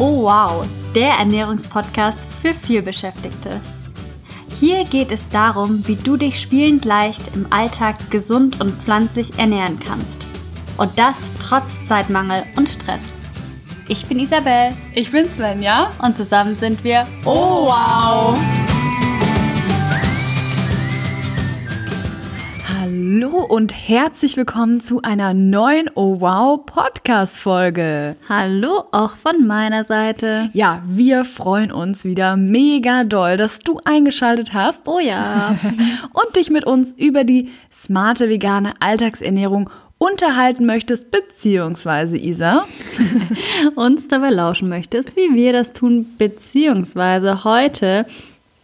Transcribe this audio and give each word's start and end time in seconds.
Oh 0.00 0.22
wow, 0.22 0.64
der 0.94 1.14
Ernährungspodcast 1.14 2.20
für 2.40 2.54
vielbeschäftigte. 2.54 3.60
Hier 4.60 4.84
geht 4.84 5.10
es 5.10 5.28
darum, 5.28 5.84
wie 5.88 5.96
du 5.96 6.16
dich 6.16 6.40
spielend 6.40 6.84
leicht 6.84 7.34
im 7.34 7.52
Alltag 7.52 7.96
gesund 8.08 8.60
und 8.60 8.80
pflanzlich 8.82 9.36
ernähren 9.40 9.80
kannst. 9.80 10.24
Und 10.76 10.96
das 10.96 11.16
trotz 11.40 11.84
Zeitmangel 11.88 12.44
und 12.56 12.68
Stress. 12.68 13.12
Ich 13.88 14.06
bin 14.06 14.20
Isabel. 14.20 14.72
Ich 14.94 15.10
bin 15.10 15.28
Svenja. 15.28 15.90
Und 16.00 16.16
zusammen 16.16 16.54
sind 16.54 16.84
wir 16.84 17.04
Oh 17.24 17.66
wow! 17.66 18.38
Hallo 23.00 23.44
und 23.44 23.72
herzlich 23.72 24.36
willkommen 24.36 24.80
zu 24.80 25.02
einer 25.02 25.32
neuen 25.32 25.88
Oh 25.94 26.20
Wow 26.20 26.66
Podcast 26.66 27.38
Folge. 27.38 28.16
Hallo 28.28 28.86
auch 28.90 29.16
von 29.16 29.46
meiner 29.46 29.84
Seite. 29.84 30.50
Ja, 30.52 30.82
wir 30.84 31.24
freuen 31.24 31.70
uns 31.70 32.04
wieder 32.04 32.36
mega 32.36 33.04
doll, 33.04 33.36
dass 33.36 33.60
du 33.60 33.78
eingeschaltet 33.84 34.52
hast. 34.52 34.88
Oh 34.88 34.98
ja. 34.98 35.56
und 36.12 36.34
dich 36.34 36.50
mit 36.50 36.64
uns 36.66 36.92
über 36.94 37.22
die 37.22 37.50
smarte 37.72 38.28
vegane 38.28 38.72
Alltagsernährung 38.80 39.70
unterhalten 39.98 40.66
möchtest, 40.66 41.12
beziehungsweise 41.12 42.16
Isa 42.16 42.66
uns 43.76 44.08
dabei 44.08 44.30
lauschen 44.30 44.68
möchtest, 44.68 45.14
wie 45.14 45.36
wir 45.36 45.52
das 45.52 45.72
tun, 45.72 46.04
beziehungsweise 46.18 47.44
heute 47.44 48.06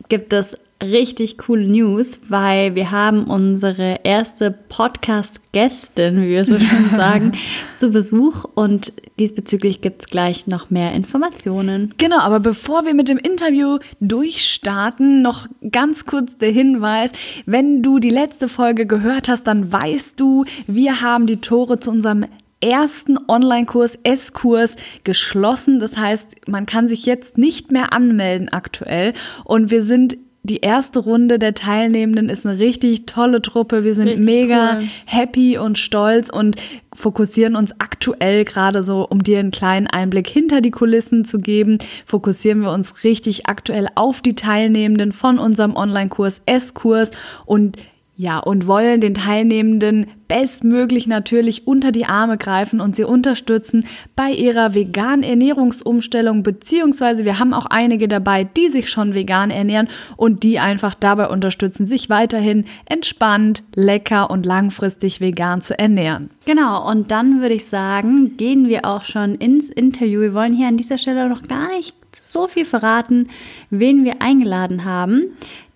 gibt 0.09 0.33
es 0.33 0.57
richtig 0.83 1.39
coole 1.39 1.67
News, 1.67 2.19
weil 2.29 2.75
wir 2.75 2.91
haben 2.91 3.25
unsere 3.25 4.01
erste 4.05 4.51
Podcast-Gästin, 4.51 6.21
wie 6.23 6.29
wir 6.31 6.45
so 6.45 6.59
schön 6.59 6.91
sagen, 6.91 7.33
zu 7.75 7.91
Besuch 7.91 8.45
und 8.55 8.93
diesbezüglich 9.19 9.81
gibt 9.81 10.03
es 10.03 10.09
gleich 10.09 10.47
noch 10.47 10.71
mehr 10.71 10.93
Informationen. 10.93 11.95
Genau, 11.99 12.19
aber 12.19 12.41
bevor 12.41 12.85
wir 12.85 12.95
mit 12.95 13.09
dem 13.09 13.19
Interview 13.19 13.79
durchstarten, 14.01 15.23
noch 15.23 15.47
ganz 15.71 16.07
kurz 16.07 16.37
der 16.39 16.51
Hinweis, 16.51 17.13
wenn 17.47 17.83
du 17.83 17.99
die 17.99 18.11
letzte 18.11 18.49
Folge 18.49 18.87
gehört 18.87 19.29
hast, 19.29 19.47
dann 19.47 19.73
weißt 19.73 20.19
du, 20.19 20.45
wir 20.67 21.01
haben 21.01 21.27
die 21.27 21.41
Tore 21.41 21.79
zu 21.81 21.91
unserem 21.91 22.27
ersten 22.61 23.19
Online-Kurs, 23.29 23.99
S-Kurs 24.03 24.77
geschlossen. 25.05 25.81
Das 25.81 25.97
heißt, 25.97 26.49
man 26.49 26.67
kann 26.67 26.89
sich 26.89 27.05
jetzt 27.05 27.37
nicht 27.37 27.71
mehr 27.71 27.93
anmelden 27.93 28.49
aktuell. 28.49 29.13
Und 29.45 29.71
wir 29.71 29.85
sind 29.85 30.17
die 30.45 30.59
erste 30.59 30.99
Runde 30.99 31.39
der 31.39 31.55
Teilnehmenden 31.55 32.29
ist 32.29 32.47
eine 32.47 32.59
richtig 32.59 33.07
tolle 33.07 33.41
Truppe. 33.41 33.83
Wir 33.83 33.95
sind 33.95 34.09
richtig 34.09 34.27
mega 34.27 34.77
cool. 34.77 34.89
happy 35.07 35.57
und 35.57 35.79
stolz 35.79 36.29
und 36.29 36.57
fokussieren 36.95 37.57
uns 37.57 37.73
aktuell 37.81 38.45
gerade 38.45 38.83
so, 38.83 39.09
um 39.09 39.23
dir 39.23 39.39
einen 39.39 39.51
kleinen 39.51 39.87
Einblick 39.87 40.29
hinter 40.29 40.61
die 40.61 40.71
Kulissen 40.71 41.25
zu 41.25 41.39
geben, 41.39 41.79
fokussieren 42.05 42.61
wir 42.61 42.73
uns 42.73 43.05
richtig 43.05 43.47
aktuell 43.47 43.89
auf 43.95 44.21
die 44.21 44.35
Teilnehmenden 44.35 45.13
von 45.13 45.39
unserem 45.39 45.77
Online-Kurs 45.77 46.43
S-Kurs 46.45 47.11
und 47.47 47.79
ja, 48.17 48.39
und 48.39 48.69
wollen 48.69 49.01
den 49.01 49.15
Teilnehmenden 49.15 50.07
bestmöglich 50.29 51.09
natürlich 51.09 51.67
unter 51.67 51.91
die 51.91 52.07
Arme 52.07 52.39
greifen 52.39 52.81
und 52.81 52.95
sie 52.95 53.03
unterstützen 53.03 53.87
bei 54.15 54.31
ihrer 54.31 54.75
veganen 54.75 55.25
Ernährungsumstellung, 55.25 56.45
beziehungsweise 56.45 57.25
wir 57.25 57.41
haben 57.41 57.53
auch 57.53 57.67
einige 57.67 58.07
dabei, 58.07 58.45
die 58.45 58.69
sich 58.69 58.89
schon 58.89 59.15
vegan 59.15 59.51
ernähren 59.51 59.89
und 60.17 60.45
die 60.45 60.61
einfach 60.61 60.95
dabei 60.95 61.29
unterstützen, 61.29 61.87
sich 61.87 62.09
weiterhin 62.09 62.67
entspannt, 62.87 63.65
lecker 63.75 64.31
und 64.31 64.47
langfristig 64.47 65.21
vegan 65.21 65.61
zu 65.61 65.77
ernähren. 65.77 66.31
Genau, 66.47 66.89
und 66.89 67.11
dann 67.11 67.41
würde 67.41 67.55
ich 67.55 67.67
sagen, 67.67 68.37
gehen 68.37 68.69
wir 68.69 68.85
auch 68.85 69.05
schon 69.05 69.35
ins 69.35 69.71
Interview. 69.71 70.21
Wir 70.21 70.35
wollen 70.35 70.55
hier 70.55 70.69
an 70.69 70.77
dieser 70.77 70.99
Stelle 70.99 71.29
noch 71.29 71.43
gar 71.49 71.69
nicht 71.69 71.97
so 72.13 72.47
viel 72.47 72.65
verraten, 72.65 73.29
wen 73.71 74.05
wir 74.05 74.23
eingeladen 74.23 74.85
haben 74.85 75.33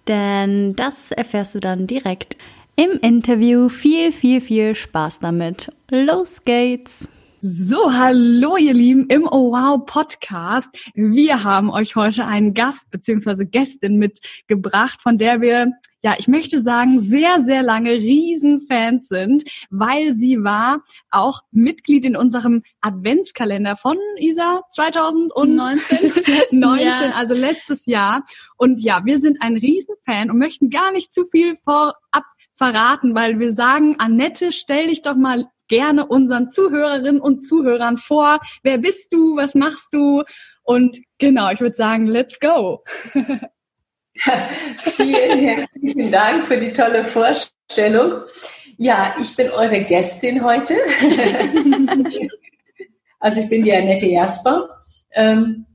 denn 0.08 0.74
das 0.74 1.12
erfährst 1.12 1.54
du 1.54 1.60
dann 1.60 1.86
direkt 1.86 2.36
im 2.76 2.92
Interview. 3.00 3.68
Viel, 3.68 4.12
viel, 4.12 4.40
viel 4.40 4.74
Spaß 4.74 5.18
damit. 5.18 5.72
Los 5.90 6.44
geht's! 6.44 7.08
So, 7.40 7.92
hallo 7.92 8.56
ihr 8.56 8.74
Lieben 8.74 9.06
im 9.10 9.28
Oh 9.30 9.52
Wow 9.52 9.86
Podcast. 9.86 10.68
Wir 10.94 11.44
haben 11.44 11.70
euch 11.70 11.94
heute 11.94 12.24
einen 12.24 12.52
Gast 12.52 12.90
bzw. 12.90 13.44
Gästin 13.44 13.96
mitgebracht, 13.96 15.00
von 15.00 15.18
der 15.18 15.40
wir, 15.40 15.70
ja, 16.08 16.14
ich 16.18 16.26
möchte 16.26 16.62
sagen, 16.62 17.02
sehr, 17.02 17.42
sehr 17.42 17.62
lange 17.62 17.90
Riesenfans 17.90 19.08
sind, 19.08 19.44
weil 19.68 20.14
sie 20.14 20.42
war 20.42 20.82
auch 21.10 21.42
Mitglied 21.50 22.06
in 22.06 22.16
unserem 22.16 22.62
Adventskalender 22.80 23.76
von 23.76 23.98
Isa 24.16 24.62
2019, 24.70 26.12
19, 26.50 27.12
also 27.12 27.34
letztes 27.34 27.84
Jahr. 27.84 28.24
Und 28.56 28.80
ja, 28.80 29.04
wir 29.04 29.20
sind 29.20 29.42
ein 29.42 29.58
Riesenfan 29.58 30.30
und 30.30 30.38
möchten 30.38 30.70
gar 30.70 30.92
nicht 30.92 31.12
zu 31.12 31.26
viel 31.26 31.56
vorab 31.56 32.24
verraten, 32.54 33.14
weil 33.14 33.38
wir 33.38 33.52
sagen, 33.52 33.96
Annette, 33.98 34.50
stell 34.50 34.88
dich 34.88 35.02
doch 35.02 35.14
mal 35.14 35.44
gerne 35.68 36.06
unseren 36.06 36.48
Zuhörerinnen 36.48 37.20
und 37.20 37.40
Zuhörern 37.40 37.98
vor. 37.98 38.40
Wer 38.62 38.78
bist 38.78 39.12
du? 39.12 39.36
Was 39.36 39.54
machst 39.54 39.92
du? 39.92 40.22
Und 40.62 41.00
genau, 41.18 41.50
ich 41.50 41.60
würde 41.60 41.76
sagen, 41.76 42.06
let's 42.06 42.40
go. 42.40 42.82
Vielen 44.96 45.38
herzlichen 45.40 46.10
Dank 46.10 46.46
für 46.46 46.58
die 46.58 46.72
tolle 46.72 47.04
Vorstellung. 47.04 48.22
Ja, 48.76 49.14
ich 49.20 49.34
bin 49.36 49.50
eure 49.50 49.80
Gästin 49.80 50.44
heute. 50.44 50.74
also 53.20 53.40
ich 53.40 53.48
bin 53.48 53.62
die 53.62 53.72
Annette 53.72 54.06
Jasper. 54.06 54.68
Ähm, 55.12 55.66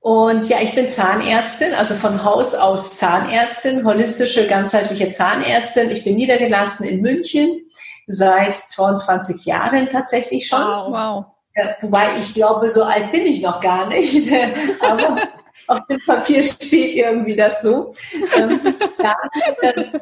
und 0.00 0.48
ja, 0.48 0.58
ich 0.62 0.74
bin 0.74 0.88
Zahnärztin, 0.88 1.74
also 1.74 1.94
von 1.94 2.24
Haus 2.24 2.54
aus 2.54 2.96
Zahnärztin, 2.96 3.84
holistische, 3.84 4.46
ganzheitliche 4.46 5.08
Zahnärztin. 5.08 5.90
Ich 5.90 6.04
bin 6.04 6.16
niedergelassen 6.16 6.86
in 6.86 7.02
München 7.02 7.60
seit 8.06 8.56
22 8.56 9.44
Jahren 9.44 9.88
tatsächlich 9.90 10.46
schon. 10.46 10.60
Wow. 10.60 10.92
wow. 10.92 11.24
Wobei 11.82 12.18
ich 12.18 12.32
glaube, 12.32 12.70
so 12.70 12.84
alt 12.84 13.12
bin 13.12 13.26
ich 13.26 13.42
noch 13.42 13.60
gar 13.60 13.88
nicht. 13.88 14.32
Aber 14.80 15.18
auf 15.66 15.86
dem 15.86 16.00
Papier 16.04 16.42
steht 16.42 16.94
irgendwie 16.94 17.36
das 17.36 17.62
so. 17.62 17.92
Ähm, 18.36 18.60
dann, 18.98 20.00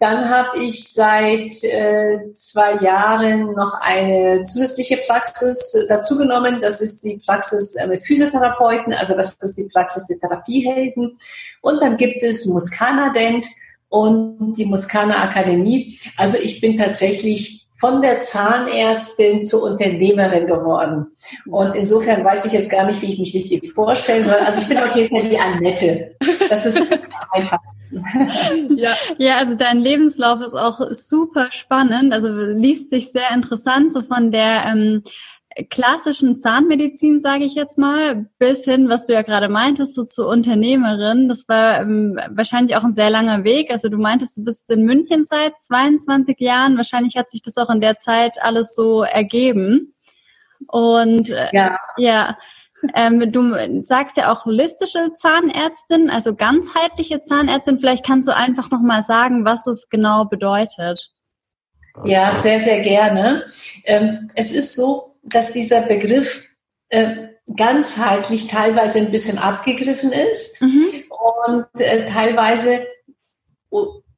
dann 0.00 0.28
habe 0.28 0.58
ich 0.58 0.92
seit 0.92 1.62
äh, 1.62 2.18
zwei 2.34 2.74
Jahren 2.82 3.52
noch 3.52 3.74
eine 3.80 4.42
zusätzliche 4.42 4.98
Praxis 5.06 5.86
dazugenommen. 5.88 6.60
Das 6.60 6.80
ist 6.80 7.04
die 7.04 7.20
Praxis 7.24 7.76
äh, 7.76 7.86
mit 7.86 8.02
Physiotherapeuten, 8.02 8.92
also 8.92 9.14
das 9.16 9.34
ist 9.34 9.56
die 9.56 9.68
Praxis 9.72 10.06
der 10.06 10.18
Therapiehelden. 10.18 11.18
Und 11.60 11.80
dann 11.80 11.96
gibt 11.96 12.22
es 12.22 12.46
Muskana 12.46 13.12
Dent 13.12 13.46
und 13.88 14.54
die 14.54 14.66
Muskana 14.66 15.22
Akademie. 15.22 15.98
Also 16.16 16.38
ich 16.38 16.60
bin 16.60 16.76
tatsächlich 16.76 17.66
von 17.80 18.02
der 18.02 18.20
Zahnärztin 18.20 19.42
zur 19.42 19.62
Unternehmerin 19.62 20.46
geworden. 20.46 21.06
Und 21.46 21.74
insofern 21.74 22.22
weiß 22.22 22.44
ich 22.44 22.52
jetzt 22.52 22.70
gar 22.70 22.84
nicht, 22.84 23.00
wie 23.00 23.14
ich 23.14 23.18
mich 23.18 23.34
richtig 23.34 23.72
vorstellen 23.72 24.22
soll. 24.22 24.34
Also 24.34 24.60
ich 24.60 24.68
bin 24.68 24.78
auf 24.78 24.94
jeden 24.94 25.08
Fall 25.08 25.30
die 25.30 25.38
Annette. 25.38 26.14
Das 26.48 26.66
ist 26.66 26.92
einfach. 27.32 27.58
Ja. 28.76 28.94
ja, 29.18 29.38
also 29.38 29.56
dein 29.56 29.80
Lebenslauf 29.80 30.40
ist 30.42 30.54
auch 30.54 30.80
super 30.92 31.48
spannend. 31.50 32.12
Also 32.12 32.28
liest 32.28 32.88
sich 32.88 33.10
sehr 33.10 33.32
interessant, 33.34 33.92
so 33.92 34.02
von 34.02 34.30
der 34.30 34.64
ähm, 34.66 35.02
klassischen 35.68 36.36
Zahnmedizin, 36.36 37.20
sage 37.20 37.44
ich 37.44 37.54
jetzt 37.54 37.76
mal, 37.76 38.26
bis 38.38 38.64
hin, 38.64 38.88
was 38.88 39.06
du 39.06 39.12
ja 39.12 39.22
gerade 39.22 39.48
meintest, 39.48 39.94
so 39.94 40.04
zur 40.04 40.28
Unternehmerin. 40.28 41.28
Das 41.28 41.48
war 41.48 41.80
ähm, 41.80 42.18
wahrscheinlich 42.30 42.76
auch 42.76 42.84
ein 42.84 42.92
sehr 42.92 43.10
langer 43.10 43.44
Weg. 43.44 43.70
Also 43.70 43.88
du 43.88 43.98
meintest, 43.98 44.36
du 44.36 44.44
bist 44.44 44.70
in 44.70 44.84
München 44.84 45.24
seit 45.24 45.60
22 45.60 46.38
Jahren. 46.38 46.76
Wahrscheinlich 46.76 47.16
hat 47.16 47.30
sich 47.30 47.42
das 47.42 47.56
auch 47.56 47.70
in 47.70 47.80
der 47.80 47.98
Zeit 47.98 48.42
alles 48.42 48.74
so 48.74 49.02
ergeben. 49.02 49.94
Und 50.68 51.30
äh, 51.30 51.48
ja, 51.52 51.78
ja 51.96 52.38
ähm, 52.94 53.30
du 53.30 53.82
sagst 53.82 54.16
ja 54.16 54.32
auch 54.32 54.44
holistische 54.44 55.14
Zahnärztin, 55.16 56.10
also 56.10 56.34
ganzheitliche 56.34 57.20
Zahnärztin. 57.20 57.78
Vielleicht 57.78 58.06
kannst 58.06 58.28
du 58.28 58.34
einfach 58.34 58.70
noch 58.70 58.82
mal 58.82 59.02
sagen, 59.02 59.44
was 59.44 59.66
es 59.66 59.88
genau 59.88 60.24
bedeutet. 60.24 61.10
Ja, 62.04 62.32
sehr, 62.32 62.60
sehr 62.60 62.80
gerne. 62.80 63.44
Ähm, 63.84 64.30
es 64.34 64.52
ist 64.52 64.76
so, 64.76 65.09
dass 65.22 65.52
dieser 65.52 65.82
Begriff 65.82 66.44
äh, 66.88 67.28
ganzheitlich 67.56 68.46
teilweise 68.46 68.98
ein 68.98 69.10
bisschen 69.10 69.38
abgegriffen 69.38 70.12
ist 70.12 70.62
mhm. 70.62 71.04
und 71.08 71.80
äh, 71.80 72.06
teilweise 72.06 72.86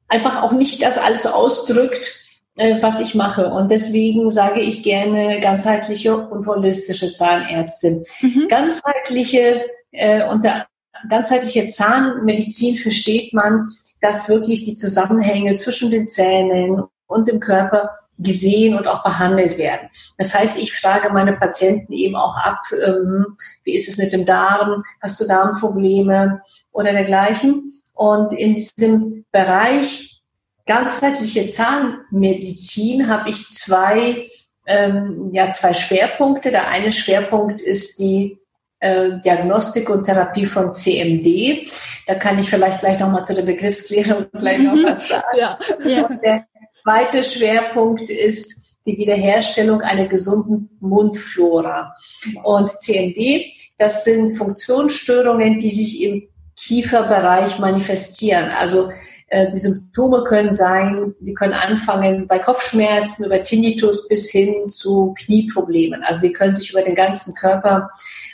einfach 0.07 0.43
auch 0.43 0.51
nicht 0.51 0.81
das 0.81 0.97
alles 0.97 1.25
ausdrückt, 1.25 2.15
äh, 2.57 2.81
was 2.81 2.99
ich 2.99 3.15
mache. 3.15 3.49
Und 3.49 3.69
deswegen 3.69 4.29
sage 4.31 4.61
ich 4.61 4.83
gerne 4.83 5.39
ganzheitliche 5.39 6.15
und 6.15 6.45
holistische 6.45 7.11
Zahnärztin. 7.11 8.03
Mhm. 8.21 8.47
Ganzheitliche 8.47 9.65
äh, 9.91 10.27
unter 10.27 10.67
ganzheitliche 11.09 11.67
Zahnmedizin 11.67 12.77
versteht 12.77 13.33
man, 13.33 13.71
dass 14.01 14.29
wirklich 14.29 14.65
die 14.65 14.75
Zusammenhänge 14.75 15.53
zwischen 15.55 15.91
den 15.91 16.09
Zähnen 16.09 16.83
und 17.07 17.27
dem 17.27 17.39
Körper 17.39 17.89
gesehen 18.19 18.77
und 18.77 18.87
auch 18.87 19.03
behandelt 19.03 19.57
werden. 19.57 19.89
Das 20.17 20.33
heißt, 20.33 20.59
ich 20.59 20.77
frage 20.77 21.09
meine 21.11 21.33
Patienten 21.33 21.93
eben 21.93 22.15
auch 22.15 22.35
ab, 22.37 22.59
ähm, 22.85 23.37
wie 23.63 23.75
ist 23.75 23.87
es 23.87 23.97
mit 23.97 24.13
dem 24.13 24.25
Darm? 24.25 24.83
Hast 25.01 25.19
du 25.19 25.27
Darmprobleme 25.27 26.41
oder 26.71 26.91
dergleichen? 26.91 27.81
Und 27.93 28.33
in 28.33 28.55
diesem 28.55 29.25
Bereich 29.31 30.21
ganzheitliche 30.65 31.47
Zahnmedizin 31.47 33.07
habe 33.07 33.29
ich 33.29 33.49
zwei, 33.49 34.27
ähm, 34.65 35.29
ja, 35.33 35.51
zwei 35.51 35.73
Schwerpunkte. 35.73 36.51
Der 36.51 36.69
eine 36.69 36.91
Schwerpunkt 36.91 37.61
ist 37.61 37.99
die 37.99 38.39
äh, 38.79 39.19
Diagnostik 39.23 39.89
und 39.89 40.05
Therapie 40.05 40.45
von 40.45 40.73
CMD. 40.73 41.67
Da 42.07 42.15
kann 42.15 42.39
ich 42.39 42.49
vielleicht 42.49 42.79
gleich 42.79 42.99
nochmal 42.99 43.23
zu 43.23 43.33
der 43.33 43.43
Begriffsklärung 43.43 44.27
gleich 44.33 44.59
noch 44.59 44.73
was 44.83 45.07
sagen. 45.07 45.23
ja. 45.37 45.57
ja. 45.85 46.05
Und 46.05 46.21
der 46.23 46.45
zweite 46.83 47.23
Schwerpunkt 47.23 48.09
ist 48.09 48.77
die 48.85 48.97
Wiederherstellung 48.97 49.81
einer 49.81 50.07
gesunden 50.07 50.69
Mundflora. 50.79 51.95
Und 52.43 52.69
CMD, 52.71 53.45
das 53.77 54.03
sind 54.03 54.37
Funktionsstörungen, 54.37 55.59
die 55.59 55.69
sich 55.69 56.03
im 56.03 56.27
Kieferbereich 56.57 57.59
manifestieren. 57.59 58.49
Also 58.51 58.91
äh, 59.27 59.49
die 59.49 59.57
Symptome 59.57 60.23
können 60.25 60.53
sein, 60.53 61.15
die 61.21 61.33
können 61.33 61.53
anfangen 61.53 62.27
bei 62.27 62.39
Kopfschmerzen 62.39 63.25
über 63.25 63.43
Tinnitus 63.43 64.07
bis 64.07 64.29
hin 64.29 64.67
zu 64.67 65.15
Knieproblemen. 65.17 66.03
Also 66.03 66.21
die 66.21 66.33
können 66.33 66.53
sich 66.53 66.71
über 66.71 66.81
den 66.81 66.95
ganzen 66.95 67.33
Körper 67.35 67.89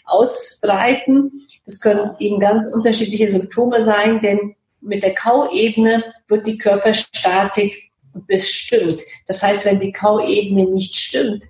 ausbreiten. 0.05 1.45
Das 1.65 1.79
können 1.79 2.11
eben 2.19 2.39
ganz 2.39 2.67
unterschiedliche 2.67 3.29
Symptome 3.29 3.83
sein, 3.83 4.19
denn 4.21 4.55
mit 4.81 5.03
der 5.03 5.13
Kauebene 5.13 6.03
wird 6.27 6.47
die 6.47 6.57
Körperstatik 6.57 7.88
bestimmt. 8.13 9.01
Das 9.27 9.43
heißt, 9.43 9.65
wenn 9.65 9.79
die 9.79 9.91
Kauebene 9.91 10.65
nicht 10.65 10.95
stimmt, 10.95 11.45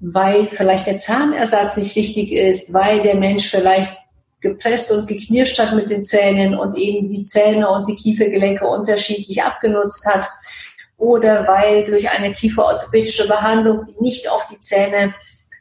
weil 0.00 0.48
vielleicht 0.50 0.86
der 0.86 0.98
Zahnersatz 0.98 1.76
nicht 1.76 1.94
richtig 1.96 2.32
ist, 2.32 2.72
weil 2.72 3.02
der 3.02 3.16
Mensch 3.16 3.48
vielleicht 3.48 3.92
gepresst 4.40 4.90
und 4.90 5.06
geknirscht 5.06 5.58
hat 5.58 5.74
mit 5.74 5.90
den 5.90 6.04
Zähnen 6.04 6.54
und 6.54 6.76
eben 6.76 7.06
die 7.08 7.24
Zähne 7.24 7.68
und 7.68 7.86
die 7.86 7.96
Kiefergelenke 7.96 8.66
unterschiedlich 8.66 9.42
abgenutzt 9.42 10.06
hat 10.06 10.26
oder 10.96 11.46
weil 11.46 11.84
durch 11.84 12.08
eine 12.10 12.32
kieferorthopädische 12.32 13.28
Behandlung, 13.28 13.84
die 13.84 14.02
nicht 14.02 14.30
auf 14.30 14.46
die 14.46 14.60
Zähne, 14.60 15.14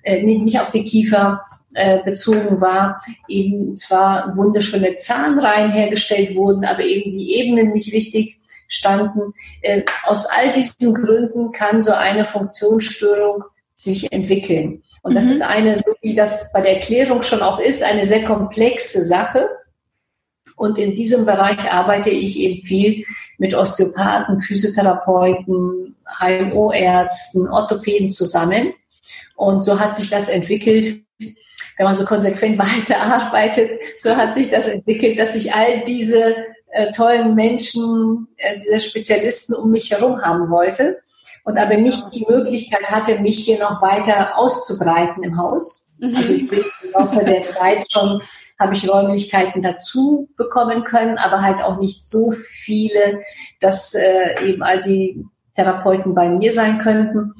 äh, 0.03 0.21
nicht 0.21 0.59
auf 0.59 0.71
die 0.71 0.85
Kiefer 0.85 1.41
äh, 1.73 1.99
bezogen 2.03 2.61
war, 2.61 3.01
eben 3.27 3.75
zwar 3.75 4.35
wunderschöne 4.35 4.95
Zahnreihen 4.95 5.71
hergestellt 5.71 6.35
wurden, 6.35 6.65
aber 6.65 6.83
eben 6.83 7.11
die 7.11 7.35
Ebenen 7.35 7.73
nicht 7.73 7.93
richtig 7.93 8.38
standen. 8.69 9.33
Äh, 9.61 9.83
aus 10.03 10.25
all 10.25 10.53
diesen 10.53 10.93
Gründen 10.93 11.51
kann 11.51 11.81
so 11.81 11.91
eine 11.91 12.25
Funktionsstörung 12.25 13.43
sich 13.75 14.11
entwickeln. 14.13 14.83
Und 15.01 15.15
das 15.15 15.25
mhm. 15.25 15.31
ist 15.31 15.41
eine, 15.41 15.77
so 15.77 15.93
wie 16.01 16.15
das 16.15 16.51
bei 16.53 16.61
der 16.61 16.75
Erklärung 16.75 17.23
schon 17.23 17.41
auch 17.41 17.59
ist, 17.59 17.83
eine 17.83 18.05
sehr 18.05 18.23
komplexe 18.23 19.03
Sache. 19.03 19.49
Und 20.55 20.77
in 20.77 20.95
diesem 20.95 21.25
Bereich 21.25 21.71
arbeite 21.71 22.09
ich 22.09 22.37
eben 22.37 22.61
viel 22.65 23.05
mit 23.37 23.53
Osteopathen, 23.53 24.41
Physiotherapeuten, 24.41 25.95
HMO-Ärzten, 26.19 27.47
Orthopäden 27.47 28.09
zusammen. 28.09 28.73
Und 29.35 29.61
so 29.61 29.79
hat 29.79 29.95
sich 29.95 30.09
das 30.09 30.27
entwickelt, 30.27 31.01
wenn 31.17 31.85
man 31.85 31.95
so 31.95 32.03
konsequent 32.03 32.57
weiterarbeitet, 32.59 33.71
so 33.97 34.15
hat 34.17 34.33
sich 34.33 34.49
das 34.49 34.67
entwickelt, 34.67 35.17
dass 35.17 35.35
ich 35.35 35.53
all 35.53 35.83
diese 35.85 36.35
äh, 36.71 36.91
tollen 36.91 37.35
Menschen, 37.35 38.27
äh, 38.37 38.57
diese 38.59 38.79
Spezialisten 38.79 39.55
um 39.55 39.71
mich 39.71 39.91
herum 39.91 40.21
haben 40.21 40.49
wollte 40.49 40.99
und 41.43 41.57
aber 41.57 41.77
nicht 41.77 42.03
die 42.13 42.25
Möglichkeit 42.29 42.89
hatte, 42.89 43.19
mich 43.21 43.43
hier 43.43 43.59
noch 43.59 43.81
weiter 43.81 44.37
auszubreiten 44.37 45.23
im 45.23 45.37
Haus. 45.37 45.91
Mhm. 45.99 46.15
Also 46.15 46.33
ich 46.33 46.47
bin 46.47 46.59
im 46.83 46.91
Laufe 46.93 47.23
der 47.23 47.47
Zeit 47.49 47.91
schon, 47.91 48.21
habe 48.59 48.73
ich 48.75 48.89
Räumlichkeiten 48.89 49.61
dazu 49.61 50.29
bekommen 50.35 50.83
können, 50.83 51.17
aber 51.17 51.41
halt 51.41 51.63
auch 51.63 51.79
nicht 51.79 52.07
so 52.07 52.31
viele, 52.31 53.23
dass 53.61 53.95
äh, 53.95 54.45
eben 54.45 54.61
all 54.61 54.81
die 54.81 55.25
Therapeuten 55.55 56.13
bei 56.13 56.29
mir 56.29 56.51
sein 56.51 56.77
könnten. 56.79 57.33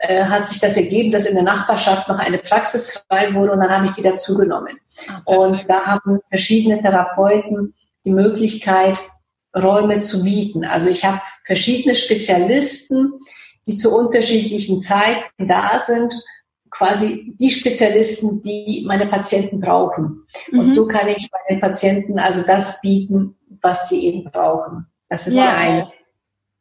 Äh, 0.00 0.24
hat 0.26 0.46
sich 0.46 0.60
das 0.60 0.76
ergeben, 0.76 1.10
dass 1.10 1.24
in 1.24 1.34
der 1.34 1.42
Nachbarschaft 1.42 2.08
noch 2.08 2.20
eine 2.20 2.38
Praxis 2.38 3.02
frei 3.08 3.34
wurde 3.34 3.52
und 3.52 3.58
dann 3.58 3.74
habe 3.74 3.86
ich 3.86 3.92
die 3.92 4.02
dazu 4.02 4.36
genommen. 4.36 4.78
Ah, 5.08 5.22
und 5.24 5.68
da 5.68 5.84
haben 5.86 6.20
verschiedene 6.28 6.80
Therapeuten 6.80 7.74
die 8.04 8.10
Möglichkeit, 8.10 8.98
Räume 9.56 10.00
zu 10.00 10.22
mieten. 10.22 10.64
Also 10.64 10.90
ich 10.90 11.04
habe 11.04 11.20
verschiedene 11.44 11.94
Spezialisten, 11.94 13.12
die 13.66 13.76
zu 13.76 13.94
unterschiedlichen 13.94 14.80
Zeiten 14.80 15.48
da 15.48 15.78
sind, 15.78 16.14
quasi 16.70 17.34
die 17.38 17.50
Spezialisten, 17.50 18.42
die 18.42 18.84
meine 18.86 19.06
Patienten 19.06 19.60
brauchen. 19.60 20.26
Mhm. 20.50 20.58
Und 20.58 20.72
so 20.72 20.86
kann 20.86 21.08
ich 21.08 21.28
meinen 21.48 21.60
Patienten 21.60 22.18
also 22.18 22.42
das 22.46 22.80
bieten, 22.80 23.36
was 23.62 23.88
sie 23.88 24.06
eben 24.06 24.24
brauchen. 24.24 24.86
Das 25.08 25.26
ist 25.26 25.34
ja. 25.34 25.44
der 25.44 25.56
eine. 25.56 25.92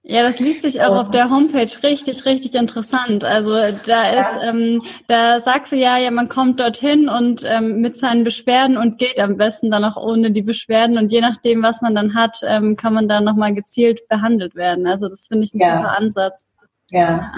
Ja, 0.10 0.24
das 0.24 0.40
liest 0.40 0.62
sich 0.62 0.82
auch 0.82 0.96
auf 0.96 1.12
der 1.12 1.30
Homepage 1.30 1.70
richtig, 1.84 2.26
richtig 2.26 2.56
interessant. 2.56 3.26
Also 3.26 3.52
da 3.86 4.10
ist, 4.10 4.42
ähm, 4.42 4.82
da 5.10 5.42
sagst 5.42 5.74
du 5.74 5.76
ja, 5.76 5.98
ja, 5.98 6.12
man 6.12 6.30
kommt 6.30 6.62
dorthin 6.62 7.10
und 7.10 7.44
ähm, 7.46 7.82
mit 7.82 7.98
seinen 7.98 8.24
Beschwerden 8.24 8.78
und 8.78 9.00
geht 9.00 9.20
am 9.20 9.36
besten 9.36 9.70
dann 9.70 9.84
auch 9.84 9.98
ohne 9.98 10.32
die 10.32 10.44
Beschwerden 10.44 10.98
und 10.98 11.12
je 11.12 11.20
nachdem, 11.20 11.62
was 11.62 11.82
man 11.82 11.94
dann 11.94 12.14
hat, 12.14 12.40
ähm, 12.44 12.78
kann 12.78 12.94
man 12.94 13.10
dann 13.10 13.26
nochmal 13.26 13.54
gezielt 13.54 14.08
behandelt 14.08 14.56
werden. 14.56 14.88
Also 14.88 15.10
das 15.10 15.28
finde 15.28 15.44
ich 15.44 15.54
ein 15.54 15.60
ja. 15.60 15.82
super 15.82 15.98
Ansatz. 15.98 16.48
Ja, 16.90 17.34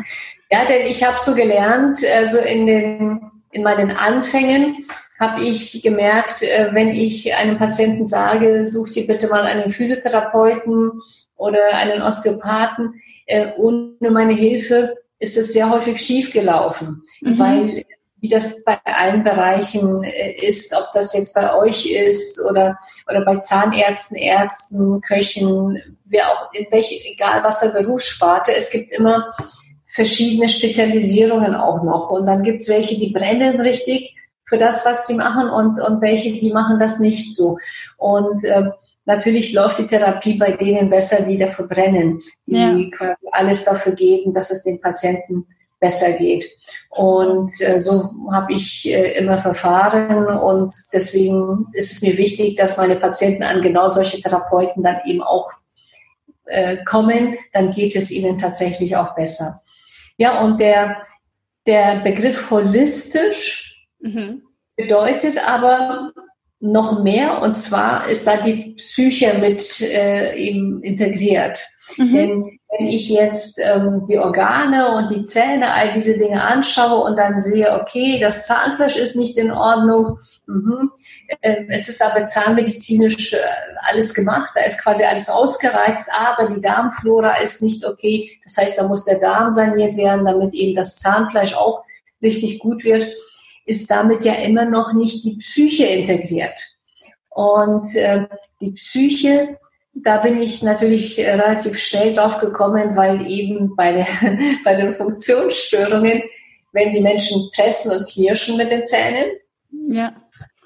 ja, 0.52 0.60
denn 0.66 0.86
ich 0.86 1.04
habe 1.04 1.18
so 1.18 1.34
gelernt, 1.34 1.98
also 2.16 2.38
in 2.38 2.68
den 2.68 3.32
in 3.52 3.64
meinen 3.64 3.98
Anfängen 3.98 4.86
habe 5.20 5.44
ich 5.44 5.82
gemerkt, 5.82 6.44
äh, 6.44 6.70
wenn 6.72 6.90
ich 6.90 7.36
einem 7.36 7.58
Patienten 7.58 8.06
sage, 8.06 8.66
such 8.66 8.90
dir 8.90 9.06
bitte 9.06 9.28
mal 9.28 9.44
einen 9.44 9.72
Physiotherapeuten 9.72 11.02
oder 11.36 11.60
einen 11.74 12.02
Osteopathen, 12.02 12.96
äh, 13.26 13.50
ohne 13.58 14.12
meine 14.12 14.34
Hilfe 14.34 14.96
ist 15.20 15.38
es 15.38 15.52
sehr 15.52 15.70
häufig 15.70 16.00
schiefgelaufen, 16.00 17.04
mhm. 17.22 17.40
weil 17.40 17.86
wie 18.22 18.30
das 18.30 18.64
bei 18.64 18.78
allen 18.84 19.24
Bereichen 19.24 20.04
äh, 20.04 20.34
ist, 20.42 20.76
ob 20.76 20.92
das 20.94 21.14
jetzt 21.14 21.34
bei 21.34 21.54
euch 21.54 21.86
ist 21.86 22.40
oder, 22.50 22.78
oder 23.10 23.24
bei 23.24 23.38
Zahnärzten, 23.38 24.18
Ärzten, 24.18 25.02
Köchen, 25.02 25.98
wer 26.06 26.30
auch, 26.30 26.54
in 26.54 26.66
welche, 26.72 26.96
egal 27.06 27.44
was 27.44 27.62
der 27.62 27.80
Berufssparte, 27.80 28.54
es 28.54 28.72
gibt 28.72 28.92
immer 28.92 29.34
verschiedene 29.88 30.50
Spezialisierungen 30.50 31.56
auch 31.56 31.84
noch. 31.84 32.10
Und 32.10 32.26
dann 32.26 32.44
gibt 32.44 32.62
es 32.62 32.70
welche, 32.70 32.98
die 32.98 33.12
brennen 33.12 33.62
richtig 33.62 34.16
für 34.50 34.58
das, 34.58 34.86
was 34.86 35.08
sie 35.08 35.14
machen 35.14 35.50
und, 35.50 35.80
und 35.80 36.02
welche, 36.02 36.34
die 36.40 36.52
machen 36.52 36.80
das 36.80 37.00
nicht 37.00 37.36
so. 37.36 37.58
Und 37.98 38.44
äh, 38.44 38.64
natürlich 39.06 39.54
läuft 39.54 39.78
die 39.80 39.88
Therapie 39.88 40.34
bei 40.34 40.52
denen 40.52 40.90
besser, 40.90 41.24
die 41.24 41.38
dafür 41.38 41.68
brennen, 41.68 42.20
die 42.48 42.56
ja. 42.56 42.98
quasi 42.98 43.28
alles 43.32 43.64
dafür 43.64 43.94
geben, 43.94 44.34
dass 44.34 44.52
es 44.52 44.64
den 44.64 44.82
Patienten 44.82 45.46
besser 45.80 46.12
geht. 46.14 46.50
Und 46.90 47.54
äh, 47.62 47.80
so 47.80 48.12
habe 48.32 48.54
ich 48.54 48.90
äh, 48.90 49.18
immer 49.18 49.40
verfahren 49.40 50.26
und 50.26 50.74
deswegen 50.92 51.68
ist 51.74 51.92
es 51.92 52.02
mir 52.02 52.18
wichtig, 52.18 52.58
dass 52.58 52.78
meine 52.78 52.96
Patienten 52.96 53.44
an 53.44 53.62
genau 53.62 53.88
solche 53.88 54.20
Therapeuten 54.20 54.84
dann 54.84 54.98
eben 55.06 55.22
auch 55.22 55.50
äh, 56.46 56.78
kommen, 56.84 57.38
dann 57.54 57.72
geht 57.72 57.96
es 57.96 58.12
ihnen 58.12 58.38
tatsächlich 58.38 58.98
auch 58.98 59.16
besser. 59.16 59.62
Ja, 60.18 60.42
und 60.42 60.60
der, 60.60 60.98
der 61.66 62.02
Begriff 62.04 62.50
holistisch 62.50 63.69
Mhm. 64.00 64.44
Bedeutet 64.76 65.38
aber 65.50 66.14
noch 66.60 67.04
mehr, 67.04 67.42
und 67.42 67.56
zwar 67.56 68.08
ist 68.10 68.28
da 68.28 68.38
die 68.38 68.74
Psyche 68.76 69.34
mit 69.36 69.82
äh, 69.82 70.36
eben 70.36 70.84
integriert. 70.84 71.62
Mhm. 71.98 72.14
Denn 72.14 72.60
wenn 72.78 72.88
ich 72.88 73.10
jetzt 73.10 73.60
ähm, 73.60 74.06
die 74.08 74.20
Organe 74.20 74.96
und 74.96 75.10
die 75.10 75.24
Zähne, 75.24 75.74
all 75.74 75.92
diese 75.92 76.18
Dinge 76.18 76.44
anschaue 76.44 77.04
und 77.04 77.18
dann 77.18 77.42
sehe, 77.42 77.74
okay, 77.74 78.20
das 78.20 78.46
Zahnfleisch 78.46 78.96
ist 78.96 79.16
nicht 79.16 79.38
in 79.38 79.52
Ordnung, 79.52 80.20
mhm. 80.46 80.92
äh, 81.42 81.64
es 81.70 81.90
ist 81.90 82.04
aber 82.04 82.26
zahnmedizinisch 82.26 83.34
äh, 83.34 83.38
alles 83.90 84.14
gemacht, 84.14 84.52
da 84.54 84.62
ist 84.62 84.84
quasi 84.84 85.04
alles 85.04 85.30
ausgereizt, 85.30 86.10
aber 86.14 86.50
die 86.50 86.62
Darmflora 86.62 87.38
ist 87.38 87.64
nicht 87.64 87.86
okay. 87.86 88.38
Das 88.44 88.58
heißt, 88.58 88.78
da 88.78 88.88
muss 88.88 89.06
der 89.06 89.20
Darm 89.20 89.50
saniert 89.50 89.96
werden, 89.96 90.26
damit 90.26 90.54
eben 90.54 90.76
das 90.76 90.98
Zahnfleisch 90.98 91.56
auch 91.56 91.84
richtig 92.22 92.60
gut 92.60 92.84
wird 92.84 93.08
ist 93.70 93.90
damit 93.92 94.26
ja 94.26 94.34
immer 94.34 94.66
noch 94.66 94.94
nicht 94.94 95.24
die 95.24 95.38
Psyche 95.38 95.86
integriert. 95.86 96.60
Und 97.30 97.96
äh, 97.96 98.26
die 98.60 98.72
Psyche, 98.72 99.60
da 99.94 100.18
bin 100.18 100.40
ich 100.40 100.64
natürlich 100.64 101.20
relativ 101.20 101.78
schnell 101.78 102.14
drauf 102.14 102.40
gekommen, 102.40 102.96
weil 102.96 103.30
eben 103.30 103.76
bei, 103.76 103.94
der, 103.94 104.08
bei 104.66 104.74
den 104.74 104.96
Funktionsstörungen, 104.96 106.24
wenn 106.72 106.94
die 106.94 107.02
Menschen 107.02 107.50
pressen 107.56 107.92
und 107.92 108.10
knirschen 108.10 108.58
mit 108.58 108.72
den 108.72 108.88
Zähnen, 108.88 109.26
ja. 109.88 110.14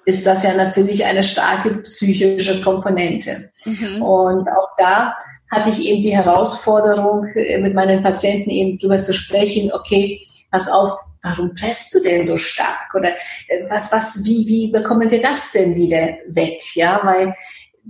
ist 0.06 0.26
das 0.26 0.44
ja 0.44 0.54
natürlich 0.54 1.04
eine 1.04 1.24
starke 1.24 1.82
psychische 1.82 2.62
Komponente. 2.62 3.52
Mhm. 3.66 4.02
Und 4.02 4.48
auch 4.48 4.70
da 4.78 5.14
hatte 5.52 5.72
ich 5.72 5.86
eben 5.86 6.02
die 6.02 6.16
Herausforderung, 6.16 7.26
äh, 7.36 7.58
mit 7.60 7.74
meinen 7.74 8.02
Patienten 8.02 8.50
eben 8.50 8.80
drüber 8.80 8.98
zu 8.98 9.14
sprechen, 9.14 9.74
okay, 9.74 10.26
pass 10.52 10.70
auf, 10.72 11.00
warum 11.24 11.56
presst 11.56 11.96
du 11.96 12.02
denn 12.02 12.24
so 12.24 12.38
stark? 12.38 12.94
Oder 12.94 13.10
äh, 13.48 13.70
was, 13.70 13.92
was, 13.92 14.24
wie, 14.24 14.46
wie 14.46 14.72
bekommen 14.72 15.10
wir 15.10 15.22
das 15.22 15.52
denn 15.52 15.76
wieder 15.76 16.10
weg? 16.28 16.62
Ja, 16.76 17.00
weil 17.04 17.36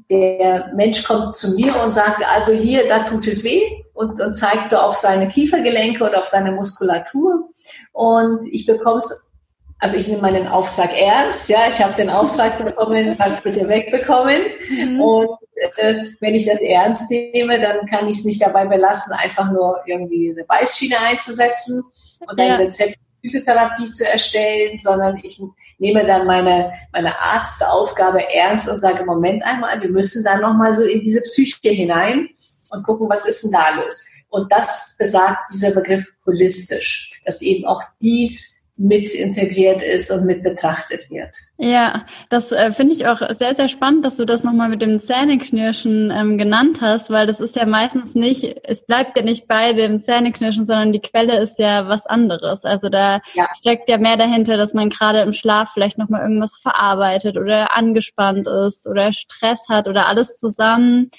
der 0.10 0.72
Mensch 0.76 1.04
kommt 1.04 1.36
zu 1.36 1.54
mir 1.56 1.76
und 1.82 1.92
sagt, 1.92 2.24
also 2.34 2.54
hier, 2.54 2.88
da 2.88 3.00
tut 3.00 3.28
es 3.28 3.44
weh 3.44 3.62
und, 3.94 4.20
und 4.22 4.36
zeigt 4.36 4.68
so 4.68 4.78
auf 4.78 4.98
seine 4.98 5.28
Kiefergelenke 5.28 6.04
oder 6.04 6.22
auf 6.22 6.28
seine 6.28 6.52
Muskulatur. 6.52 7.50
Und 7.92 8.48
ich 8.52 8.66
bekomme 8.66 9.00
es, 9.00 9.32
also 9.80 9.98
ich 9.98 10.08
nehme 10.08 10.22
meinen 10.22 10.48
Auftrag 10.48 10.98
ernst, 11.00 11.50
ja, 11.50 11.68
ich 11.70 11.80
habe 11.82 11.94
den 11.96 12.10
Auftrag 12.10 12.64
bekommen, 12.64 13.16
was 13.20 13.42
bitte 13.42 13.68
wegbekommen. 13.68 14.42
Mhm. 14.70 15.02
Und 15.02 15.30
äh, 15.78 15.96
wenn 16.20 16.36
ich 16.36 16.46
das 16.46 16.62
ernst 16.62 17.10
nehme, 17.12 17.60
dann 17.60 17.86
kann 17.88 18.08
ich 18.08 18.18
es 18.18 18.26
nicht 18.26 18.42
dabei 18.42 18.66
belassen, 18.66 19.14
einfach 19.14 19.52
nur 19.52 19.82
irgendwie 19.86 20.32
eine 20.32 20.44
Beißschiene 20.46 20.98
einzusetzen 21.00 21.84
und 22.28 22.40
ein 22.40 22.48
ja. 22.48 22.56
Rezept 22.56 23.03
Physiotherapie 23.24 23.92
zu 23.92 24.06
erstellen, 24.06 24.78
sondern 24.80 25.18
ich 25.24 25.42
nehme 25.78 26.06
dann 26.06 26.28
meine, 26.28 26.74
meine 26.92 27.18
Arztaufgabe 27.20 28.30
ernst 28.34 28.68
und 28.68 28.80
sage, 28.80 29.06
Moment 29.06 29.44
einmal, 29.46 29.82
wir 29.82 29.90
müssen 29.90 30.24
da 30.24 30.38
nochmal 30.38 30.76
so 30.76 30.84
in 30.84 31.02
diese 31.02 31.22
Psyche 31.22 31.70
hinein 31.70 32.30
und 32.72 32.84
gucken, 32.84 33.10
was 33.10 33.26
ist 33.26 33.44
denn 33.44 33.52
da 33.52 33.70
los? 33.76 34.06
Und 34.30 34.52
das 34.52 34.96
besagt 34.98 35.54
dieser 35.54 35.72
Begriff 35.72 36.06
holistisch, 36.26 37.22
dass 37.24 37.42
eben 37.42 37.66
auch 37.66 37.82
dies 38.02 38.53
mit 38.76 39.14
integriert 39.14 39.84
ist 39.84 40.10
und 40.10 40.26
mit 40.26 40.42
betrachtet 40.42 41.08
wird. 41.12 41.30
Ja, 41.58 42.06
das 42.30 42.52
äh, 42.52 42.72
finde 42.72 42.96
ich 42.96 43.06
auch 43.06 43.22
sehr, 43.30 43.54
sehr 43.54 43.70
spannend, 43.70 44.04
dass 44.04 44.18
du 44.18 44.26
das 44.26 44.44
nochmal 44.44 44.68
mit 44.68 44.82
dem 44.82 45.00
Zähneknirschen 45.00 46.10
ähm, 46.10 46.40
genannt 46.40 46.80
hast, 46.82 47.12
weil 47.12 47.28
das 47.28 47.40
ist 47.40 47.56
ja 47.56 47.68
meistens 47.68 48.16
nicht, 48.16 48.62
es 48.64 48.84
bleibt 48.86 49.16
ja 49.16 49.24
nicht 49.24 49.48
bei 49.48 49.74
dem 49.74 50.00
Zähneknirschen, 50.00 50.66
sondern 50.66 50.92
die 50.92 51.02
Quelle 51.02 51.40
ist 51.40 51.60
ja 51.60 51.88
was 51.88 52.08
anderes. 52.08 52.66
Also 52.66 52.90
da 52.90 53.22
ja. 53.36 53.48
steckt 53.60 53.90
ja 53.90 54.00
mehr 54.00 54.18
dahinter, 54.18 54.58
dass 54.58 54.74
man 54.74 54.90
gerade 54.90 55.20
im 55.20 55.34
Schlaf 55.34 55.70
vielleicht 55.72 56.00
nochmal 56.00 56.24
irgendwas 56.24 56.58
verarbeitet 56.58 57.38
oder 57.38 57.78
angespannt 57.78 58.48
ist 58.48 58.88
oder 58.88 59.14
Stress 59.14 59.70
hat 59.70 59.88
oder 59.88 60.08
alles 60.08 60.36
zusammen. 60.38 61.12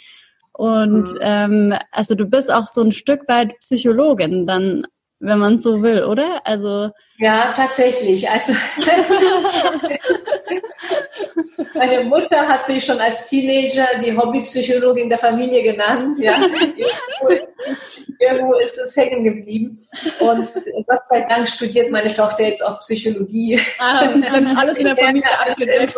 Und 0.53 1.13
mhm. 1.13 1.19
ähm, 1.21 1.75
also 1.93 2.17
du 2.17 2.27
bist 2.27 2.51
auch 2.51 2.67
so 2.67 2.83
ein 2.83 2.93
Stück 2.93 3.29
weit 3.29 3.59
Psychologin 3.61 4.47
dann 4.47 4.87
wenn 5.25 5.39
man 5.39 5.59
so 5.59 5.83
will, 5.83 6.05
oder? 6.05 6.41
Also 6.45 6.91
ja, 7.19 7.53
tatsächlich. 7.57 8.29
Also 8.29 8.53
meine 11.75 12.05
Mutter 12.05 12.49
hat 12.49 12.69
mich 12.69 12.85
schon 12.85 12.99
als 12.99 13.27
Teenager 13.27 13.87
die 14.05 14.17
Hobbypsychologin 14.17 15.09
der 15.09 15.19
Familie 15.19 15.63
genannt. 15.63 16.19
Ja. 16.19 16.41
Irgendwo, 18.19 18.55
ist, 18.55 18.77
es 18.79 18.97
hängen 18.97 19.23
geblieben. 19.23 19.79
Und 20.19 20.49
Gott 20.87 21.07
sei 21.09 21.25
Dank 21.29 21.49
studiert 21.49 21.93
meine 21.93 22.13
Tochter 22.13 22.49
jetzt 22.49 22.65
auch 22.65 22.81
Psychologie. 22.81 23.61
Ah, 23.79 24.07
dann 24.07 24.57
alles 24.57 24.79
in 24.79 24.87
der 24.87 24.97
Familie 24.97 25.39
abgedeckt. 25.39 25.95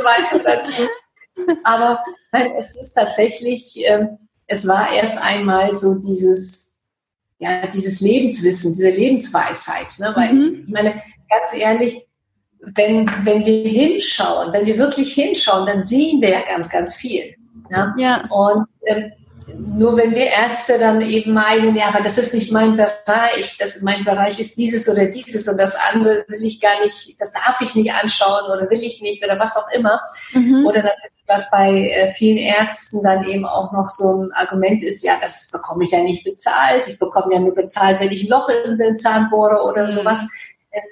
Aber 1.64 2.04
nein, 2.32 2.52
es 2.56 2.76
ist 2.76 2.92
tatsächlich, 2.92 3.82
äh, 3.86 4.06
es 4.46 4.68
war 4.68 4.92
erst 4.92 5.18
einmal 5.22 5.72
so 5.74 5.98
dieses 6.00 6.65
ja, 7.38 7.66
dieses 7.66 8.00
Lebenswissen, 8.00 8.74
diese 8.74 8.90
Lebensweisheit. 8.90 9.98
Ne? 9.98 10.12
Weil, 10.14 10.32
mhm. 10.32 10.64
ich 10.66 10.72
meine, 10.72 11.02
ganz 11.28 11.54
ehrlich, 11.54 12.02
wenn, 12.60 13.08
wenn 13.24 13.44
wir 13.44 13.68
hinschauen, 13.68 14.52
wenn 14.52 14.66
wir 14.66 14.78
wirklich 14.78 15.12
hinschauen, 15.12 15.66
dann 15.66 15.84
sehen 15.84 16.20
wir 16.20 16.30
ja 16.30 16.42
ganz, 16.42 16.68
ganz 16.70 16.96
viel. 16.96 17.34
Ja. 17.70 17.94
ja. 17.98 18.24
Und 18.30 18.66
ähm, 18.86 19.12
nur 19.54 19.96
wenn 19.96 20.14
wir 20.14 20.26
Ärzte 20.26 20.78
dann 20.78 21.00
eben 21.00 21.32
meinen, 21.32 21.76
ja, 21.76 21.88
aber 21.88 22.02
das 22.02 22.18
ist 22.18 22.34
nicht 22.34 22.50
mein 22.50 22.76
Bereich, 22.76 23.56
das, 23.58 23.80
mein 23.82 24.04
Bereich 24.04 24.40
ist 24.40 24.56
dieses 24.56 24.88
oder 24.88 25.06
dieses 25.06 25.46
und 25.46 25.58
das 25.58 25.76
andere 25.92 26.24
will 26.28 26.42
ich 26.42 26.60
gar 26.60 26.82
nicht, 26.82 27.20
das 27.20 27.32
darf 27.32 27.60
ich 27.60 27.74
nicht 27.74 27.92
anschauen 27.92 28.50
oder 28.50 28.68
will 28.70 28.82
ich 28.82 29.00
nicht 29.00 29.24
oder 29.24 29.38
was 29.38 29.56
auch 29.56 29.68
immer. 29.72 30.00
Mhm. 30.32 30.66
Oder 30.66 30.82
natürlich, 30.82 31.15
was 31.26 31.50
bei 31.50 31.90
äh, 31.90 32.12
vielen 32.14 32.38
Ärzten 32.38 33.02
dann 33.02 33.24
eben 33.24 33.44
auch 33.44 33.72
noch 33.72 33.88
so 33.88 34.22
ein 34.22 34.32
Argument 34.32 34.82
ist, 34.82 35.02
ja, 35.02 35.14
das 35.20 35.50
bekomme 35.50 35.84
ich 35.84 35.90
ja 35.90 36.02
nicht 36.02 36.24
bezahlt, 36.24 36.88
ich 36.88 36.98
bekomme 36.98 37.34
ja 37.34 37.40
nur 37.40 37.54
bezahlt, 37.54 38.00
wenn 38.00 38.12
ich 38.12 38.24
ein 38.24 38.30
Loch 38.30 38.48
in 38.66 38.78
den 38.78 38.96
Zahn 38.96 39.28
bohre 39.30 39.62
oder 39.62 39.84
mhm. 39.84 39.88
sowas. 39.88 40.26
Ähm, 40.72 40.82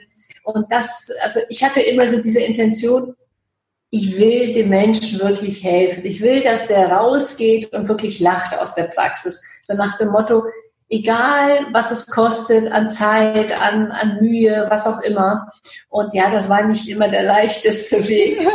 und 0.44 0.66
das, 0.70 1.10
also 1.22 1.40
ich 1.48 1.62
hatte 1.62 1.80
immer 1.80 2.06
so 2.06 2.22
diese 2.22 2.40
Intention, 2.40 3.14
ich 3.90 4.18
will 4.18 4.54
dem 4.54 4.70
Menschen 4.70 5.20
wirklich 5.20 5.62
helfen. 5.62 6.04
Ich 6.04 6.20
will, 6.20 6.42
dass 6.42 6.66
der 6.66 6.90
rausgeht 6.90 7.72
und 7.72 7.88
wirklich 7.88 8.18
lacht 8.18 8.58
aus 8.58 8.74
der 8.74 8.84
Praxis. 8.84 9.40
So 9.62 9.74
nach 9.74 9.96
dem 9.96 10.08
Motto, 10.08 10.42
egal 10.94 11.66
was 11.72 11.90
es 11.90 12.06
kostet 12.06 12.70
an 12.70 12.88
Zeit, 12.88 13.52
an, 13.60 13.90
an 13.90 14.20
Mühe, 14.20 14.66
was 14.68 14.86
auch 14.86 15.00
immer. 15.00 15.50
Und 15.88 16.14
ja, 16.14 16.30
das 16.30 16.48
war 16.48 16.64
nicht 16.64 16.88
immer 16.88 17.08
der 17.08 17.22
leichteste 17.34 18.06
Weg. 18.08 18.46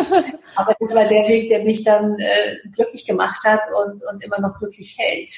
Aber 0.56 0.76
das 0.80 0.96
war 0.96 1.06
der 1.06 1.28
Weg, 1.28 1.50
der 1.50 1.64
mich 1.64 1.84
dann 1.84 2.18
äh, 2.20 2.58
glücklich 2.74 3.06
gemacht 3.06 3.44
hat 3.46 3.62
und, 3.84 4.02
und 4.12 4.24
immer 4.24 4.40
noch 4.40 4.58
glücklich 4.58 4.96
hält. 4.98 5.30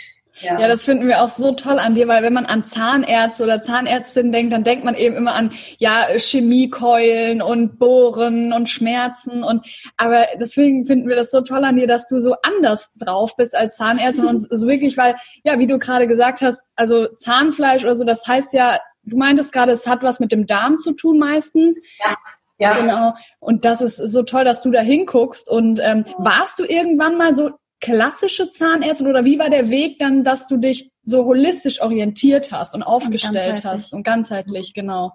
Ja. 0.41 0.59
ja, 0.59 0.67
das 0.67 0.83
finden 0.83 1.07
wir 1.07 1.21
auch 1.21 1.29
so 1.29 1.51
toll 1.53 1.79
an 1.79 1.95
dir, 1.95 2.07
weil 2.07 2.23
wenn 2.23 2.33
man 2.33 2.45
an 2.45 2.65
Zahnärzte 2.65 3.43
oder 3.43 3.61
Zahnärztinnen 3.61 4.31
denkt, 4.31 4.53
dann 4.53 4.63
denkt 4.63 4.85
man 4.85 4.95
eben 4.95 5.15
immer 5.15 5.33
an 5.33 5.51
ja 5.77 6.07
Chemiekeulen 6.15 7.41
und 7.41 7.77
Bohren 7.79 8.53
und 8.53 8.69
Schmerzen 8.69 9.43
und 9.43 9.65
aber 9.97 10.27
deswegen 10.39 10.85
finden 10.85 11.07
wir 11.07 11.15
das 11.15 11.31
so 11.31 11.41
toll 11.41 11.63
an 11.63 11.77
dir, 11.77 11.87
dass 11.87 12.07
du 12.07 12.19
so 12.19 12.35
anders 12.43 12.91
drauf 12.97 13.35
bist 13.35 13.55
als 13.55 13.75
Zahnärztin 13.77 14.25
und 14.25 14.47
so 14.49 14.67
wirklich, 14.67 14.97
weil 14.97 15.15
ja, 15.43 15.59
wie 15.59 15.67
du 15.67 15.79
gerade 15.79 16.07
gesagt 16.07 16.41
hast, 16.41 16.61
also 16.75 17.07
Zahnfleisch 17.17 17.83
oder 17.83 17.95
so, 17.95 18.03
das 18.03 18.27
heißt 18.27 18.53
ja, 18.53 18.79
du 19.03 19.17
meintest 19.17 19.51
gerade, 19.53 19.71
es 19.71 19.87
hat 19.87 20.03
was 20.03 20.19
mit 20.19 20.31
dem 20.31 20.45
Darm 20.45 20.77
zu 20.77 20.93
tun 20.93 21.19
meistens. 21.19 21.79
Ja. 21.99 22.17
Ja. 22.57 22.77
Genau. 22.77 23.13
Und 23.39 23.65
das 23.65 23.81
ist 23.81 23.97
so 23.97 24.21
toll, 24.21 24.45
dass 24.45 24.61
du 24.61 24.69
da 24.69 24.81
hinguckst. 24.81 25.49
Und 25.49 25.79
ähm, 25.81 26.03
warst 26.19 26.59
du 26.59 26.63
irgendwann 26.63 27.17
mal 27.17 27.33
so 27.33 27.49
klassische 27.81 28.51
Zahnärztin 28.51 29.07
oder 29.07 29.25
wie 29.25 29.39
war 29.39 29.49
der 29.49 29.69
Weg 29.69 29.99
dann, 29.99 30.23
dass 30.23 30.47
du 30.47 30.57
dich 30.57 30.91
so 31.03 31.25
holistisch 31.25 31.81
orientiert 31.81 32.51
hast 32.51 32.75
und 32.75 32.83
aufgestellt 32.83 33.59
und 33.59 33.65
hast 33.65 33.93
und 33.93 34.03
ganzheitlich, 34.03 34.73
genau. 34.73 35.13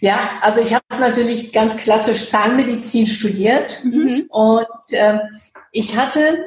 Ja, 0.00 0.38
also 0.42 0.60
ich 0.60 0.74
habe 0.74 0.84
natürlich 1.00 1.52
ganz 1.52 1.76
klassisch 1.76 2.28
Zahnmedizin 2.28 3.06
studiert 3.06 3.80
mhm. 3.84 4.26
und 4.28 4.66
äh, 4.90 5.18
ich 5.72 5.96
hatte 5.96 6.38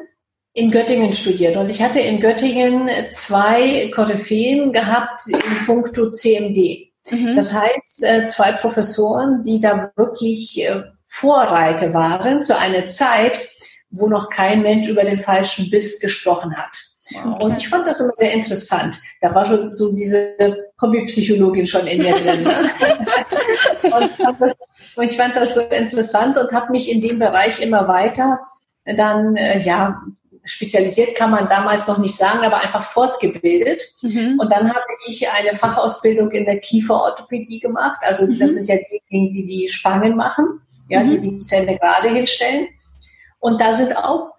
in 0.54 0.70
Göttingen 0.70 1.14
studiert 1.14 1.56
und 1.58 1.70
ich 1.70 1.82
hatte 1.82 2.00
in 2.00 2.20
Göttingen 2.20 2.90
zwei 3.12 3.90
Koryphäen 3.94 4.74
gehabt 4.74 5.22
in 5.28 5.66
puncto 5.66 6.12
CMD. 6.12 6.92
Mhm. 7.10 7.36
Das 7.36 7.54
heißt, 7.54 8.04
äh, 8.04 8.26
zwei 8.26 8.52
Professoren, 8.52 9.44
die 9.44 9.62
da 9.62 9.92
wirklich 9.96 10.62
äh, 10.62 10.84
Vorreiter 11.06 11.94
waren 11.94 12.42
zu 12.42 12.58
einer 12.58 12.88
Zeit, 12.88 13.40
wo 13.92 14.08
noch 14.08 14.30
kein 14.30 14.62
Mensch 14.62 14.88
über 14.88 15.04
den 15.04 15.20
falschen 15.20 15.70
Biss 15.70 16.00
gesprochen 16.00 16.56
hat. 16.56 16.78
Wow. 17.14 17.44
Und 17.44 17.58
ich 17.58 17.68
fand 17.68 17.86
das 17.88 18.00
immer 18.00 18.14
sehr 18.16 18.32
interessant. 18.34 19.00
Da 19.20 19.36
war 19.36 19.46
schon 19.46 19.74
so 19.74 19.94
diese 19.94 20.36
Hobbypsychologin 20.82 21.66
schon 21.66 21.86
in 21.88 22.02
mir 22.02 22.14
drin. 22.14 22.48
und, 23.84 24.40
das, 24.40 24.56
und, 24.96 25.04
ich 25.04 25.18
fand 25.18 25.36
das 25.36 25.56
so 25.56 25.62
interessant 25.62 26.38
und 26.38 26.52
habe 26.54 26.72
mich 26.72 26.90
in 26.90 27.02
dem 27.02 27.20
Bereich 27.20 27.62
immer 27.62 27.88
weiter 27.88 28.40
dann, 28.86 29.36
äh, 29.36 29.60
ja, 29.60 30.02
spezialisiert 30.44 31.16
kann 31.16 31.32
man 31.32 31.48
damals 31.50 31.88
noch 31.88 32.00
nicht 32.00 32.16
sagen, 32.16 32.44
aber 32.44 32.62
einfach 32.62 32.84
fortgebildet. 32.84 33.82
Mhm. 34.02 34.40
Und 34.40 34.52
dann 34.52 34.70
habe 34.70 34.86
ich 35.08 35.30
eine 35.30 35.56
Fachausbildung 35.56 36.32
in 36.32 36.46
der 36.46 36.60
Kieferorthopädie 36.60 37.60
gemacht. 37.60 38.00
Also 38.02 38.26
mhm. 38.26 38.40
das 38.40 38.56
sind 38.56 38.68
ja 38.68 38.76
diejenigen, 38.78 39.34
die 39.34 39.46
die 39.46 39.68
Spangen 39.70 40.16
machen, 40.16 40.62
ja, 40.90 41.04
mhm. 41.04 41.22
die 41.22 41.30
die 41.30 41.42
Zähne 41.44 41.78
gerade 41.78 42.10
hinstellen. 42.10 42.68
Und 43.42 43.60
da 43.60 43.74
sind 43.74 43.98
auch 43.98 44.32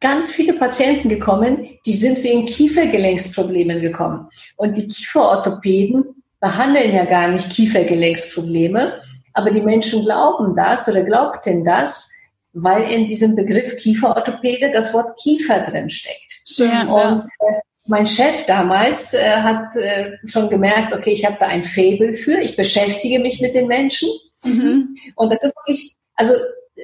ganz 0.00 0.30
viele 0.30 0.52
Patienten 0.52 1.08
gekommen, 1.08 1.78
die 1.86 1.92
sind 1.94 2.22
wegen 2.22 2.44
Kiefergelenksproblemen 2.46 3.80
gekommen. 3.80 4.28
Und 4.56 4.76
die 4.76 4.86
Kieferorthopäden 4.86 6.04
behandeln 6.40 6.94
ja 6.94 7.04
gar 7.04 7.28
nicht 7.28 7.50
Kiefergelenksprobleme, 7.50 9.00
aber 9.32 9.50
die 9.50 9.62
Menschen 9.62 10.04
glauben 10.04 10.54
das 10.54 10.88
oder 10.88 11.02
glaubten 11.02 11.64
das, 11.64 12.10
weil 12.52 12.90
in 12.90 13.08
diesem 13.08 13.34
Begriff 13.36 13.76
Kieferorthopäde 13.76 14.70
das 14.72 14.92
Wort 14.92 15.18
Kiefer 15.20 15.60
drin 15.60 15.90
steckt. 15.90 16.42
Ja, 16.46 16.82
und 16.82 17.20
äh, 17.20 17.60
mein 17.86 18.06
Chef 18.06 18.44
damals 18.46 19.14
äh, 19.14 19.18
hat 19.18 19.76
äh, 19.76 20.16
schon 20.26 20.48
gemerkt, 20.48 20.92
okay, 20.94 21.10
ich 21.10 21.24
habe 21.24 21.36
da 21.38 21.46
ein 21.46 21.64
Fable 21.64 22.14
für, 22.14 22.38
ich 22.38 22.56
beschäftige 22.56 23.18
mich 23.18 23.40
mit 23.40 23.54
den 23.54 23.66
Menschen. 23.66 24.08
Mhm. 24.44 24.96
Und 25.14 25.32
das 25.32 25.42
ist 25.42 25.56
wirklich, 25.56 25.96
also 26.14 26.34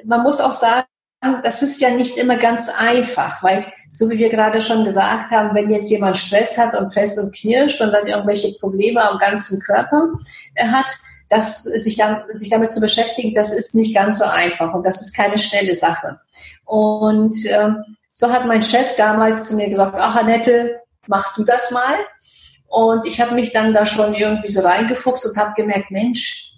man 0.04 0.22
muss 0.22 0.40
auch 0.40 0.52
sagen, 0.52 0.86
das 1.42 1.62
ist 1.62 1.80
ja 1.80 1.90
nicht 1.90 2.16
immer 2.16 2.36
ganz 2.36 2.68
einfach, 2.68 3.42
weil, 3.42 3.66
so 3.88 4.10
wie 4.10 4.18
wir 4.18 4.30
gerade 4.30 4.60
schon 4.60 4.84
gesagt 4.84 5.30
haben, 5.30 5.54
wenn 5.54 5.70
jetzt 5.70 5.90
jemand 5.90 6.18
Stress 6.18 6.58
hat 6.58 6.78
und 6.78 6.92
presst 6.92 7.18
und 7.18 7.34
knirscht 7.34 7.80
und 7.80 7.92
dann 7.92 8.06
irgendwelche 8.06 8.52
Probleme 8.58 9.02
am 9.08 9.18
ganzen 9.18 9.60
Körper 9.60 10.08
äh, 10.54 10.66
hat, 10.66 10.86
das, 11.28 11.64
sich, 11.64 11.96
dann, 11.96 12.22
sich 12.32 12.50
damit 12.50 12.72
zu 12.72 12.80
beschäftigen, 12.80 13.34
das 13.34 13.52
ist 13.52 13.74
nicht 13.74 13.94
ganz 13.94 14.18
so 14.18 14.24
einfach 14.24 14.72
und 14.74 14.84
das 14.84 15.00
ist 15.00 15.16
keine 15.16 15.38
schnelle 15.38 15.74
Sache. 15.74 16.20
Und 16.64 17.36
ähm, 17.46 17.96
so 18.12 18.30
hat 18.30 18.46
mein 18.46 18.62
Chef 18.62 18.96
damals 18.96 19.48
zu 19.48 19.56
mir 19.56 19.68
gesagt, 19.68 19.96
ach 19.98 20.16
Annette, 20.16 20.80
mach 21.06 21.34
du 21.34 21.44
das 21.44 21.70
mal. 21.70 21.96
Und 22.68 23.06
ich 23.06 23.20
habe 23.20 23.34
mich 23.34 23.52
dann 23.52 23.72
da 23.72 23.86
schon 23.86 24.14
irgendwie 24.14 24.48
so 24.48 24.60
reingefuchst 24.60 25.26
und 25.26 25.36
habe 25.36 25.54
gemerkt, 25.54 25.90
Mensch, 25.90 26.53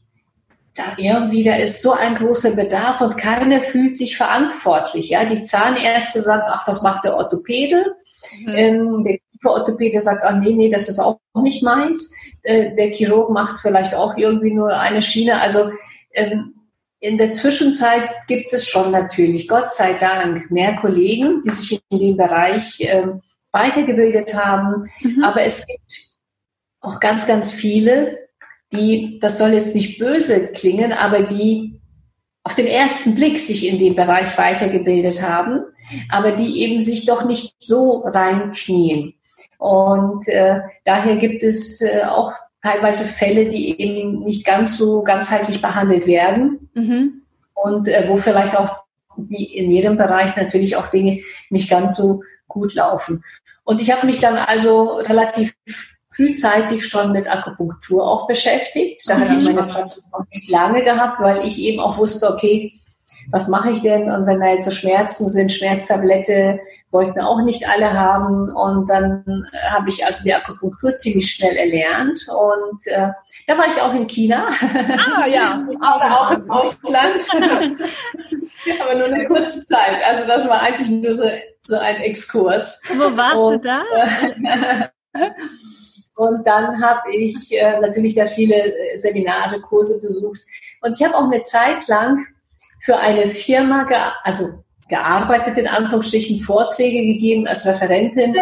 da 0.77 0.85
irgendwie, 0.99 1.43
da 1.43 1.57
ist 1.57 1.83
so 1.83 1.93
ein 1.93 2.15
großer 2.15 2.55
Bedarf 2.55 3.01
und 3.01 3.17
keiner 3.17 3.63
fühlt 3.63 3.97
sich 3.97 4.17
verantwortlich. 4.17 5.09
Ja, 5.09 5.25
die 5.25 5.43
Zahnärzte 5.43 6.21
sagen, 6.21 6.45
ach, 6.47 6.65
das 6.67 6.83
macht 6.83 7.05
der 7.05 7.17
Orthopäde. 7.17 7.97
Mhm. 8.41 8.55
Ähm, 8.57 9.05
der 9.05 9.51
Orthopäde 9.51 10.01
sagt, 10.01 10.25
ach 10.25 10.37
nee, 10.39 10.53
nee, 10.53 10.71
das 10.71 10.89
ist 10.89 10.99
auch 10.99 11.19
nicht 11.35 11.63
meins. 11.63 12.13
Äh, 12.43 12.75
der 12.77 12.89
Chirurg 12.89 13.31
macht 13.31 13.61
vielleicht 13.61 13.95
auch 13.95 14.17
irgendwie 14.17 14.53
nur 14.53 14.79
eine 14.79 15.01
Schiene. 15.01 15.41
Also 15.41 15.71
ähm, 16.13 16.55
in 17.01 17.19
der 17.19 17.31
Zwischenzeit 17.31 18.11
gibt 18.27 18.53
es 18.53 18.69
schon 18.69 18.91
natürlich, 18.91 19.49
Gott 19.49 19.73
sei 19.73 19.95
Dank, 19.95 20.51
mehr 20.51 20.77
Kollegen, 20.77 21.41
die 21.43 21.51
sich 21.51 21.81
in 21.91 21.99
dem 21.99 22.17
Bereich 22.17 22.79
ähm, 22.81 23.23
weitergebildet 23.53 24.35
haben. 24.35 24.85
Mhm. 25.01 25.25
Aber 25.25 25.43
es 25.43 25.67
gibt 25.67 26.19
auch 26.81 27.01
ganz, 27.01 27.27
ganz 27.27 27.51
viele, 27.51 28.26
die, 28.73 29.19
das 29.21 29.39
soll 29.39 29.51
jetzt 29.51 29.75
nicht 29.75 29.99
böse 29.99 30.49
klingen, 30.49 30.93
aber 30.93 31.23
die 31.23 31.81
auf 32.43 32.55
den 32.55 32.67
ersten 32.67 33.15
Blick 33.17 33.41
sich 33.41 33.67
in 33.67 33.79
dem 33.79 33.97
Bereich 33.97 34.39
weitergebildet 34.39 35.21
haben, 35.21 35.65
aber 36.11 36.33
die 36.33 36.63
eben 36.63 36.81
sich 36.81 37.05
doch 37.05 37.25
nicht 37.25 37.57
so 37.59 38.05
reinknien. 38.07 39.15
Und 39.59 40.29
äh, 40.29 40.61
daher 40.85 41.17
gibt 41.17 41.43
es 41.43 41.81
äh, 41.83 42.05
auch 42.05 42.33
teilweise 42.63 43.05
Fälle, 43.05 43.49
die 43.49 43.81
eben 43.81 44.21
nicht 44.21 44.47
ganz 44.47 44.77
so 44.77 45.03
ganzheitlich 45.03 45.61
behandelt 45.61 46.07
werden 46.07 46.71
mhm. 46.75 47.23
und 47.55 47.89
äh, 47.89 48.09
wo 48.09 48.17
vielleicht 48.17 48.57
auch 48.57 48.85
wie 49.17 49.57
in 49.57 49.71
jedem 49.71 49.97
Bereich 49.97 50.37
natürlich 50.37 50.77
auch 50.77 50.89
Dinge 50.89 51.21
nicht 51.51 51.71
ganz 51.71 51.97
so 51.97 52.23
gut 52.47 52.75
laufen. 52.75 53.25
Und 53.65 53.81
ich 53.81 53.91
habe 53.91 54.07
mich 54.07 54.21
dann 54.21 54.37
also 54.37 54.99
relativ 54.99 55.55
frühzeitig 56.17 56.89
schon 56.89 57.13
mit 57.13 57.29
Akupunktur 57.29 58.09
auch 58.09 58.27
beschäftigt. 58.27 59.03
Da 59.07 59.15
ja, 59.15 59.21
hatte 59.21 59.39
ich 59.39 59.45
meine 59.45 59.65
Praxis 59.65 60.09
noch 60.11 60.25
nicht 60.33 60.51
lange 60.51 60.83
gehabt, 60.83 61.21
weil 61.21 61.47
ich 61.47 61.59
eben 61.59 61.81
auch 61.81 61.99
wusste, 61.99 62.33
okay, 62.33 62.73
was 63.31 63.49
mache 63.49 63.71
ich 63.71 63.83
denn? 63.83 64.11
Und 64.11 64.27
wenn 64.27 64.41
da 64.41 64.49
jetzt 64.49 64.65
so 64.65 64.71
Schmerzen 64.71 65.29
sind, 65.29 65.53
Schmerztablette 65.53 66.61
wollten 66.91 67.21
auch 67.21 67.43
nicht 67.43 67.69
alle 67.69 67.93
haben. 67.93 68.49
Und 68.51 68.89
dann 68.89 69.47
habe 69.71 69.89
ich 69.89 70.05
also 70.05 70.23
die 70.25 70.35
Akupunktur 70.35 70.95
ziemlich 70.97 71.31
schnell 71.31 71.57
erlernt. 71.57 72.21
Und 72.29 72.87
äh, 72.87 73.09
da 73.47 73.59
war 73.59 73.67
ich 73.67 73.81
auch 73.81 73.95
in 73.95 74.07
China. 74.07 74.49
Ah 75.19 75.27
ja, 75.27 75.61
auch, 75.81 76.03
auch 76.03 76.31
im 76.33 76.51
Ausland. 76.51 77.27
Aber 78.81 78.95
nur 78.95 79.07
eine 79.07 79.27
kurze 79.27 79.65
Zeit. 79.65 80.05
Also 80.09 80.27
das 80.27 80.49
war 80.49 80.63
eigentlich 80.63 80.89
nur 80.89 81.15
so, 81.15 81.25
so 81.63 81.77
ein 81.77 81.97
Exkurs. 81.97 82.81
Wo 82.97 83.17
warst 83.17 83.37
und, 83.37 83.65
du 83.65 83.69
da? 83.69 84.91
Und 86.17 86.47
dann 86.47 86.83
habe 86.83 87.15
ich 87.15 87.53
äh, 87.53 87.79
natürlich 87.79 88.15
da 88.15 88.27
viele 88.27 88.57
äh, 88.57 88.97
Seminare, 88.97 89.61
Kurse 89.61 90.01
besucht. 90.01 90.41
Und 90.81 90.99
ich 90.99 91.07
habe 91.07 91.15
auch 91.15 91.31
eine 91.31 91.43
Zeit 91.43 91.87
lang 91.89 92.27
für 92.81 92.99
eine 92.99 93.29
Firma, 93.29 93.85
ge 93.85 93.99
also 94.25 94.65
gearbeitet, 94.89 95.59
in 95.59 95.67
Anführungsstrichen 95.67 96.41
Vorträge 96.41 97.03
gegeben 97.13 97.47
als 97.47 97.67
Referentin 97.67 98.35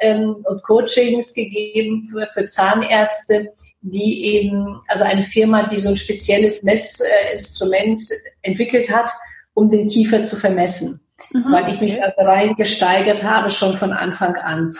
ähm, 0.00 0.36
und 0.44 0.62
Coachings 0.64 1.32
gegeben 1.32 2.06
für, 2.10 2.28
für 2.34 2.44
Zahnärzte, 2.44 3.52
die 3.80 4.24
eben, 4.24 4.80
also 4.88 5.04
eine 5.04 5.22
Firma, 5.22 5.62
die 5.68 5.78
so 5.78 5.90
ein 5.90 5.96
spezielles 5.96 6.62
Messinstrument 6.62 8.02
entwickelt 8.42 8.90
hat, 8.90 9.10
um 9.54 9.70
den 9.70 9.88
Kiefer 9.88 10.22
zu 10.24 10.36
vermessen. 10.36 11.00
Mhm, 11.32 11.52
weil 11.52 11.70
ich 11.70 11.80
mich 11.80 11.96
da 11.96 12.12
rein 12.18 12.54
gesteigert 12.56 13.22
habe, 13.22 13.48
schon 13.48 13.74
von 13.76 13.92
Anfang 13.92 14.34
an. 14.36 14.76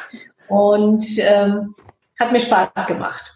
Und 0.49 1.07
ähm, 1.19 1.75
hat 2.19 2.33
mir 2.33 2.41
Spaß 2.41 2.87
gemacht. 2.87 3.35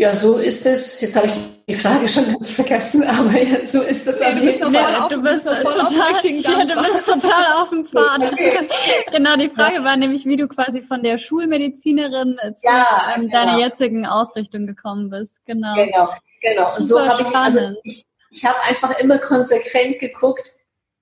Ja, 0.00 0.14
so 0.14 0.36
ist 0.36 0.64
es. 0.64 1.00
Jetzt 1.00 1.16
habe 1.16 1.26
ich 1.26 1.34
die 1.68 1.74
Frage 1.74 2.06
schon 2.06 2.32
ganz 2.32 2.50
vergessen, 2.50 3.02
aber 3.02 3.32
ja, 3.32 3.66
so 3.66 3.82
ist 3.82 4.06
es. 4.06 4.20
Nee, 4.20 4.34
du 4.34 4.40
bist 4.42 4.62
voll, 4.62 4.76
auf, 4.76 5.08
du 5.08 5.22
bist 5.22 5.48
voll 5.48 5.56
total, 5.56 6.12
auf 6.12 6.20
dem 6.20 6.38
ja, 6.38 6.64
du 6.64 6.74
bist 6.76 7.04
total 7.04 7.52
auf 7.60 7.70
dem 7.70 7.84
Pfad. 7.84 8.32
Okay. 8.32 8.68
genau, 9.10 9.36
die 9.36 9.50
Frage 9.50 9.76
ja. 9.76 9.84
war 9.84 9.96
nämlich, 9.96 10.24
wie 10.24 10.36
du 10.36 10.46
quasi 10.46 10.82
von 10.82 11.02
der 11.02 11.18
Schulmedizinerin 11.18 12.38
zu 12.54 12.64
ja, 12.64 13.12
ähm, 13.12 13.22
genau. 13.22 13.32
deiner 13.32 13.58
jetzigen 13.58 14.06
Ausrichtung 14.06 14.68
gekommen 14.68 15.10
bist. 15.10 15.44
Genau. 15.46 15.74
Genau, 15.74 16.10
genau. 16.42 16.76
Und 16.76 16.84
so 16.84 17.04
habe 17.04 17.22
ich, 17.22 17.34
also 17.34 17.72
ich, 17.82 18.06
ich 18.30 18.44
habe 18.44 18.62
einfach 18.68 19.00
immer 19.00 19.18
konsequent 19.18 19.98
geguckt, 19.98 20.48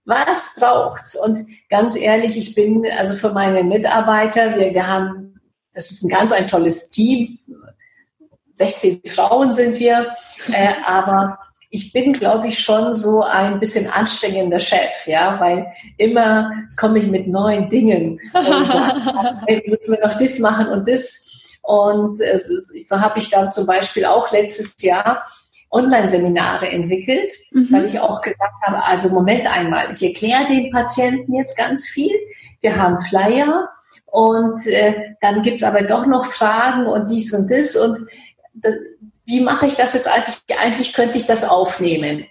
was 0.07 0.57
braucht's? 0.59 1.17
Und 1.17 1.49
ganz 1.69 1.97
ehrlich, 1.97 2.39
ich 2.39 2.55
bin 2.55 2.87
also 2.97 3.15
für 3.15 3.33
meine 3.33 3.62
Mitarbeiter, 3.62 4.57
wir, 4.57 4.73
wir 4.73 4.87
haben 4.87 5.36
das 5.77 5.91
ist 5.91 6.03
ein 6.03 6.09
ganz 6.09 6.33
ein 6.33 6.49
tolles 6.49 6.89
Team. 6.91 7.39
16 8.55 9.03
Frauen 9.07 9.53
sind 9.53 9.79
wir, 9.79 10.12
äh, 10.49 10.73
aber 10.85 11.39
ich 11.69 11.93
bin, 11.93 12.15
glaube 12.15 12.49
ich, 12.49 12.59
schon 12.59 12.95
so 12.95 13.23
ein 13.23 13.61
bisschen 13.61 13.91
anstrengender 13.91 14.59
Chef, 14.59 15.07
ja, 15.07 15.39
weil 15.39 15.67
immer 15.99 16.51
komme 16.79 16.99
ich 16.99 17.07
mit 17.07 17.29
neuen 17.29 17.69
Dingen 17.69 18.19
und 18.33 18.67
sage, 18.67 19.37
jetzt 19.49 19.69
müssen 19.69 19.97
wir 19.97 20.09
noch 20.09 20.19
das 20.19 20.39
machen 20.39 20.69
und 20.69 20.89
das. 20.89 21.59
Und 21.62 22.21
äh, 22.21 22.39
so 22.39 23.01
habe 23.01 23.19
ich 23.19 23.29
dann 23.29 23.51
zum 23.51 23.67
Beispiel 23.67 24.07
auch 24.07 24.33
letztes 24.33 24.81
Jahr 24.81 25.27
Online-Seminare 25.71 26.69
entwickelt, 26.71 27.33
mhm. 27.51 27.69
weil 27.71 27.85
ich 27.87 27.99
auch 27.99 28.23
gesagt 28.23 28.55
habe, 28.62 28.83
also 28.85 29.11
Moment 29.11 29.47
einmal, 29.47 29.93
ich 29.93 30.03
erkläre 30.03 30.47
den 30.47 30.71
Patienten 30.71 31.35
jetzt 31.35 31.59
ganz 31.59 31.87
viel. 31.87 32.15
Wir 32.61 32.77
haben 32.77 32.99
Flyer, 33.03 33.69
und 34.07 34.66
äh, 34.66 35.14
dann 35.21 35.42
gibt's 35.42 35.62
aber 35.62 35.83
doch 35.83 36.07
noch 36.07 36.27
Fragen 36.27 36.87
und 36.87 37.11
dies 37.11 37.33
und 37.33 37.51
das. 37.51 37.77
Und 37.77 38.09
äh, 38.62 38.73
wie 39.25 39.40
mache 39.40 39.66
ich 39.66 39.75
das 39.75 39.95
jetzt 39.95 40.09
eigentlich? 40.09 40.38
Eigentlich 40.59 40.92
könnte 40.95 41.19
ich 41.19 41.27
das 41.27 41.45
aufnehmen. 41.45 42.25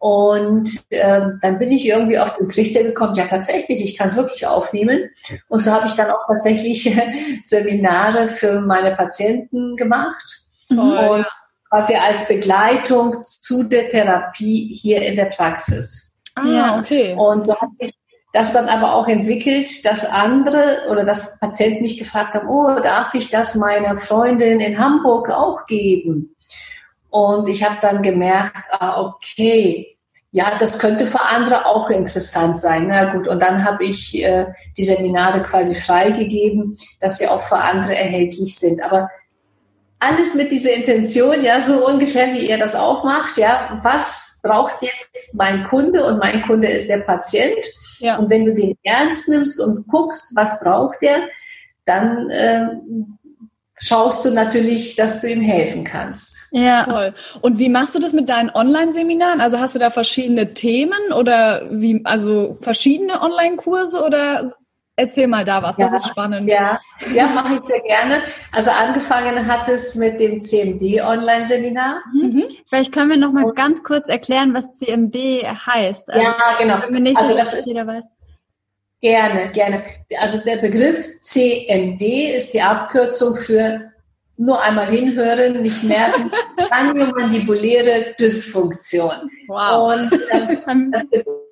Und 0.00 0.68
äh, 0.90 1.22
dann 1.40 1.58
bin 1.58 1.72
ich 1.72 1.86
irgendwie 1.86 2.18
auf 2.18 2.36
den 2.36 2.50
Trichter 2.50 2.82
gekommen, 2.82 3.14
ja 3.14 3.26
tatsächlich, 3.26 3.82
ich 3.82 3.96
kann 3.96 4.08
es 4.08 4.16
wirklich 4.16 4.46
aufnehmen. 4.46 5.08
Und 5.48 5.62
so 5.62 5.70
habe 5.72 5.86
ich 5.86 5.94
dann 5.94 6.10
auch 6.10 6.26
tatsächlich 6.26 6.94
Seminare 7.42 8.28
für 8.28 8.60
meine 8.60 8.94
Patienten 8.94 9.76
gemacht. 9.76 10.46
Toll, 10.68 11.08
und 11.08 11.26
quasi 11.70 11.94
als 11.94 12.28
Begleitung 12.28 13.16
zu 13.22 13.62
der 13.62 13.88
Therapie 13.88 14.74
hier 14.74 15.00
in 15.00 15.16
der 15.16 15.26
Praxis. 15.26 16.16
Ah, 16.34 16.78
okay. 16.78 17.14
Und 17.14 17.42
so 17.42 17.56
hat 17.58 17.70
sich 17.76 17.94
das 18.34 18.52
dann 18.52 18.68
aber 18.68 18.94
auch 18.94 19.06
entwickelt, 19.06 19.86
dass 19.86 20.04
andere 20.04 20.88
oder 20.90 21.04
das 21.04 21.38
Patienten 21.38 21.82
mich 21.82 21.98
gefragt 21.98 22.34
haben, 22.34 22.48
oh, 22.48 22.80
darf 22.80 23.14
ich 23.14 23.30
das 23.30 23.54
meiner 23.54 24.00
Freundin 24.00 24.58
in 24.58 24.76
Hamburg 24.76 25.30
auch 25.30 25.66
geben? 25.66 26.34
Und 27.10 27.48
ich 27.48 27.62
habe 27.62 27.76
dann 27.80 28.02
gemerkt, 28.02 28.66
ah, 28.72 29.00
okay, 29.02 29.96
ja, 30.32 30.58
das 30.58 30.80
könnte 30.80 31.06
für 31.06 31.20
andere 31.20 31.64
auch 31.64 31.88
interessant 31.90 32.58
sein. 32.58 32.88
Na 32.88 33.12
gut, 33.12 33.28
und 33.28 33.40
dann 33.40 33.64
habe 33.64 33.84
ich 33.84 34.20
äh, 34.20 34.46
die 34.76 34.84
Seminare 34.84 35.40
quasi 35.44 35.76
freigegeben, 35.76 36.76
dass 36.98 37.18
sie 37.18 37.28
auch 37.28 37.42
für 37.42 37.56
andere 37.56 37.94
erhältlich 37.94 38.58
sind. 38.58 38.82
Aber 38.82 39.08
alles 40.00 40.34
mit 40.34 40.50
dieser 40.50 40.72
Intention, 40.72 41.44
ja, 41.44 41.60
so 41.60 41.86
ungefähr 41.86 42.32
wie 42.32 42.50
ihr 42.50 42.58
das 42.58 42.74
auch 42.74 43.04
macht, 43.04 43.36
ja, 43.36 43.78
was 43.84 44.40
braucht 44.42 44.82
jetzt 44.82 45.36
mein 45.36 45.62
Kunde? 45.68 46.04
Und 46.04 46.18
mein 46.18 46.42
Kunde 46.42 46.66
ist 46.66 46.88
der 46.88 46.98
Patient. 46.98 47.64
Ja. 47.98 48.16
Und 48.16 48.30
wenn 48.30 48.44
du 48.44 48.54
den 48.54 48.76
ernst 48.82 49.28
nimmst 49.28 49.60
und 49.60 49.86
guckst, 49.88 50.34
was 50.36 50.60
braucht 50.60 50.98
er, 51.02 51.28
dann 51.86 52.30
äh, 52.30 52.66
schaust 53.80 54.24
du 54.24 54.30
natürlich, 54.30 54.96
dass 54.96 55.20
du 55.20 55.30
ihm 55.30 55.40
helfen 55.40 55.84
kannst. 55.84 56.36
Ja, 56.52 56.84
toll. 56.84 57.14
Und 57.40 57.58
wie 57.58 57.68
machst 57.68 57.94
du 57.94 57.98
das 57.98 58.12
mit 58.12 58.28
deinen 58.28 58.50
Online-Seminaren? 58.50 59.40
Also 59.40 59.58
hast 59.58 59.74
du 59.74 59.78
da 59.78 59.90
verschiedene 59.90 60.54
Themen 60.54 61.12
oder 61.16 61.66
wie, 61.70 62.00
also 62.04 62.56
verschiedene 62.60 63.20
Online-Kurse 63.20 64.02
oder 64.02 64.54
Erzähl 64.96 65.26
mal 65.26 65.44
da 65.44 65.60
was, 65.60 65.76
ja, 65.76 65.88
das 65.88 66.04
ist 66.04 66.10
spannend. 66.10 66.48
Ja, 66.48 66.78
ja 67.12 67.26
mache 67.26 67.54
ich 67.54 67.62
sehr 67.62 67.80
gerne. 67.80 68.22
Also 68.52 68.70
angefangen 68.70 69.44
hat 69.46 69.68
es 69.68 69.96
mit 69.96 70.20
dem 70.20 70.40
CMD-Online-Seminar. 70.40 72.02
Mhm. 72.12 72.20
mhm. 72.20 72.44
Vielleicht 72.68 72.92
können 72.92 73.10
wir 73.10 73.16
noch 73.16 73.32
mal 73.32 73.44
Und, 73.44 73.56
ganz 73.56 73.82
kurz 73.82 74.08
erklären, 74.08 74.54
was 74.54 74.72
CMD 74.74 75.44
heißt. 75.44 76.10
Also, 76.10 76.24
ja, 76.24 76.36
genau. 76.60 77.00
Nicht, 77.00 77.18
also 77.18 77.36
das 77.36 77.54
ist, 77.54 77.66
jeder 77.66 77.86
weiß. 77.86 78.04
Gerne, 79.00 79.50
gerne. 79.50 79.82
Also 80.20 80.38
der 80.38 80.58
Begriff 80.58 81.20
CMD 81.20 82.02
ist 82.36 82.54
die 82.54 82.62
Abkürzung 82.62 83.36
für 83.36 83.92
nur 84.36 84.62
einmal 84.62 84.86
hinhören, 84.86 85.62
nicht 85.62 85.82
merken, 85.82 86.30
kraniomandibuläre 86.68 88.14
Dysfunktion. 88.18 89.30
Wow. 89.48 89.92
Und 89.92 90.12
äh, 90.30 90.56
das 90.92 91.10
bedeutet, 91.10 91.43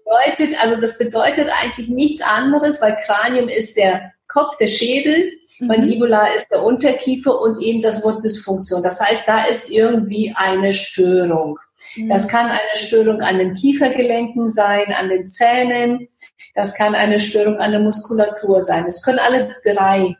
also 0.60 0.80
das 0.80 0.98
bedeutet 0.98 1.48
eigentlich 1.62 1.88
nichts 1.88 2.22
anderes, 2.22 2.80
weil 2.80 2.96
Kranium 3.04 3.48
ist 3.48 3.76
der 3.76 4.12
Kopf, 4.28 4.56
der 4.56 4.68
Schädel, 4.68 5.32
mhm. 5.58 5.66
Mandibula 5.68 6.26
ist 6.34 6.48
der 6.50 6.62
Unterkiefer 6.62 7.40
und 7.40 7.60
eben 7.60 7.82
das 7.82 8.02
Wort 8.04 8.24
Dysfunktion. 8.24 8.82
Das 8.82 9.00
heißt, 9.00 9.28
da 9.28 9.44
ist 9.44 9.70
irgendwie 9.70 10.32
eine 10.34 10.72
Störung. 10.72 11.58
Mhm. 11.96 12.08
Das 12.08 12.28
kann 12.28 12.46
eine 12.46 12.76
Störung 12.76 13.20
an 13.20 13.38
den 13.38 13.54
Kiefergelenken 13.54 14.48
sein, 14.48 14.92
an 14.92 15.08
den 15.08 15.26
Zähnen. 15.26 16.08
Das 16.54 16.74
kann 16.74 16.94
eine 16.94 17.20
Störung 17.20 17.56
an 17.56 17.72
der 17.72 17.80
Muskulatur 17.80 18.62
sein. 18.62 18.86
Es 18.86 19.02
können 19.02 19.18
alle 19.18 19.54
drei 19.64 20.16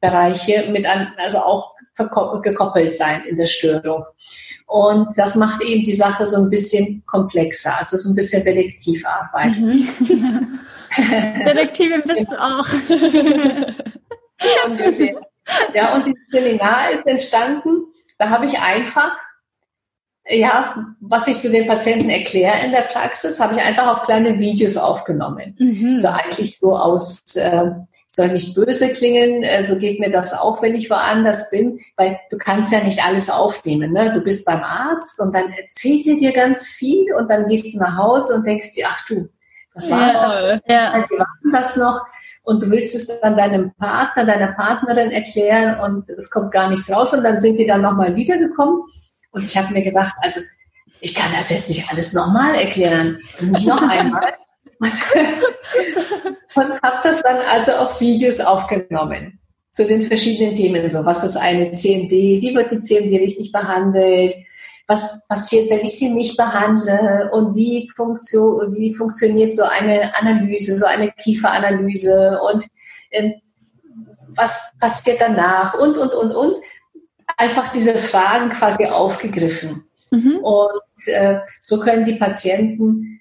Bereiche 0.00 0.68
mit 0.70 0.86
an, 0.86 1.12
also 1.16 1.38
auch 1.38 1.75
gekoppelt 1.96 2.92
sein 2.92 3.24
in 3.24 3.36
der 3.36 3.46
Störung. 3.46 4.04
Und 4.66 5.08
das 5.16 5.34
macht 5.34 5.62
eben 5.62 5.84
die 5.84 5.94
Sache 5.94 6.26
so 6.26 6.42
ein 6.42 6.50
bisschen 6.50 7.02
komplexer, 7.06 7.78
also 7.78 7.96
so 7.96 8.10
ein 8.10 8.14
bisschen 8.14 8.44
Detektivarbeit. 8.44 9.56
Mhm. 9.56 9.88
Detektivin 11.44 12.02
bist 12.04 12.30
du 12.30 12.42
auch. 12.42 12.66
ja, 15.74 15.94
und 15.94 16.06
dieses 16.06 16.26
Seminar 16.28 16.90
ist 16.92 17.06
entstanden, 17.06 17.86
da 18.18 18.30
habe 18.30 18.46
ich 18.46 18.58
einfach 18.58 19.16
ja, 20.28 20.86
was 21.00 21.28
ich 21.28 21.38
zu 21.38 21.50
den 21.50 21.66
Patienten 21.66 22.10
erkläre 22.10 22.64
in 22.64 22.72
der 22.72 22.82
Praxis, 22.82 23.38
habe 23.38 23.54
ich 23.54 23.62
einfach 23.62 23.86
auf 23.86 24.02
kleine 24.04 24.38
Videos 24.38 24.76
aufgenommen. 24.76 25.54
Mhm. 25.58 25.96
So 25.96 26.08
eigentlich 26.08 26.58
so 26.58 26.76
aus, 26.76 27.36
äh, 27.36 27.70
soll 28.08 28.28
nicht 28.28 28.54
böse 28.54 28.90
klingen, 28.90 29.42
äh, 29.42 29.64
so 29.64 29.78
geht 29.78 30.00
mir 30.00 30.10
das 30.10 30.32
auch, 30.32 30.62
wenn 30.62 30.74
ich 30.74 30.90
woanders 30.90 31.50
bin, 31.50 31.78
weil 31.96 32.18
du 32.30 32.38
kannst 32.38 32.72
ja 32.72 32.82
nicht 32.82 33.04
alles 33.04 33.28
aufnehmen. 33.30 33.92
Ne? 33.92 34.12
Du 34.12 34.20
bist 34.20 34.44
beim 34.46 34.62
Arzt 34.62 35.20
und 35.20 35.34
dann 35.34 35.50
erzählt 35.50 36.06
er 36.06 36.16
dir 36.16 36.32
ganz 36.32 36.68
viel 36.68 37.12
und 37.14 37.30
dann 37.30 37.48
gehst 37.48 37.74
du 37.74 37.78
nach 37.78 37.96
Hause 37.96 38.34
und 38.34 38.46
denkst 38.46 38.72
dir, 38.72 38.86
ach 38.88 39.04
du, 39.06 39.28
was 39.74 39.90
war 39.90 40.00
ja, 40.00 40.12
das? 40.12 40.60
Ja. 40.66 41.06
Wie 41.10 41.18
war 41.18 41.26
das 41.52 41.76
noch? 41.76 42.00
Und 42.42 42.62
du 42.62 42.70
willst 42.70 42.94
es 42.94 43.20
dann 43.20 43.36
deinem 43.36 43.74
Partner, 43.74 44.24
deiner 44.24 44.52
Partnerin 44.52 45.10
erklären 45.10 45.80
und 45.80 46.08
es 46.10 46.30
kommt 46.30 46.52
gar 46.52 46.70
nichts 46.70 46.90
raus 46.90 47.12
und 47.12 47.24
dann 47.24 47.40
sind 47.40 47.58
die 47.58 47.66
dann 47.66 47.82
nochmal 47.82 48.14
wiedergekommen 48.14 48.82
und 49.32 49.42
ich 49.42 49.56
habe 49.56 49.72
mir 49.72 49.82
gedacht, 49.82 50.14
also 50.22 50.40
ich 51.00 51.14
kann 51.14 51.32
das 51.32 51.50
jetzt 51.50 51.68
nicht 51.68 51.90
alles 51.90 52.14
nochmal 52.14 52.54
erklären. 52.54 53.18
Nicht 53.40 53.66
noch 53.66 53.82
einmal. 53.82 54.34
und 56.54 56.82
habe 56.82 57.00
das 57.04 57.22
dann 57.22 57.38
also 57.50 57.72
auf 57.72 58.00
Videos 58.00 58.40
aufgenommen 58.40 59.38
zu 59.72 59.86
den 59.86 60.02
verschiedenen 60.02 60.54
Themen. 60.54 60.88
So, 60.88 61.04
was 61.04 61.22
ist 61.22 61.36
eine 61.36 61.72
CMD? 61.72 62.10
Wie 62.10 62.54
wird 62.54 62.72
die 62.72 62.80
CMD 62.80 63.20
richtig 63.20 63.52
behandelt? 63.52 64.34
Was 64.86 65.26
passiert, 65.28 65.70
wenn 65.70 65.84
ich 65.84 65.98
sie 65.98 66.10
nicht 66.10 66.36
behandle? 66.36 67.28
Und 67.32 67.54
wie, 67.54 67.90
funktio 67.94 68.72
wie 68.72 68.94
funktioniert 68.94 69.54
so 69.54 69.64
eine 69.64 70.14
Analyse, 70.16 70.78
so 70.78 70.86
eine 70.86 71.12
Kieferanalyse? 71.12 72.40
Und 72.50 72.64
ähm, 73.10 73.34
was 74.34 74.72
passiert 74.80 75.20
danach? 75.20 75.74
Und, 75.74 75.98
und, 75.98 76.12
und, 76.14 76.34
und 76.34 76.56
einfach 77.36 77.72
diese 77.72 77.94
Fragen 77.94 78.50
quasi 78.50 78.86
aufgegriffen. 78.86 79.84
Mhm. 80.10 80.38
Und 80.38 81.06
äh, 81.06 81.40
so 81.60 81.80
können 81.80 82.04
die 82.04 82.14
Patienten, 82.14 83.15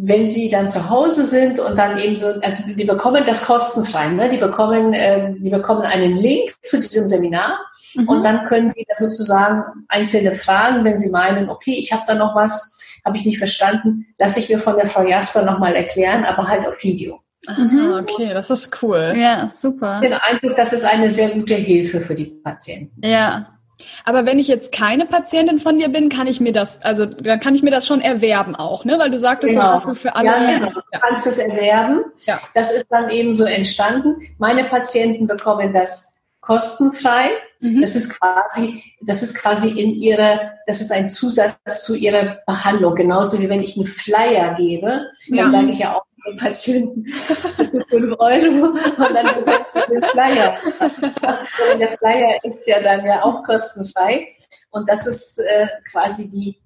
wenn 0.00 0.30
sie 0.30 0.48
dann 0.48 0.68
zu 0.68 0.88
Hause 0.88 1.24
sind 1.24 1.58
und 1.58 1.76
dann 1.76 1.98
eben 1.98 2.14
so, 2.14 2.28
also 2.40 2.62
die 2.66 2.84
bekommen 2.84 3.24
das 3.26 3.44
kostenfrei, 3.44 4.08
ne? 4.10 4.28
die 4.28 4.36
bekommen, 4.36 4.92
äh, 4.92 5.34
die 5.38 5.50
bekommen 5.50 5.82
einen 5.82 6.16
Link 6.16 6.54
zu 6.62 6.78
diesem 6.78 7.08
Seminar 7.08 7.58
mhm. 7.94 8.08
und 8.08 8.22
dann 8.22 8.44
können 8.44 8.72
die 8.78 8.86
da 8.88 8.94
sozusagen 8.94 9.64
einzelne 9.88 10.32
Fragen, 10.36 10.84
wenn 10.84 11.00
sie 11.00 11.10
meinen, 11.10 11.50
okay, 11.50 11.72
ich 11.72 11.92
habe 11.92 12.04
da 12.06 12.14
noch 12.14 12.36
was, 12.36 12.78
habe 13.04 13.16
ich 13.16 13.24
nicht 13.24 13.38
verstanden, 13.38 14.06
lasse 14.18 14.38
ich 14.38 14.48
mir 14.48 14.60
von 14.60 14.76
der 14.76 14.88
Frau 14.88 15.02
Jasper 15.04 15.44
nochmal 15.44 15.74
erklären, 15.74 16.24
aber 16.24 16.46
halt 16.46 16.64
auf 16.64 16.80
Video. 16.84 17.20
Mhm. 17.48 17.98
okay, 18.00 18.32
das 18.32 18.50
ist 18.50 18.80
cool. 18.82 19.14
Ja, 19.16 19.50
super. 19.50 20.00
Den 20.00 20.12
Eindruck, 20.12 20.54
das 20.54 20.72
ist 20.72 20.84
eine 20.84 21.10
sehr 21.10 21.30
gute 21.30 21.54
Hilfe 21.54 22.02
für 22.02 22.14
die 22.14 22.26
Patienten. 22.26 23.04
Ja. 23.04 23.57
Aber 24.04 24.26
wenn 24.26 24.38
ich 24.38 24.48
jetzt 24.48 24.72
keine 24.72 25.06
Patientin 25.06 25.58
von 25.58 25.78
dir 25.78 25.88
bin, 25.88 26.08
kann 26.08 26.26
ich 26.26 26.40
mir 26.40 26.52
das, 26.52 26.82
also 26.82 27.06
dann 27.06 27.40
kann 27.40 27.54
ich 27.54 27.62
mir 27.62 27.70
das 27.70 27.86
schon 27.86 28.00
erwerben 28.00 28.56
auch, 28.56 28.84
ne? 28.84 28.98
Weil 28.98 29.10
du 29.10 29.18
sagtest, 29.18 29.54
genau. 29.54 29.66
das 29.66 29.74
hast 29.80 29.88
du 29.88 29.94
für 29.94 30.16
alle. 30.16 30.26
Ja, 30.26 30.58
genau. 30.58 30.70
Du 30.70 31.00
kannst 31.00 31.26
es 31.26 31.38
erwerben. 31.38 32.04
Ja. 32.24 32.40
Das 32.54 32.74
ist 32.74 32.88
dann 32.90 33.08
eben 33.10 33.32
so 33.32 33.44
entstanden. 33.44 34.16
Meine 34.38 34.64
Patienten 34.64 35.26
bekommen 35.26 35.72
das 35.72 36.20
kostenfrei. 36.40 37.30
Mhm. 37.60 37.80
Das 37.80 37.96
ist 37.96 38.10
quasi, 38.10 38.82
das 39.00 39.22
ist 39.22 39.34
quasi 39.34 39.70
in 39.70 39.90
ihrer, 39.90 40.52
das 40.66 40.80
ist 40.80 40.92
ein 40.92 41.08
Zusatz 41.08 41.84
zu 41.84 41.94
ihrer 41.94 42.38
Behandlung. 42.46 42.94
Genauso 42.94 43.40
wie 43.40 43.48
wenn 43.48 43.62
ich 43.62 43.76
einen 43.76 43.86
Flyer 43.86 44.54
gebe, 44.54 45.06
ja. 45.26 45.42
dann 45.42 45.50
sage 45.50 45.70
ich 45.70 45.78
ja 45.78 45.96
auch 45.96 46.04
den 46.26 46.36
Patienten 46.36 47.06
5 47.90 48.16
Euro 48.18 48.66
und 48.66 49.14
dann 49.14 49.26
bekommst 49.26 49.76
du 49.76 49.80
den 49.92 50.02
Flyer. 50.04 50.56
Und 51.72 51.80
der 51.80 51.98
Flyer 51.98 52.38
ist 52.44 52.66
ja 52.66 52.80
dann 52.80 53.04
ja 53.04 53.22
auch 53.22 53.42
kostenfrei. 53.42 54.28
Und 54.70 54.88
das 54.88 55.06
ist 55.06 55.38
äh, 55.38 55.66
quasi 55.90 56.30
die, 56.30 56.60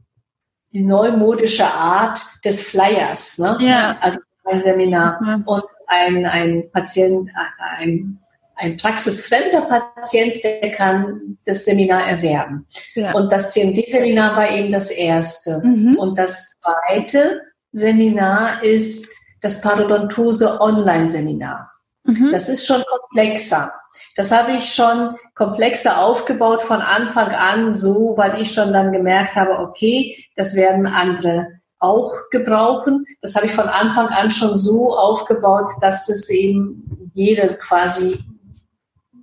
die 0.72 0.82
neumodische 0.82 1.66
Art 1.66 2.20
des 2.44 2.62
Flyers. 2.62 3.38
Ne? 3.38 3.56
Ja. 3.60 3.96
Also 4.00 4.20
ein 4.44 4.60
Seminar. 4.60 5.20
Mhm. 5.22 5.42
Und 5.44 5.64
ein, 5.86 6.26
ein 6.26 6.70
Patient, 6.72 7.30
ein 7.78 8.21
ein 8.62 8.76
praxisfremder 8.76 9.62
Patient, 9.62 10.42
der 10.44 10.70
kann 10.70 11.36
das 11.44 11.64
Seminar 11.64 12.06
erwerben. 12.06 12.64
Ja. 12.94 13.12
Und 13.12 13.32
das 13.32 13.52
CMD-Seminar 13.52 14.36
war 14.36 14.50
eben 14.50 14.70
das 14.70 14.90
erste. 14.90 15.60
Mhm. 15.64 15.96
Und 15.96 16.16
das 16.16 16.54
zweite 16.60 17.40
Seminar 17.72 18.62
ist 18.62 19.08
das 19.40 19.60
Parodontose 19.60 20.60
Online-Seminar. 20.60 21.72
Mhm. 22.04 22.30
Das 22.30 22.48
ist 22.48 22.64
schon 22.64 22.82
komplexer. 22.88 23.72
Das 24.14 24.30
habe 24.30 24.52
ich 24.52 24.72
schon 24.72 25.16
komplexer 25.34 25.98
aufgebaut 25.98 26.62
von 26.62 26.80
Anfang 26.80 27.28
an, 27.30 27.72
so, 27.72 28.14
weil 28.16 28.40
ich 28.40 28.52
schon 28.52 28.72
dann 28.72 28.92
gemerkt 28.92 29.34
habe, 29.34 29.58
okay, 29.58 30.16
das 30.36 30.54
werden 30.54 30.86
andere 30.86 31.48
auch 31.80 32.12
gebrauchen. 32.30 33.06
Das 33.20 33.34
habe 33.34 33.46
ich 33.46 33.52
von 33.52 33.66
Anfang 33.66 34.06
an 34.06 34.30
schon 34.30 34.56
so 34.56 34.96
aufgebaut, 34.96 35.72
dass 35.80 36.08
es 36.08 36.30
eben 36.30 37.10
jedes 37.12 37.58
quasi 37.58 38.24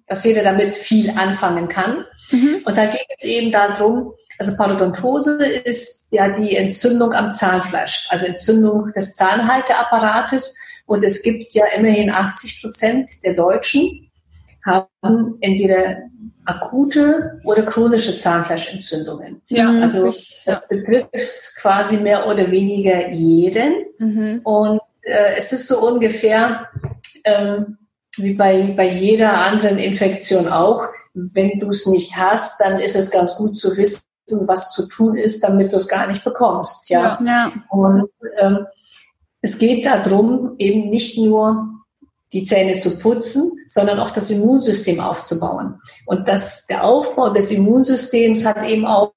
dass 0.09 0.23
jeder 0.23 0.43
damit 0.43 0.75
viel 0.75 1.11
anfangen 1.11 1.69
kann. 1.69 2.03
Mhm. 2.31 2.63
Und 2.65 2.77
da 2.77 2.85
geht 2.85 3.05
es 3.15 3.23
eben 3.23 3.51
darum, 3.51 4.13
also 4.39 4.55
Parodontose 4.57 5.45
ist 5.45 6.07
ja 6.11 6.29
die 6.29 6.55
Entzündung 6.55 7.13
am 7.13 7.29
Zahnfleisch, 7.29 8.07
also 8.09 8.25
Entzündung 8.25 8.91
des 8.93 9.13
Zahnhalteapparates. 9.13 10.57
Und 10.85 11.03
es 11.03 11.21
gibt 11.21 11.53
ja 11.53 11.65
immerhin 11.77 12.09
80 12.09 12.61
Prozent 12.61 13.11
der 13.23 13.35
Deutschen 13.35 14.09
haben 14.65 15.37
entweder 15.41 15.97
akute 16.45 17.39
oder 17.43 17.63
chronische 17.63 18.17
Zahnfleischentzündungen. 18.17 19.41
Ja, 19.47 19.69
also 19.81 20.13
das 20.45 20.67
betrifft 20.67 21.11
quasi 21.61 21.97
mehr 21.97 22.27
oder 22.27 22.49
weniger 22.49 23.09
jeden. 23.09 23.85
Mhm. 23.99 24.41
Und 24.43 24.81
äh, 25.01 25.35
es 25.37 25.53
ist 25.53 25.67
so 25.67 25.87
ungefähr 25.87 26.67
ähm, 27.23 27.77
wie 28.17 28.33
bei, 28.33 28.73
bei 28.75 28.89
jeder 28.89 29.33
anderen 29.33 29.77
Infektion 29.77 30.47
auch, 30.47 30.83
wenn 31.13 31.59
du 31.59 31.69
es 31.69 31.85
nicht 31.85 32.15
hast, 32.15 32.59
dann 32.61 32.79
ist 32.79 32.95
es 32.95 33.11
ganz 33.11 33.35
gut 33.35 33.57
zu 33.57 33.75
wissen, 33.77 34.03
was 34.47 34.73
zu 34.73 34.87
tun 34.87 35.17
ist, 35.17 35.43
damit 35.43 35.71
du 35.71 35.77
es 35.77 35.87
gar 35.87 36.07
nicht 36.07 36.23
bekommst. 36.23 36.89
Ja. 36.89 37.19
ja, 37.21 37.25
ja. 37.25 37.53
Und 37.69 38.09
ähm, 38.37 38.65
es 39.41 39.57
geht 39.57 39.85
darum, 39.85 40.55
eben 40.57 40.89
nicht 40.89 41.17
nur 41.17 41.69
die 42.31 42.43
Zähne 42.43 42.77
zu 42.77 42.99
putzen, 42.99 43.51
sondern 43.67 43.99
auch 43.99 44.11
das 44.11 44.29
Immunsystem 44.29 44.99
aufzubauen. 44.99 45.81
Und 46.05 46.27
das, 46.27 46.67
der 46.67 46.83
Aufbau 46.83 47.29
des 47.29 47.51
Immunsystems 47.51 48.45
hat 48.45 48.67
eben 48.67 48.85
auch 48.85 49.13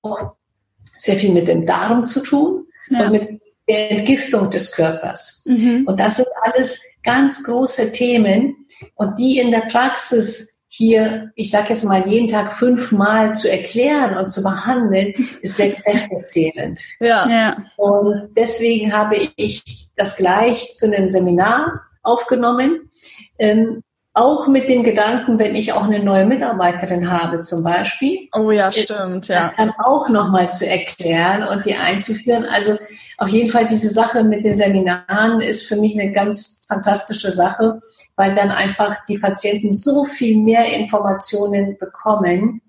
sehr 0.96 1.16
viel 1.16 1.32
mit 1.32 1.48
dem 1.48 1.66
Darm 1.66 2.06
zu 2.06 2.20
tun 2.20 2.66
ja. 2.88 3.04
und 3.04 3.12
mit 3.12 3.42
der 3.68 3.90
Entgiftung 3.90 4.50
des 4.50 4.72
Körpers. 4.72 5.42
Mhm. 5.46 5.84
Und 5.86 6.00
das 6.00 6.16
sind 6.16 6.28
alles 6.40 6.80
ganz 7.02 7.44
große 7.44 7.92
Themen 7.92 8.66
und 8.94 9.18
die 9.18 9.38
in 9.38 9.50
der 9.50 9.62
Praxis 9.70 10.52
hier, 10.74 11.30
ich 11.34 11.50
sage 11.50 11.70
jetzt 11.70 11.84
mal, 11.84 12.08
jeden 12.08 12.28
Tag 12.28 12.54
fünfmal 12.54 13.34
zu 13.34 13.50
erklären 13.50 14.16
und 14.16 14.30
zu 14.30 14.42
behandeln, 14.42 15.12
ist 15.42 15.56
sehr 15.56 15.72
kräftezehrend. 15.72 16.80
Ja. 16.98 17.28
ja. 17.28 17.56
Und 17.76 18.30
deswegen 18.34 18.90
habe 18.90 19.16
ich 19.36 19.90
das 19.96 20.16
gleich 20.16 20.74
zu 20.74 20.86
einem 20.86 21.10
Seminar 21.10 21.82
aufgenommen. 22.02 22.90
Ähm, 23.38 23.82
auch 24.14 24.46
mit 24.46 24.68
dem 24.68 24.82
Gedanken, 24.82 25.38
wenn 25.38 25.54
ich 25.54 25.72
auch 25.74 25.84
eine 25.84 26.02
neue 26.02 26.26
Mitarbeiterin 26.26 27.10
habe 27.10 27.40
zum 27.40 27.64
Beispiel. 27.64 28.28
Oh 28.34 28.50
ja, 28.50 28.72
stimmt, 28.72 29.28
ja. 29.28 29.42
Das 29.42 29.56
dann 29.56 29.72
auch 29.78 30.08
nochmal 30.08 30.50
zu 30.50 30.66
erklären 30.66 31.44
und 31.44 31.64
die 31.64 31.74
einzuführen. 31.74 32.44
Also 32.44 32.78
auf 33.22 33.28
jeden 33.28 33.50
Fall 33.50 33.68
diese 33.68 33.88
Sache 33.88 34.24
mit 34.24 34.42
den 34.42 34.54
Seminaren 34.54 35.40
ist 35.40 35.68
für 35.68 35.76
mich 35.76 35.98
eine 35.98 36.12
ganz 36.12 36.64
fantastische 36.66 37.30
Sache, 37.30 37.80
weil 38.16 38.34
dann 38.34 38.50
einfach 38.50 38.96
die 39.08 39.18
Patienten 39.18 39.72
so 39.72 40.04
viel 40.04 40.36
mehr 40.38 40.66
Informationen 40.66 41.78
bekommen, 41.78 42.60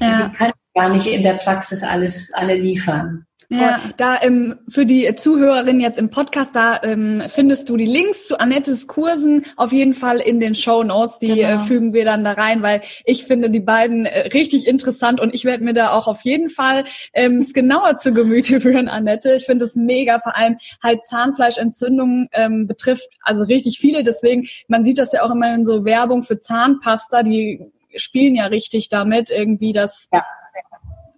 ja. 0.00 0.28
die 0.28 0.36
kann 0.36 0.48
ich 0.48 0.80
gar 0.80 0.88
nicht 0.88 1.06
in 1.06 1.22
der 1.22 1.34
Praxis 1.34 1.82
alles 1.82 2.32
alle 2.32 2.54
liefern. 2.54 3.26
Ja. 3.50 3.80
Da 3.96 4.20
ähm, 4.20 4.56
für 4.68 4.84
die 4.84 5.14
Zuhörerin 5.14 5.80
jetzt 5.80 5.98
im 5.98 6.10
Podcast, 6.10 6.54
da 6.54 6.82
ähm, 6.82 7.22
findest 7.28 7.70
du 7.70 7.78
die 7.78 7.86
Links 7.86 8.26
zu 8.26 8.38
Annettes 8.38 8.86
Kursen 8.86 9.46
auf 9.56 9.72
jeden 9.72 9.94
Fall 9.94 10.18
in 10.18 10.38
den 10.38 10.54
Show 10.54 10.82
Notes. 10.84 11.18
Die 11.18 11.28
genau. 11.28 11.48
äh, 11.48 11.58
fügen 11.58 11.94
wir 11.94 12.04
dann 12.04 12.24
da 12.24 12.32
rein, 12.32 12.60
weil 12.60 12.82
ich 13.06 13.24
finde 13.24 13.48
die 13.48 13.60
beiden 13.60 14.04
äh, 14.04 14.28
richtig 14.28 14.66
interessant 14.66 15.18
und 15.18 15.34
ich 15.34 15.46
werde 15.46 15.64
mir 15.64 15.72
da 15.72 15.92
auch 15.92 16.08
auf 16.08 16.22
jeden 16.22 16.50
Fall 16.50 16.84
ähm, 17.14 17.46
genauer 17.54 17.96
zu 17.96 18.12
Gemüte 18.12 18.60
führen, 18.60 18.86
Annette. 18.86 19.36
Ich 19.36 19.46
finde 19.46 19.64
es 19.64 19.74
mega, 19.74 20.18
vor 20.18 20.36
allem 20.36 20.58
halt 20.82 21.06
Zahnfleischentzündungen 21.06 22.28
ähm, 22.32 22.66
betrifft 22.66 23.08
also 23.22 23.44
richtig 23.44 23.78
viele. 23.78 24.02
Deswegen, 24.02 24.46
man 24.68 24.84
sieht 24.84 24.98
das 24.98 25.12
ja 25.12 25.22
auch 25.22 25.30
immer 25.30 25.54
in 25.54 25.64
so 25.64 25.86
Werbung 25.86 26.22
für 26.22 26.38
Zahnpasta, 26.38 27.22
die 27.22 27.62
spielen 27.96 28.34
ja 28.34 28.44
richtig 28.44 28.90
damit 28.90 29.30
irgendwie 29.30 29.72
das. 29.72 30.08
Ja. 30.12 30.22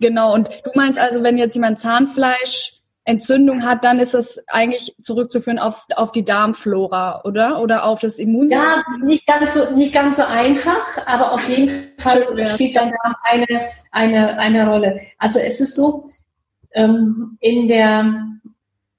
Genau. 0.00 0.34
Und 0.34 0.48
du 0.64 0.70
meinst 0.74 0.98
also, 0.98 1.22
wenn 1.22 1.38
jetzt 1.38 1.54
jemand 1.54 1.80
Zahnfleisch 1.80 2.80
Entzündung 3.04 3.64
hat, 3.64 3.82
dann 3.82 3.98
ist 3.98 4.14
das 4.14 4.38
eigentlich 4.46 4.94
zurückzuführen 5.02 5.58
auf, 5.58 5.86
auf 5.96 6.12
die 6.12 6.24
Darmflora, 6.24 7.22
oder? 7.24 7.60
Oder 7.60 7.84
auf 7.84 8.00
das 8.00 8.18
Immunsystem? 8.18 8.60
Ja, 8.60 9.06
nicht 9.06 9.26
ganz 9.26 9.54
so, 9.54 9.76
nicht 9.76 9.92
ganz 9.92 10.16
so 10.18 10.22
einfach, 10.22 11.06
aber 11.06 11.32
auf 11.32 11.48
jeden 11.48 11.70
Fall 11.98 12.24
spielt 12.48 12.76
dein 12.76 12.90
Darm 12.90 13.14
eine, 13.22 13.70
eine, 13.90 14.38
eine 14.38 14.68
Rolle. 14.68 15.00
Also 15.18 15.38
es 15.38 15.60
ist 15.60 15.74
so, 15.74 16.08
ähm, 16.72 17.36
in 17.40 17.68
der 17.68 18.14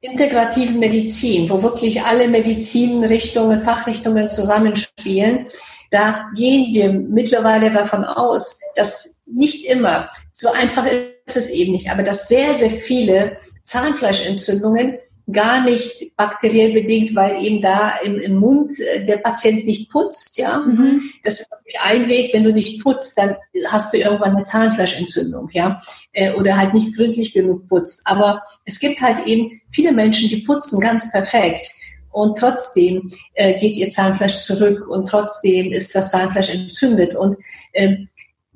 integrativen 0.02 0.80
Medizin, 0.80 1.50
wo 1.50 1.62
wirklich 1.62 2.02
alle 2.02 2.28
Medizinrichtungen, 2.28 3.62
Fachrichtungen 3.62 4.30
zusammenspielen, 4.30 5.48
da 5.91 6.30
gehen 6.36 6.73
wir 6.73 6.91
mittlerweile 6.91 7.69
davon 7.69 8.04
aus, 8.04 8.60
dass 8.75 9.21
nicht 9.25 9.65
immer, 9.65 10.10
so 10.32 10.51
einfach 10.51 10.86
ist 10.86 11.38
es 11.38 11.49
eben 11.49 11.73
nicht, 11.73 11.89
aber 11.89 12.01
dass 12.01 12.27
sehr, 12.27 12.56
sehr 12.56 12.71
viele 12.71 13.38
Zahnfleischentzündungen 13.63 14.97
gar 15.32 15.63
nicht 15.63 16.15
bakteriell 16.17 16.73
bedingt, 16.73 17.15
weil 17.15 17.43
eben 17.43 17.62
da 17.62 17.95
im, 18.04 18.19
im 18.19 18.36
Mund 18.36 18.71
äh, 18.80 19.06
der 19.06 19.17
Patient 19.17 19.65
nicht 19.65 19.89
putzt, 19.91 20.38
ja. 20.38 20.60
Mhm. 20.60 20.99
Das 21.23 21.41
ist 21.41 21.49
ein 21.82 22.08
Weg, 22.08 22.34
wenn 22.34 22.43
du 22.43 22.51
nicht 22.51 22.82
putzt, 22.82 23.17
dann 23.17 23.36
hast 23.67 23.93
du 23.93 23.97
irgendwann 23.97 24.36
eine 24.36 24.45
Zahnfleischentzündung, 24.45 25.49
ja. 25.54 25.82
Äh, 26.12 26.34
oder 26.34 26.58
halt 26.58 26.73
nicht 26.73 26.95
gründlich 26.95 27.34
genug 27.34 27.67
putzt. 27.67 28.01
Aber 28.06 28.41
es 28.65 28.80
gibt 28.80 29.01
halt 29.01 29.25
eben 29.25 29.62
viele 29.71 29.93
Menschen, 29.93 30.27
die 30.27 30.41
putzen 30.41 30.80
ganz 30.80 31.12
perfekt. 31.12 31.71
Und 32.12 32.38
trotzdem 32.38 33.12
äh, 33.34 33.60
geht 33.60 33.78
ihr 33.78 33.89
Zahnfleisch 33.89 34.41
zurück 34.41 34.88
und 34.88 35.08
trotzdem 35.08 35.71
ist 35.71 35.95
das 35.95 36.12
Zahnfleisch 36.12 36.50
entzündet. 36.50 37.15
Und 37.15 37.38
ähm, 37.74 38.10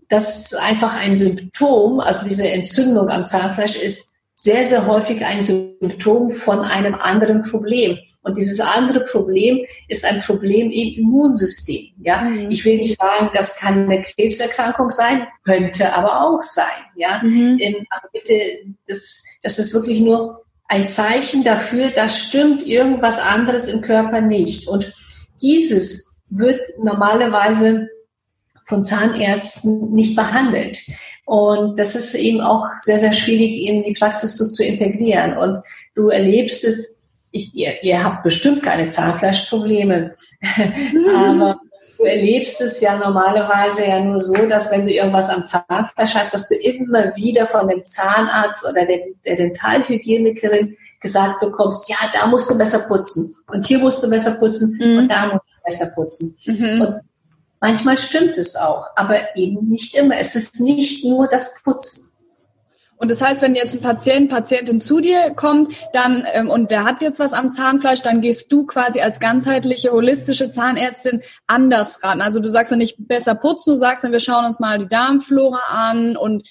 das 0.10 0.52
ist 0.52 0.56
einfach 0.58 1.02
ein 1.02 1.16
Symptom, 1.16 2.00
also 2.00 2.26
diese 2.28 2.50
Entzündung 2.50 3.10
am 3.10 3.26
Zahnfleisch 3.26 3.76
ist 3.76 4.16
sehr, 4.36 4.66
sehr 4.66 4.86
häufig 4.86 5.26
ein 5.26 5.42
Symptom 5.42 6.32
von 6.32 6.60
einem 6.60 6.96
anderen 6.96 7.42
Problem. 7.42 7.98
Und 8.22 8.38
dieses 8.38 8.60
andere 8.60 9.02
Problem 9.06 9.66
ist 9.88 10.04
ein 10.04 10.22
Problem 10.22 10.72
im 10.72 11.04
Immunsystem. 11.04 11.94
Ja, 12.02 12.22
mhm. 12.22 12.50
ich 12.50 12.66
will 12.66 12.78
nicht 12.78 13.00
sagen, 13.00 13.30
das 13.34 13.56
kann 13.58 13.84
eine 13.84 14.02
Krebserkrankung 14.02 14.92
sein, 14.92 15.28
könnte 15.44 15.94
aber 15.94 16.22
auch 16.22 16.42
sein. 16.42 16.66
Ja, 16.96 17.22
mhm. 17.24 17.60
aber 17.90 18.10
bitte, 18.12 18.34
das, 18.88 19.24
das 19.42 19.60
ist 19.60 19.74
wirklich 19.74 20.02
nur 20.02 20.45
ein 20.68 20.88
Zeichen 20.88 21.44
dafür, 21.44 21.90
dass 21.92 22.20
stimmt 22.20 22.66
irgendwas 22.66 23.20
anderes 23.20 23.68
im 23.68 23.82
Körper 23.82 24.22
nicht. 24.22 24.68
Und 24.68 24.94
dieses 25.42 26.18
wird 26.30 26.60
normalerweise 26.82 27.88
von 28.66 28.84
Zahnärzten 28.84 29.94
nicht 29.94 30.16
behandelt. 30.16 30.80
Und 31.26 31.80
das 31.80 31.96
ist 31.96 32.16
eben 32.16 32.42
auch 32.42 32.66
sehr, 32.78 33.00
sehr 33.00 33.14
schwierig 33.14 33.68
in 33.68 33.84
die 33.84 33.94
Praxis 33.94 34.38
so 34.38 34.48
zu 34.48 34.64
integrieren. 34.64 35.38
Und 35.38 35.60
du 35.94 36.10
erlebst 36.10 36.66
es, 36.66 36.98
ich, 37.32 37.54
ihr, 37.54 37.84
ihr 37.84 38.04
habt 38.04 38.24
bestimmt 38.24 38.64
keine 38.64 38.90
Zahnfleischprobleme, 38.90 40.16
aber 41.16 41.60
du 42.06 42.12
erlebst 42.12 42.62
es 42.62 42.80
ja 42.82 42.98
normalerweise 42.98 43.88
ja 43.88 44.00
nur 44.00 44.20
so, 44.20 44.36
dass 44.48 44.72
wenn 44.72 44.86
du 44.86 44.94
irgendwas 44.94 45.30
am 45.30 45.44
Zahnfleisch 45.44 46.14
hast, 46.14 46.34
dass 46.34 46.48
du 46.48 46.56
immer 46.56 47.16
wieder 47.16 47.48
von 47.48 47.68
dem 47.68 47.84
Zahnarzt 47.84 48.66
oder 48.70 48.86
der, 48.86 49.36
Dentalhygienikerin 49.36 50.78
gesagt 51.02 51.40
bekommst, 51.40 51.90
ja, 51.90 51.98
da 52.14 52.28
musst 52.28 52.50
du 52.50 52.58
besser 52.58 52.80
putzen 52.80 53.36
und 53.48 53.66
hier 53.66 53.80
musst 53.80 54.04
du 54.04 54.10
besser 54.10 54.32
putzen 54.32 54.78
mhm. 54.80 54.98
und 55.00 55.12
da 55.12 55.34
musst 55.34 55.48
du 55.48 55.64
besser 55.64 55.92
putzen. 55.96 56.36
Mhm. 56.46 56.82
Und 56.82 57.02
Manchmal 57.62 57.98
stimmt 57.98 58.38
es 58.38 58.56
auch, 58.56 58.86
aber 58.96 59.36
eben 59.36 59.68
nicht 59.68 59.96
immer. 59.96 60.18
Es 60.18 60.36
ist 60.36 60.60
nicht 60.60 61.04
nur 61.04 61.28
das 61.28 61.64
Putzen. 61.64 62.12
Und 62.98 63.12
das 63.12 63.22
heißt, 63.22 63.42
wenn 63.42 63.56
jetzt 63.56 63.76
ein 63.76 63.82
Patient, 63.82 64.30
Patientin 64.30 64.80
zu 64.80 65.02
dir 65.02 65.32
kommt, 65.36 65.76
dann 65.94 66.26
ähm, 66.32 66.50
und 66.50 66.72
der 66.72 66.86
hat 66.86 67.02
jetzt 67.02 67.20
was 67.20 67.34
am 67.34 67.52
Zahnfleisch, 67.52 68.02
dann 68.02 68.22
gehst 68.22 68.52
du 68.52 68.66
quasi 68.66 69.02
als 69.02 69.20
ganzheitliche 69.20 69.92
holistische 69.92 70.52
Zahnärztin 70.52 71.22
anders 71.46 72.04
ran. 72.04 72.22
Also 72.22 72.40
du 72.40 72.50
sagst 72.50 72.72
dann 72.72 72.80
nicht 72.80 72.96
besser 72.98 73.36
putzen, 73.36 73.74
du 73.74 73.78
sagst 73.78 74.04
dann, 74.04 74.14
wir 74.14 74.22
schauen 74.22 74.46
uns 74.46 74.60
mal 74.60 74.80
die 74.80 74.88
Darmflora 74.88 75.60
an 75.68 76.16
und 76.16 76.48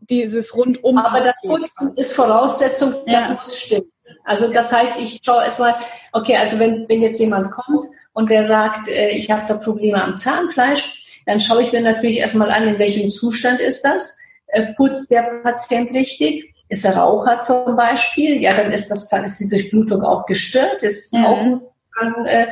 dieses 0.00 0.56
rundum. 0.56 0.98
Aber 0.98 1.20
das 1.20 1.36
Putzen 1.40 1.96
ist 1.96 2.12
Voraussetzung, 2.14 2.94
das 3.06 3.28
ja. 3.28 3.34
muss 3.34 3.60
stimmen. 3.60 3.92
Also 4.24 4.52
das 4.52 4.72
heißt, 4.72 5.00
ich 5.00 5.20
schaue 5.24 5.44
erstmal, 5.44 5.76
okay, 6.12 6.36
also 6.36 6.58
wenn, 6.58 6.88
wenn 6.88 7.02
jetzt 7.02 7.20
jemand 7.20 7.52
kommt 7.52 7.86
und 8.12 8.30
der 8.30 8.44
sagt, 8.44 8.88
äh, 8.88 9.10
ich 9.10 9.30
habe 9.30 9.42
da 9.46 9.54
Probleme 9.54 10.02
am 10.02 10.16
Zahnfleisch, 10.16 11.22
dann 11.26 11.40
schaue 11.40 11.62
ich 11.62 11.72
mir 11.72 11.80
natürlich 11.80 12.18
erstmal 12.18 12.50
an, 12.50 12.64
in 12.64 12.78
welchem 12.78 13.10
Zustand 13.10 13.60
ist 13.60 13.82
das. 13.82 14.18
Äh, 14.52 14.74
putzt 14.74 15.10
der 15.10 15.22
Patient 15.42 15.94
richtig? 15.94 16.54
Ist 16.68 16.84
er 16.84 16.96
Raucher 16.96 17.38
zum 17.38 17.76
Beispiel? 17.76 18.40
Ja, 18.40 18.54
dann 18.54 18.72
ist 18.72 18.90
das 18.90 19.12
ist 19.12 19.40
die 19.40 19.48
Durchblutung 19.48 20.02
auch 20.02 20.26
gestört, 20.26 20.82
ist 20.82 21.12
mhm. 21.12 21.24
auch 21.24 22.26
äh, 22.26 22.46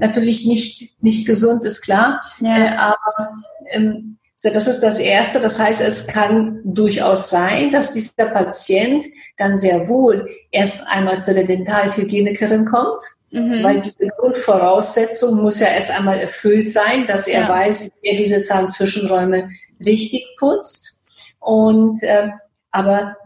natürlich 0.00 0.46
nicht, 0.46 1.02
nicht 1.02 1.26
gesund, 1.26 1.64
ist 1.64 1.82
klar. 1.82 2.22
Ja. 2.40 2.56
Äh, 2.56 2.68
aber 2.76 3.32
ähm, 3.70 4.18
das 4.42 4.66
ist 4.66 4.80
das 4.80 4.98
Erste. 4.98 5.40
Das 5.40 5.58
heißt, 5.58 5.80
es 5.80 6.06
kann 6.06 6.60
durchaus 6.64 7.30
sein, 7.30 7.70
dass 7.70 7.94
dieser 7.94 8.26
Patient 8.26 9.04
dann 9.38 9.56
sehr 9.58 9.88
wohl 9.88 10.28
erst 10.50 10.86
einmal 10.86 11.22
zu 11.22 11.34
der 11.34 11.44
Dentalhygienikerin 11.44 12.66
kommt 12.66 13.02
Mhm. 13.34 13.64
Weil 13.64 13.80
diese 13.80 14.10
Grundvoraussetzung 14.16 15.42
muss 15.42 15.58
ja 15.58 15.66
erst 15.66 15.90
einmal 15.90 16.20
erfüllt 16.20 16.70
sein, 16.70 17.06
dass 17.08 17.26
er 17.26 17.42
ja. 17.42 17.48
weiß, 17.48 17.90
wie 18.00 18.08
er 18.08 18.16
diese 18.16 18.42
Zahnzwischenräume 18.42 19.50
richtig 19.84 20.24
putzt. 20.38 20.93
Und 21.44 22.02
äh, 22.02 22.30
aber 22.70 23.16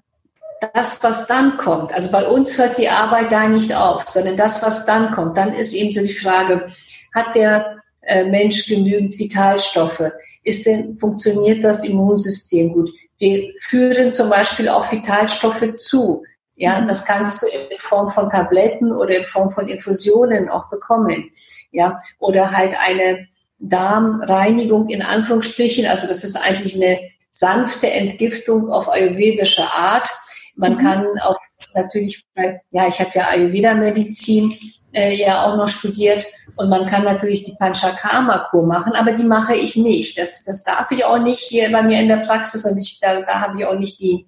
das, 0.74 0.98
was 1.02 1.28
dann 1.28 1.56
kommt, 1.56 1.94
also 1.94 2.10
bei 2.10 2.26
uns 2.26 2.58
hört 2.58 2.78
die 2.78 2.88
Arbeit 2.88 3.30
da 3.30 3.48
nicht 3.48 3.72
auf, 3.74 4.08
sondern 4.08 4.36
das, 4.36 4.60
was 4.60 4.84
dann 4.86 5.12
kommt, 5.12 5.36
dann 5.36 5.52
ist 5.52 5.72
eben 5.72 5.92
so 5.92 6.00
die 6.00 6.12
Frage, 6.12 6.66
hat 7.14 7.36
der 7.36 7.78
äh, 8.02 8.24
Mensch 8.24 8.66
genügend 8.66 9.16
Vitalstoffe? 9.18 10.10
Ist 10.42 10.66
denn, 10.66 10.96
funktioniert 10.98 11.62
das 11.62 11.84
Immunsystem 11.84 12.72
gut? 12.72 12.90
Wir 13.18 13.52
führen 13.60 14.10
zum 14.10 14.30
Beispiel 14.30 14.68
auch 14.68 14.90
Vitalstoffe 14.90 15.74
zu. 15.74 16.24
Ja, 16.56 16.80
mhm. 16.80 16.88
das 16.88 17.04
kannst 17.04 17.42
du 17.42 17.46
in 17.46 17.78
Form 17.78 18.10
von 18.10 18.28
Tabletten 18.28 18.90
oder 18.90 19.16
in 19.16 19.24
Form 19.24 19.52
von 19.52 19.68
Infusionen 19.68 20.48
auch 20.48 20.68
bekommen. 20.70 21.30
Ja, 21.70 21.98
oder 22.18 22.50
halt 22.50 22.74
eine 22.80 23.28
Darmreinigung 23.60 24.88
in 24.88 25.02
Anführungsstrichen. 25.02 25.86
Also 25.86 26.08
das 26.08 26.24
ist 26.24 26.34
eigentlich 26.34 26.74
eine 26.74 26.98
sanfte 27.38 27.88
Entgiftung 27.88 28.68
auf 28.68 28.88
ayurvedische 28.88 29.62
Art. 29.62 30.08
Man 30.56 30.74
mhm. 30.74 30.78
kann 30.78 31.06
auch 31.20 31.38
natürlich, 31.72 32.24
ja, 32.70 32.88
ich 32.88 32.98
habe 32.98 33.10
ja 33.14 33.28
Ayurveda-Medizin 33.28 34.58
äh, 34.92 35.14
ja 35.14 35.44
auch 35.44 35.56
noch 35.56 35.68
studiert 35.68 36.26
und 36.56 36.68
man 36.68 36.86
kann 36.86 37.04
natürlich 37.04 37.44
die 37.44 37.54
Panchakarma-Kur 37.56 38.66
machen, 38.66 38.94
aber 38.94 39.12
die 39.12 39.22
mache 39.22 39.54
ich 39.54 39.76
nicht. 39.76 40.18
Das, 40.18 40.44
das 40.44 40.64
darf 40.64 40.90
ich 40.90 41.04
auch 41.04 41.18
nicht 41.18 41.38
hier 41.38 41.70
bei 41.70 41.82
mir 41.82 42.00
in 42.00 42.08
der 42.08 42.24
Praxis 42.24 42.64
und 42.64 42.76
ich, 42.76 42.98
da, 43.00 43.20
da 43.20 43.40
habe 43.40 43.60
ich 43.60 43.66
auch 43.66 43.78
nicht 43.78 44.00
die 44.00 44.26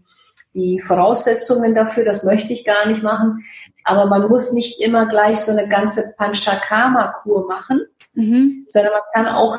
die 0.55 0.81
Voraussetzungen 0.81 1.75
dafür, 1.75 2.05
das 2.05 2.25
möchte 2.25 2.53
ich 2.53 2.65
gar 2.65 2.89
nicht 2.89 3.03
machen. 3.03 3.45
Aber 3.91 4.07
man 4.07 4.29
muss 4.29 4.53
nicht 4.53 4.81
immer 4.81 5.07
gleich 5.07 5.41
so 5.41 5.51
eine 5.51 5.69
ganze 5.69 6.15
Panchakarma-Kur 6.17 7.49
machen, 7.49 7.81
mhm. 8.15 8.65
sondern 8.69 8.93
man 8.93 9.03
kann 9.13 9.35
auch, 9.35 9.59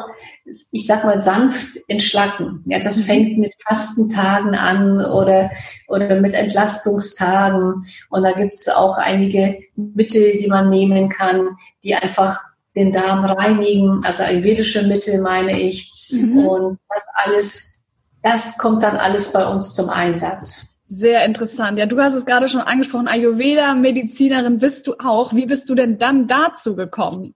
ich 0.72 0.88
sag 0.88 1.04
mal, 1.04 1.20
sanft 1.20 1.78
entschlacken. 1.90 2.64
Ja, 2.66 2.80
das 2.80 2.98
mhm. 2.98 3.02
fängt 3.02 3.38
mit 3.38 3.54
Fastentagen 3.68 4.56
an 4.56 5.04
oder, 5.06 5.52
oder 5.90 6.22
mit 6.22 6.34
Entlastungstagen. 6.34 7.84
Und 8.10 8.24
da 8.24 8.32
gibt 8.32 8.54
es 8.54 8.70
auch 8.70 8.98
einige 8.98 9.60
Mittel, 9.76 10.38
die 10.38 10.48
man 10.48 10.70
nehmen 10.70 11.10
kann, 11.10 11.50
die 11.84 11.94
einfach 11.94 12.40
den 12.74 12.94
Darm 12.94 13.26
reinigen, 13.26 14.02
also 14.06 14.24
ayurvedische 14.24 14.88
Mittel 14.88 15.20
meine 15.20 15.60
ich. 15.60 16.08
Mhm. 16.10 16.46
Und 16.46 16.80
das 16.88 17.04
alles, 17.26 17.84
das 18.24 18.58
kommt 18.58 18.82
dann 18.82 18.96
alles 18.96 19.34
bei 19.34 19.46
uns 19.46 19.74
zum 19.74 19.90
Einsatz. 19.90 20.71
Sehr 20.94 21.24
interessant. 21.24 21.80
Ja, 21.80 21.86
du 21.86 21.98
hast 22.02 22.16
es 22.16 22.26
gerade 22.26 22.50
schon 22.50 22.60
angesprochen. 22.60 23.08
Ayurveda-Medizinerin 23.08 24.58
bist 24.58 24.88
du 24.88 24.96
auch. 25.00 25.34
Wie 25.34 25.46
bist 25.46 25.70
du 25.70 25.74
denn 25.74 25.98
dann 25.98 26.28
dazu 26.28 26.76
gekommen? 26.76 27.34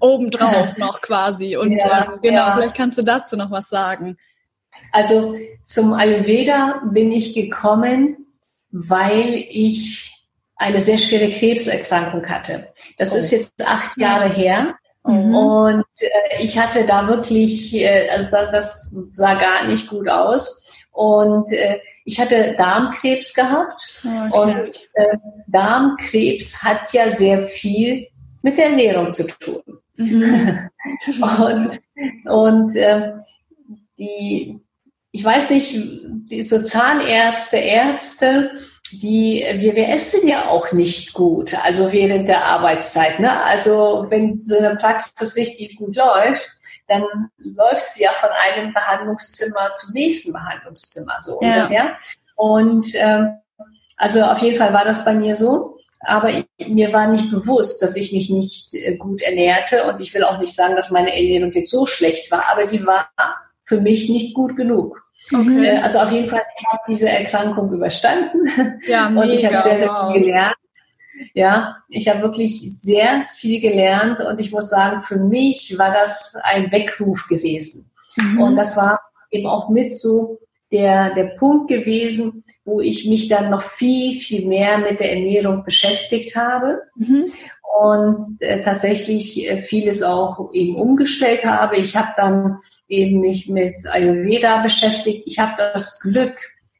Obendrauf 0.00 0.74
noch 0.78 1.02
quasi. 1.02 1.58
Und 1.58 1.72
ja, 1.72 2.06
ähm, 2.06 2.18
genau, 2.22 2.46
ja. 2.46 2.54
vielleicht 2.54 2.74
kannst 2.74 2.96
du 2.96 3.02
dazu 3.02 3.36
noch 3.36 3.50
was 3.50 3.68
sagen. 3.68 4.16
Also 4.90 5.34
zum 5.64 5.92
Ayurveda 5.92 6.80
bin 6.90 7.12
ich 7.12 7.34
gekommen, 7.34 8.26
weil 8.70 9.34
ich 9.34 10.10
eine 10.56 10.80
sehr 10.80 10.96
schwere 10.96 11.30
Krebserkrankung 11.30 12.26
hatte. 12.26 12.72
Das 12.96 13.14
oh. 13.14 13.18
ist 13.18 13.32
jetzt 13.32 13.52
acht 13.66 13.98
Jahre 13.98 14.30
her. 14.30 14.76
Mhm. 15.04 15.34
Und 15.34 15.84
äh, 16.00 16.42
ich 16.42 16.58
hatte 16.58 16.86
da 16.86 17.06
wirklich, 17.06 17.74
äh, 17.74 18.08
also 18.08 18.28
das, 18.30 18.50
das 18.50 18.90
sah 19.12 19.34
gar 19.34 19.66
nicht 19.66 19.88
gut 19.90 20.08
aus. 20.08 20.64
Und 20.90 21.52
äh, 21.52 21.80
ich 22.08 22.18
hatte 22.18 22.54
Darmkrebs 22.56 23.34
gehabt. 23.34 24.02
Okay. 24.02 24.38
Und 24.40 24.76
äh, 24.94 25.16
Darmkrebs 25.46 26.62
hat 26.62 26.90
ja 26.94 27.10
sehr 27.10 27.46
viel 27.46 28.06
mit 28.40 28.56
der 28.56 28.70
Ernährung 28.70 29.12
zu 29.12 29.26
tun. 29.26 29.62
Mhm. 29.96 30.70
und 31.20 31.80
und 32.24 32.76
äh, 32.76 33.12
die, 33.98 34.58
ich 35.12 35.22
weiß 35.22 35.50
nicht, 35.50 35.74
die 35.74 36.44
so 36.44 36.62
Zahnärzte, 36.62 37.58
Ärzte, 37.58 38.52
die, 38.90 39.44
wir, 39.56 39.76
wir 39.76 39.88
essen 39.90 40.26
ja 40.26 40.48
auch 40.48 40.72
nicht 40.72 41.12
gut, 41.12 41.54
also 41.62 41.92
während 41.92 42.26
der 42.28 42.42
Arbeitszeit. 42.42 43.20
Ne? 43.20 43.30
Also 43.44 44.06
wenn 44.08 44.42
so 44.42 44.56
eine 44.56 44.76
Praxis 44.76 45.36
richtig 45.36 45.76
gut 45.76 45.96
läuft, 45.96 46.57
dann 46.88 47.04
läufst 47.38 47.98
du 47.98 48.04
ja 48.04 48.10
von 48.12 48.30
einem 48.30 48.72
Behandlungszimmer 48.72 49.72
zum 49.74 49.92
nächsten 49.92 50.32
Behandlungszimmer, 50.32 51.16
so 51.20 51.38
ja. 51.42 51.56
ungefähr. 51.56 51.96
Und 52.36 52.86
ähm, 52.94 53.38
also 53.96 54.22
auf 54.22 54.38
jeden 54.38 54.56
Fall 54.56 54.72
war 54.72 54.84
das 54.84 55.04
bei 55.04 55.14
mir 55.14 55.34
so. 55.34 55.76
Aber 56.00 56.30
ich, 56.30 56.46
mir 56.68 56.92
war 56.92 57.08
nicht 57.08 57.30
bewusst, 57.30 57.82
dass 57.82 57.96
ich 57.96 58.12
mich 58.12 58.30
nicht 58.30 58.72
äh, 58.74 58.96
gut 58.96 59.20
ernährte. 59.20 59.84
Und 59.84 60.00
ich 60.00 60.14
will 60.14 60.24
auch 60.24 60.38
nicht 60.38 60.54
sagen, 60.54 60.76
dass 60.76 60.90
meine 60.90 61.14
Ernährung 61.14 61.52
jetzt 61.52 61.70
so 61.70 61.86
schlecht 61.86 62.30
war, 62.30 62.44
aber 62.50 62.62
sie 62.62 62.86
war 62.86 63.08
für 63.64 63.80
mich 63.80 64.08
nicht 64.08 64.34
gut 64.34 64.56
genug. 64.56 65.02
Okay. 65.32 65.66
Äh, 65.66 65.78
also 65.78 65.98
auf 65.98 66.12
jeden 66.12 66.28
Fall, 66.28 66.42
ich 66.58 66.66
habe 66.72 66.82
diese 66.88 67.08
Erkrankung 67.08 67.72
überstanden. 67.72 68.80
Ja, 68.86 69.10
mega, 69.10 69.22
und 69.22 69.30
ich 69.30 69.44
habe 69.44 69.56
sehr, 69.56 69.76
sehr 69.76 69.88
wow. 69.88 70.12
viel 70.12 70.22
gelernt. 70.22 70.56
Ja, 71.34 71.76
ich 71.88 72.08
habe 72.08 72.22
wirklich 72.22 72.60
sehr 72.80 73.26
viel 73.30 73.60
gelernt 73.60 74.20
und 74.20 74.40
ich 74.40 74.52
muss 74.52 74.70
sagen, 74.70 75.00
für 75.00 75.16
mich 75.16 75.74
war 75.78 75.92
das 75.92 76.34
ein 76.42 76.70
Weckruf 76.72 77.26
gewesen. 77.28 77.90
Mhm. 78.16 78.40
Und 78.40 78.56
das 78.56 78.76
war 78.76 79.00
eben 79.30 79.46
auch 79.46 79.68
mit 79.68 79.92
so 79.92 80.38
der, 80.70 81.14
der 81.14 81.36
Punkt 81.38 81.68
gewesen, 81.68 82.44
wo 82.64 82.80
ich 82.80 83.08
mich 83.08 83.28
dann 83.28 83.50
noch 83.50 83.62
viel, 83.62 84.18
viel 84.18 84.46
mehr 84.46 84.78
mit 84.78 85.00
der 85.00 85.12
Ernährung 85.12 85.64
beschäftigt 85.64 86.36
habe. 86.36 86.82
Mhm. 86.96 87.24
Und 87.80 88.36
äh, 88.40 88.62
tatsächlich 88.62 89.48
äh, 89.48 89.62
vieles 89.62 90.02
auch 90.02 90.52
eben 90.52 90.76
umgestellt 90.76 91.44
habe. 91.44 91.76
Ich 91.76 91.96
habe 91.96 92.08
dann 92.16 92.58
eben 92.88 93.20
mich 93.20 93.48
mit 93.48 93.74
Ayurveda 93.86 94.62
beschäftigt. 94.62 95.24
Ich 95.26 95.38
habe 95.38 95.52
das 95.56 96.00
Glück, 96.00 96.36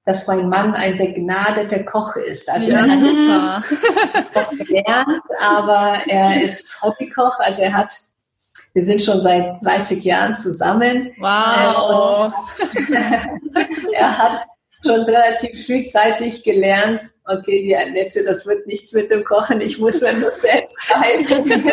dass 0.08 0.26
mein 0.26 0.48
Mann 0.48 0.74
ein 0.74 0.96
begnadeter 0.96 1.80
Koch 1.80 2.16
ist. 2.16 2.50
Also 2.50 2.72
ja, 2.72 2.86
er 2.86 3.56
hat 3.58 3.64
gelernt, 4.66 5.22
aber 5.38 5.98
er 6.06 6.42
ist 6.42 6.80
Hobbykoch. 6.80 7.38
Also 7.40 7.60
er 7.60 7.74
hat, 7.74 7.92
wir 8.72 8.82
sind 8.82 9.02
schon 9.02 9.20
seit 9.20 9.62
30 9.62 10.02
Jahren 10.02 10.32
zusammen. 10.34 11.12
Wow. 11.18 12.32
Äh, 12.88 13.20
er 13.92 14.16
hat 14.16 14.46
schon 14.84 15.00
relativ 15.00 15.66
frühzeitig 15.66 16.42
gelernt, 16.42 17.02
okay, 17.24 17.62
die 17.62 17.76
Annette, 17.76 18.24
das 18.24 18.46
wird 18.46 18.66
nichts 18.66 18.92
mit 18.92 19.10
dem 19.10 19.24
Kochen, 19.24 19.60
ich 19.60 19.78
muss 19.78 20.00
mir 20.00 20.18
das 20.20 20.40
selbst 20.40 20.78
beibringen. 20.88 21.64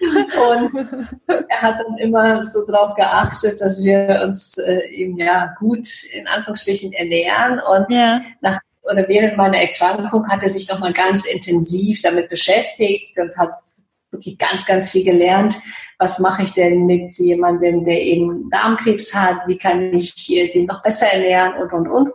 und 0.00 1.44
er 1.48 1.62
hat 1.62 1.80
dann 1.80 1.98
immer 1.98 2.44
so 2.44 2.66
darauf 2.66 2.94
geachtet, 2.94 3.60
dass 3.60 3.82
wir 3.82 4.22
uns 4.24 4.58
äh, 4.58 4.88
eben 4.90 5.16
ja 5.16 5.54
gut 5.58 5.88
in 6.12 6.26
Anführungsstrichen 6.26 6.92
ernähren 6.92 7.60
und 7.60 7.86
ja. 7.90 8.20
nach 8.40 8.60
oder 8.90 9.06
während 9.06 9.36
meiner 9.36 9.58
Erkrankung 9.58 10.26
hat 10.28 10.42
er 10.42 10.48
sich 10.48 10.68
nochmal 10.68 10.94
ganz 10.94 11.26
intensiv 11.26 12.00
damit 12.00 12.30
beschäftigt 12.30 13.18
und 13.18 13.36
hat 13.36 13.50
wirklich 14.10 14.38
ganz, 14.38 14.66
ganz 14.66 14.90
viel 14.90 15.04
gelernt. 15.04 15.58
Was 15.98 16.18
mache 16.18 16.42
ich 16.42 16.52
denn 16.52 16.86
mit 16.86 17.12
jemandem, 17.18 17.84
der 17.84 18.00
eben 18.02 18.48
Darmkrebs 18.50 19.14
hat? 19.14 19.46
Wie 19.46 19.58
kann 19.58 19.94
ich 19.94 20.26
den 20.26 20.66
noch 20.66 20.82
besser 20.82 21.06
ernähren 21.06 21.62
und, 21.62 21.72
und, 21.72 21.88
und. 21.88 22.10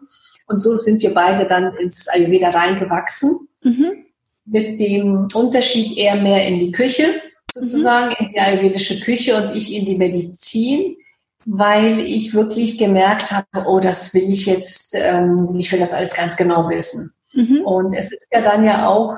Und 0.47 0.59
so 0.59 0.75
sind 0.75 1.01
wir 1.01 1.13
beide 1.13 1.45
dann 1.45 1.75
ins 1.77 2.07
Ayurveda 2.09 2.49
reingewachsen. 2.49 3.47
Mhm. 3.63 4.05
Mit 4.45 4.79
dem 4.79 5.27
Unterschied 5.33 5.97
eher 5.97 6.15
mehr 6.15 6.45
in 6.47 6.59
die 6.59 6.71
Küche, 6.71 7.21
sozusagen, 7.45 8.09
mhm. 8.19 8.25
in 8.25 8.33
die 8.33 8.39
ayurvedische 8.39 8.99
Küche 8.99 9.35
und 9.37 9.55
ich 9.55 9.73
in 9.73 9.85
die 9.85 9.97
Medizin, 9.97 10.97
weil 11.45 11.99
ich 11.99 12.33
wirklich 12.33 12.77
gemerkt 12.77 13.31
habe, 13.31 13.65
oh, 13.67 13.79
das 13.79 14.13
will 14.13 14.29
ich 14.29 14.45
jetzt, 14.45 14.95
ähm, 14.95 15.55
ich 15.57 15.71
will 15.71 15.79
das 15.79 15.93
alles 15.93 16.13
ganz 16.13 16.35
genau 16.35 16.69
wissen. 16.69 17.13
Mhm. 17.33 17.61
Und 17.61 17.93
es 17.93 18.11
ist 18.11 18.27
ja 18.31 18.41
dann 18.41 18.63
ja 18.63 18.87
auch 18.87 19.15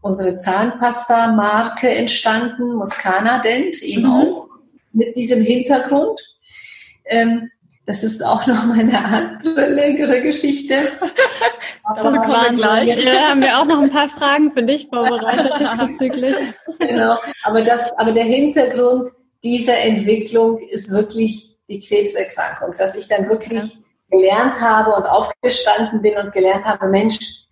unsere 0.00 0.36
Zahnpasta-Marke 0.36 1.88
entstanden, 1.88 2.74
Muscana 2.74 3.40
Dent, 3.40 3.82
eben 3.82 4.02
mhm. 4.02 4.10
auch 4.10 4.48
mit 4.92 5.16
diesem 5.16 5.42
Hintergrund. 5.42 6.20
Ähm, 7.06 7.50
das 7.86 8.02
ist 8.02 8.24
auch 8.24 8.46
noch 8.46 8.64
mal 8.64 8.78
eine 8.78 9.04
andere 9.04 9.68
längere 9.68 10.22
Geschichte. 10.22 10.92
Das 11.86 12.14
kommen 12.14 12.24
wir 12.24 12.52
gleich. 12.54 13.04
Ja, 13.04 13.28
haben 13.28 13.42
wir 13.42 13.58
auch 13.58 13.66
noch 13.66 13.82
ein 13.82 13.90
paar 13.90 14.08
Fragen 14.08 14.52
für 14.52 14.62
dich 14.62 14.88
vorbereitet 14.88 15.52
diesbezüglich. 15.60 16.34
Genau. 16.78 17.18
Aber 17.42 17.60
das, 17.60 17.98
aber 17.98 18.12
der 18.12 18.24
Hintergrund 18.24 19.10
dieser 19.42 19.76
Entwicklung 19.76 20.58
ist 20.60 20.90
wirklich 20.90 21.54
die 21.68 21.80
Krebserkrankung, 21.80 22.74
dass 22.78 22.96
ich 22.96 23.06
dann 23.06 23.28
wirklich 23.28 23.78
gelernt 24.10 24.58
habe 24.60 24.92
und 24.92 25.04
aufgestanden 25.04 26.00
bin 26.00 26.16
und 26.16 26.32
gelernt 26.32 26.64
habe, 26.64 26.88
Mensch, 26.88 27.43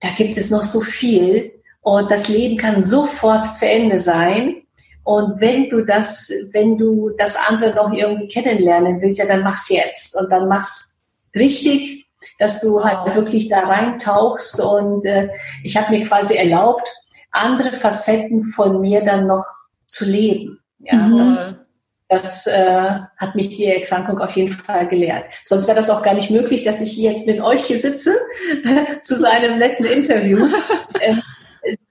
da 0.00 0.08
gibt 0.16 0.36
es 0.36 0.50
noch 0.50 0.64
so 0.64 0.80
viel 0.80 1.52
und 1.82 2.10
das 2.10 2.28
Leben 2.28 2.56
kann 2.56 2.82
sofort 2.82 3.46
zu 3.46 3.66
Ende 3.66 3.98
sein. 3.98 4.62
Und 5.04 5.40
wenn 5.40 5.68
du 5.68 5.84
das, 5.84 6.30
wenn 6.52 6.76
du 6.76 7.10
das 7.18 7.36
andere 7.48 7.74
noch 7.74 7.92
irgendwie 7.92 8.28
kennenlernen 8.28 9.00
willst, 9.00 9.18
ja, 9.18 9.26
dann 9.26 9.42
mach's 9.42 9.68
jetzt 9.68 10.14
und 10.16 10.30
dann 10.30 10.48
mach's 10.48 11.02
richtig, 11.34 12.06
dass 12.38 12.60
du 12.60 12.82
halt 12.82 13.14
wirklich 13.14 13.48
da 13.48 13.60
reintauchst. 13.60 14.60
Und 14.60 15.04
äh, 15.04 15.28
ich 15.64 15.76
habe 15.76 15.90
mir 15.90 16.04
quasi 16.06 16.34
erlaubt, 16.34 16.86
andere 17.30 17.72
Facetten 17.72 18.44
von 18.44 18.80
mir 18.80 19.04
dann 19.04 19.26
noch 19.26 19.44
zu 19.86 20.04
leben. 20.04 20.60
Ja, 20.78 20.96
mhm. 20.96 21.18
das, 21.18 21.68
das 22.10 22.44
äh, 22.48 22.98
hat 23.16 23.36
mich 23.36 23.50
die 23.50 23.66
Erkrankung 23.66 24.18
auf 24.18 24.32
jeden 24.32 24.52
Fall 24.52 24.88
gelehrt. 24.88 25.26
Sonst 25.44 25.68
wäre 25.68 25.76
das 25.76 25.88
auch 25.88 26.02
gar 26.02 26.14
nicht 26.14 26.30
möglich, 26.30 26.64
dass 26.64 26.80
ich 26.80 26.96
jetzt 26.96 27.26
mit 27.28 27.40
euch 27.40 27.64
hier 27.64 27.78
sitze 27.78 28.18
zu 29.02 29.16
seinem 29.16 29.58
netten 29.58 29.86
Interview. 29.86 30.46
Ähm, 31.02 31.22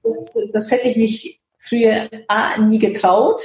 das, 0.03 0.37
das 0.53 0.71
hätte 0.71 0.87
ich 0.87 0.95
mich 0.95 1.41
früher 1.57 2.07
A, 2.27 2.59
nie 2.61 2.77
getraut. 2.77 3.41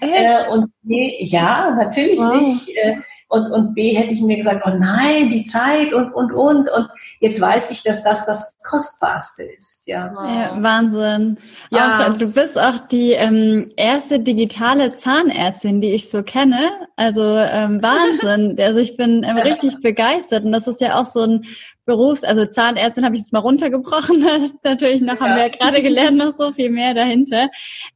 Äh, 0.00 0.48
und 0.48 0.70
B, 0.82 1.16
ja, 1.24 1.74
natürlich 1.76 2.20
wow. 2.20 2.40
nicht. 2.40 2.68
Äh, 2.76 2.98
und, 3.28 3.50
und 3.50 3.74
B 3.74 3.96
hätte 3.96 4.12
ich 4.12 4.20
mir 4.20 4.36
gesagt, 4.36 4.62
oh 4.64 4.76
nein, 4.78 5.28
die 5.28 5.42
Zeit 5.42 5.92
und, 5.92 6.12
und, 6.12 6.32
und. 6.32 6.70
Und 6.70 6.88
jetzt 7.20 7.40
weiß 7.40 7.70
ich, 7.70 7.82
dass 7.82 8.04
das 8.04 8.26
das 8.26 8.56
Kostbarste 8.68 9.42
ist. 9.44 9.86
Ja, 9.86 10.12
ja 10.14 10.62
Wahnsinn. 10.62 11.38
Ja, 11.70 12.08
auch, 12.08 12.18
du 12.18 12.32
bist 12.32 12.58
auch 12.58 12.78
die 12.88 13.12
ähm, 13.12 13.72
erste 13.76 14.20
digitale 14.20 14.96
Zahnärztin, 14.96 15.80
die 15.80 15.90
ich 15.90 16.10
so 16.10 16.22
kenne. 16.22 16.70
Also 16.96 17.22
ähm, 17.36 17.82
Wahnsinn. 17.82 18.56
also 18.60 18.78
ich 18.78 18.96
bin 18.96 19.24
ähm, 19.24 19.38
richtig 19.38 19.80
begeistert. 19.80 20.44
Und 20.44 20.52
das 20.52 20.66
ist 20.66 20.80
ja 20.80 21.00
auch 21.00 21.06
so 21.06 21.20
ein 21.20 21.44
Berufs-, 21.84 22.24
also 22.24 22.44
Zahnärztin 22.44 23.04
habe 23.04 23.14
ich 23.14 23.22
jetzt 23.22 23.32
mal 23.32 23.40
runtergebrochen. 23.40 24.22
Das 24.28 24.42
ist 24.42 24.62
natürlich 24.62 25.00
noch, 25.00 25.14
ja. 25.14 25.20
haben 25.20 25.36
wir 25.36 25.46
ja 25.46 25.48
gerade 25.48 25.82
gelernt, 25.82 26.18
noch 26.18 26.36
so 26.36 26.52
viel 26.52 26.70
mehr 26.70 26.94
dahinter. 26.94 27.48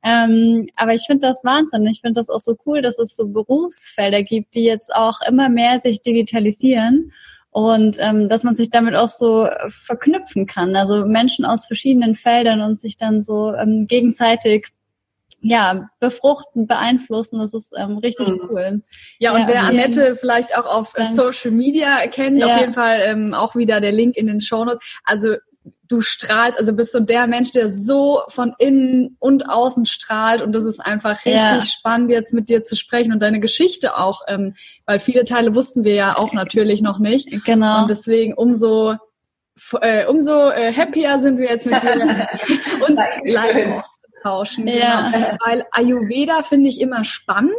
Ähm, 0.03 0.67
aber 0.77 0.95
ich 0.95 1.05
finde 1.07 1.29
das 1.29 1.45
Wahnsinn. 1.45 1.87
Ich 1.87 2.01
finde 2.01 2.21
das 2.21 2.31
auch 2.31 2.41
so 2.41 2.57
cool, 2.67 2.83
dass 2.83 2.99
es 2.99 3.15
so 3.15 3.29
Berufsfelder 3.29 4.23
gibt, 4.23 4.55
die 4.55 4.65
jetzt 4.65 4.95
auch 4.95 5.21
immer 5.29 5.49
mehr 5.49 5.79
sich 5.79 6.03
digitalisieren 6.03 7.13
und 7.53 7.99
ähm, 8.01 8.29
dass 8.31 8.45
man 8.45 8.57
sich 8.57 8.71
damit 8.71 8.95
auch 8.97 9.11
so 9.11 9.47
verknüpfen 9.69 10.47
kann. 10.47 10.75
Also 10.75 11.05
Menschen 11.07 11.45
aus 11.45 11.67
verschiedenen 11.67 12.15
Feldern 12.15 12.63
und 12.63 12.81
sich 12.81 12.97
dann 12.97 13.23
so 13.23 13.55
ähm, 13.55 13.87
gegenseitig 13.87 14.69
ja, 15.43 15.91
befruchten, 16.01 16.67
beeinflussen. 16.67 17.41
Das 17.41 17.53
ist 17.53 17.73
ähm, 17.77 17.99
richtig 17.99 18.29
mhm. 18.29 18.49
cool. 18.49 18.83
Ja, 19.19 19.35
und 19.35 19.43
ja, 19.43 19.49
wer 19.49 19.63
Annette 19.65 20.17
vielleicht 20.17 20.57
auch 20.57 20.67
auf 20.67 20.95
Social 21.13 21.51
Media 21.51 22.07
kennt, 22.07 22.39
ja. 22.39 22.47
auf 22.47 22.61
jeden 22.61 22.73
Fall 22.73 23.01
ähm, 23.05 23.35
auch 23.35 23.55
wieder 23.55 23.81
der 23.81 23.93
Link 23.93 24.17
in 24.17 24.29
den 24.29 24.41
Show 24.41 24.65
Notes. 24.65 24.83
Also 25.05 25.35
du 25.89 26.01
strahlst, 26.01 26.59
also 26.59 26.73
bist 26.73 26.95
du 26.95 27.01
der 27.01 27.27
Mensch, 27.27 27.53
der 27.53 27.69
so 27.69 28.23
von 28.29 28.55
innen 28.59 29.17
und 29.19 29.49
außen 29.49 29.85
strahlt 29.85 30.43
und 30.43 30.53
das 30.53 30.65
ist 30.65 30.81
einfach 30.81 31.25
richtig 31.25 31.35
ja. 31.35 31.61
spannend, 31.61 32.11
jetzt 32.11 32.33
mit 32.33 32.49
dir 32.49 32.65
zu 32.65 32.77
sprechen 32.77 33.13
und 33.13 33.21
deine 33.21 33.41
Geschichte 33.41 33.97
auch, 33.97 34.23
ähm, 34.27 34.55
weil 34.87 34.99
viele 34.99 35.25
Teile 35.25 35.55
wussten 35.55 35.85
wir 35.85 35.95
ja 35.95 36.17
auch 36.17 36.33
natürlich 36.33 36.81
noch 36.81 36.99
nicht. 36.99 37.29
Genau. 37.45 37.83
Und 37.83 37.91
deswegen 37.91 38.35
umso 38.35 38.95
äh, 39.81 40.07
umso 40.07 40.51
äh, 40.51 40.73
happier 40.73 41.21
sind 41.21 41.39
wir 41.39 41.51
jetzt 41.51 41.67
mit 41.67 41.83
dir 41.83 41.95
und 42.89 42.97
live 42.97 43.83
austauschen. 44.25 44.67
Ja. 44.67 45.11
Genau. 45.11 45.37
Weil 45.45 45.65
Ayurveda 45.71 46.43
finde 46.43 46.69
ich 46.69 46.81
immer 46.81 47.05
spannend. 47.05 47.53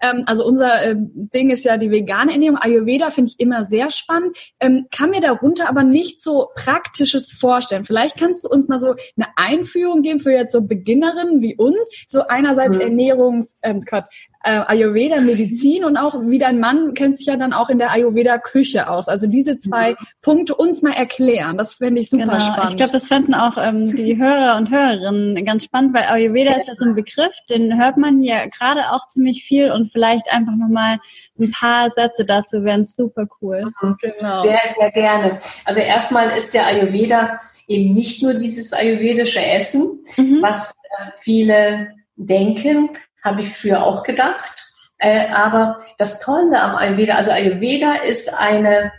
Ähm, 0.00 0.24
also 0.26 0.44
unser 0.44 0.82
äh, 0.82 0.94
Ding 0.96 1.50
ist 1.50 1.64
ja 1.64 1.76
die 1.76 1.90
vegane 1.90 2.32
Ernährung. 2.32 2.58
Ayurveda 2.58 3.10
finde 3.10 3.30
ich 3.30 3.40
immer 3.40 3.64
sehr 3.64 3.90
spannend. 3.90 4.36
Ähm, 4.60 4.86
kann 4.90 5.10
mir 5.10 5.20
darunter 5.20 5.68
aber 5.68 5.82
nicht 5.82 6.22
so 6.22 6.48
Praktisches 6.54 7.32
vorstellen. 7.32 7.84
Vielleicht 7.84 8.16
kannst 8.16 8.44
du 8.44 8.48
uns 8.48 8.68
mal 8.68 8.78
so 8.78 8.94
eine 9.16 9.28
Einführung 9.36 10.02
geben 10.02 10.20
für 10.20 10.32
jetzt 10.32 10.52
so 10.52 10.62
Beginnerinnen 10.62 11.40
wie 11.40 11.56
uns. 11.56 11.88
So 12.08 12.26
einerseits 12.26 12.74
mhm. 12.74 12.80
Ernährungs, 12.80 13.56
ähm, 13.62 13.82
Gott, 13.88 14.04
äh, 14.48 14.64
Ayurveda-Medizin 14.66 15.84
und 15.84 15.96
auch 15.98 16.14
wie 16.22 16.38
dein 16.38 16.58
Mann 16.58 16.94
kennt 16.94 17.18
sich 17.18 17.26
ja 17.26 17.36
dann 17.36 17.52
auch 17.52 17.68
in 17.68 17.78
der 17.78 17.90
Ayurveda-Küche 17.90 18.88
aus. 18.88 19.08
Also 19.08 19.26
diese 19.26 19.58
zwei 19.58 19.90
mhm. 19.90 19.96
Punkte 20.22 20.54
uns 20.54 20.80
mal 20.80 20.92
erklären. 20.92 21.58
Das 21.58 21.74
fände 21.74 22.00
ich 22.00 22.08
super 22.08 22.24
genau. 22.24 22.40
spannend. 22.40 22.70
Ich 22.70 22.76
glaube, 22.76 22.92
das 22.92 23.08
fänden 23.08 23.34
auch 23.34 23.58
ähm, 23.58 23.94
die 23.94 24.16
Hörer 24.16 24.56
und 24.56 24.70
Hörerinnen 24.70 25.44
ganz 25.44 25.64
spannend, 25.64 25.94
weil 25.94 26.04
Ayurveda 26.04 26.54
ist 26.54 26.68
ja 26.68 26.74
so 26.74 26.86
ein 26.86 26.94
Begriff, 26.94 27.34
den 27.50 27.78
hört 27.78 27.98
man 27.98 28.22
ja 28.22 28.46
gerade 28.46 28.92
auch 28.92 29.06
ziemlich 29.08 29.44
viel 29.44 29.70
und 29.70 29.92
vielleicht 29.92 30.32
einfach 30.32 30.54
nochmal 30.56 30.98
ein 31.38 31.50
paar 31.50 31.90
Sätze 31.90 32.24
dazu 32.24 32.64
wären 32.64 32.86
super 32.86 33.26
cool. 33.42 33.64
Mhm. 33.82 33.96
Genau. 34.00 34.36
Sehr, 34.36 34.60
sehr 34.78 34.90
gerne. 34.92 35.38
Also 35.66 35.80
erstmal 35.80 36.30
ist 36.30 36.54
der 36.54 36.66
Ayurveda 36.66 37.38
eben 37.66 37.92
nicht 37.92 38.22
nur 38.22 38.34
dieses 38.34 38.72
ayurvedische 38.72 39.44
Essen, 39.44 40.04
mhm. 40.16 40.38
was 40.40 40.74
äh, 40.98 41.10
viele 41.20 41.88
denken, 42.16 42.90
habe 43.22 43.40
ich 43.40 43.56
früher 43.56 43.82
auch 43.82 44.02
gedacht. 44.02 44.68
Äh, 44.98 45.28
aber 45.28 45.78
das 45.98 46.20
Tolle 46.20 46.60
am 46.60 46.74
Ayurveda, 46.74 47.14
also 47.14 47.30
Ayurveda 47.30 47.94
ist 48.08 48.32
eine, 48.34 48.92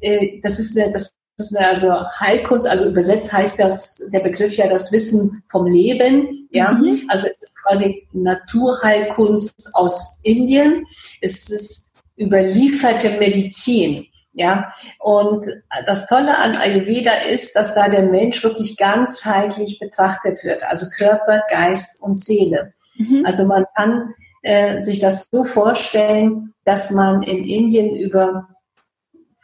äh, 0.00 0.40
das 0.42 0.58
ist 0.58 0.76
eine, 0.76 0.92
das 0.92 1.16
ist 1.38 1.56
eine 1.56 1.68
also 1.68 2.04
Heilkunst, 2.18 2.66
also 2.66 2.88
übersetzt 2.88 3.32
heißt 3.32 3.60
das 3.60 4.02
der 4.12 4.20
Begriff 4.20 4.56
ja 4.56 4.68
das 4.68 4.90
Wissen 4.90 5.42
vom 5.50 5.66
Leben, 5.66 6.48
ja. 6.50 6.72
Mhm. 6.72 7.04
Also 7.08 7.26
es 7.28 7.42
ist 7.42 7.54
quasi 7.62 8.08
Naturheilkunst 8.12 9.70
aus 9.74 10.20
Indien. 10.24 10.84
Es 11.20 11.50
ist 11.50 11.92
überlieferte 12.16 13.10
Medizin. 13.10 14.06
Ja, 14.38 14.70
und 14.98 15.46
das 15.86 16.08
Tolle 16.08 16.36
an 16.36 16.56
Ayurveda 16.56 17.10
ist, 17.30 17.56
dass 17.56 17.74
da 17.74 17.88
der 17.88 18.02
Mensch 18.02 18.42
wirklich 18.44 18.76
ganzheitlich 18.76 19.78
betrachtet 19.78 20.44
wird, 20.44 20.62
also 20.62 20.86
Körper, 20.94 21.42
Geist 21.48 22.02
und 22.02 22.20
Seele. 22.20 22.74
Mhm. 22.98 23.24
Also 23.24 23.46
man 23.46 23.64
kann 23.76 24.14
äh, 24.42 24.80
sich 24.80 25.00
das 25.00 25.28
so 25.30 25.44
vorstellen, 25.44 26.54
dass 26.64 26.90
man 26.90 27.22
in 27.22 27.44
Indien 27.44 27.96
über 27.96 28.48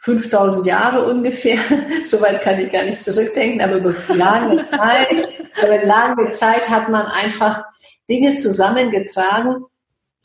5000 0.03 0.65
Jahre 0.65 1.09
ungefähr, 1.09 1.57
soweit 2.05 2.41
kann 2.41 2.59
ich 2.59 2.71
gar 2.71 2.83
nicht 2.83 2.99
zurückdenken, 2.99 3.61
aber 3.61 3.77
über 3.77 3.95
lange 4.13 4.69
Zeit, 4.69 5.29
über 5.63 5.83
lange 5.85 6.31
Zeit 6.31 6.69
hat 6.69 6.89
man 6.89 7.05
einfach 7.05 7.63
Dinge 8.09 8.35
zusammengetragen, 8.35 9.63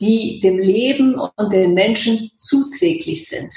die 0.01 0.39
dem 0.41 0.59
Leben 0.59 1.15
und 1.35 1.53
den 1.53 1.73
Menschen 1.73 2.31
zuträglich 2.37 3.27
sind. 3.27 3.49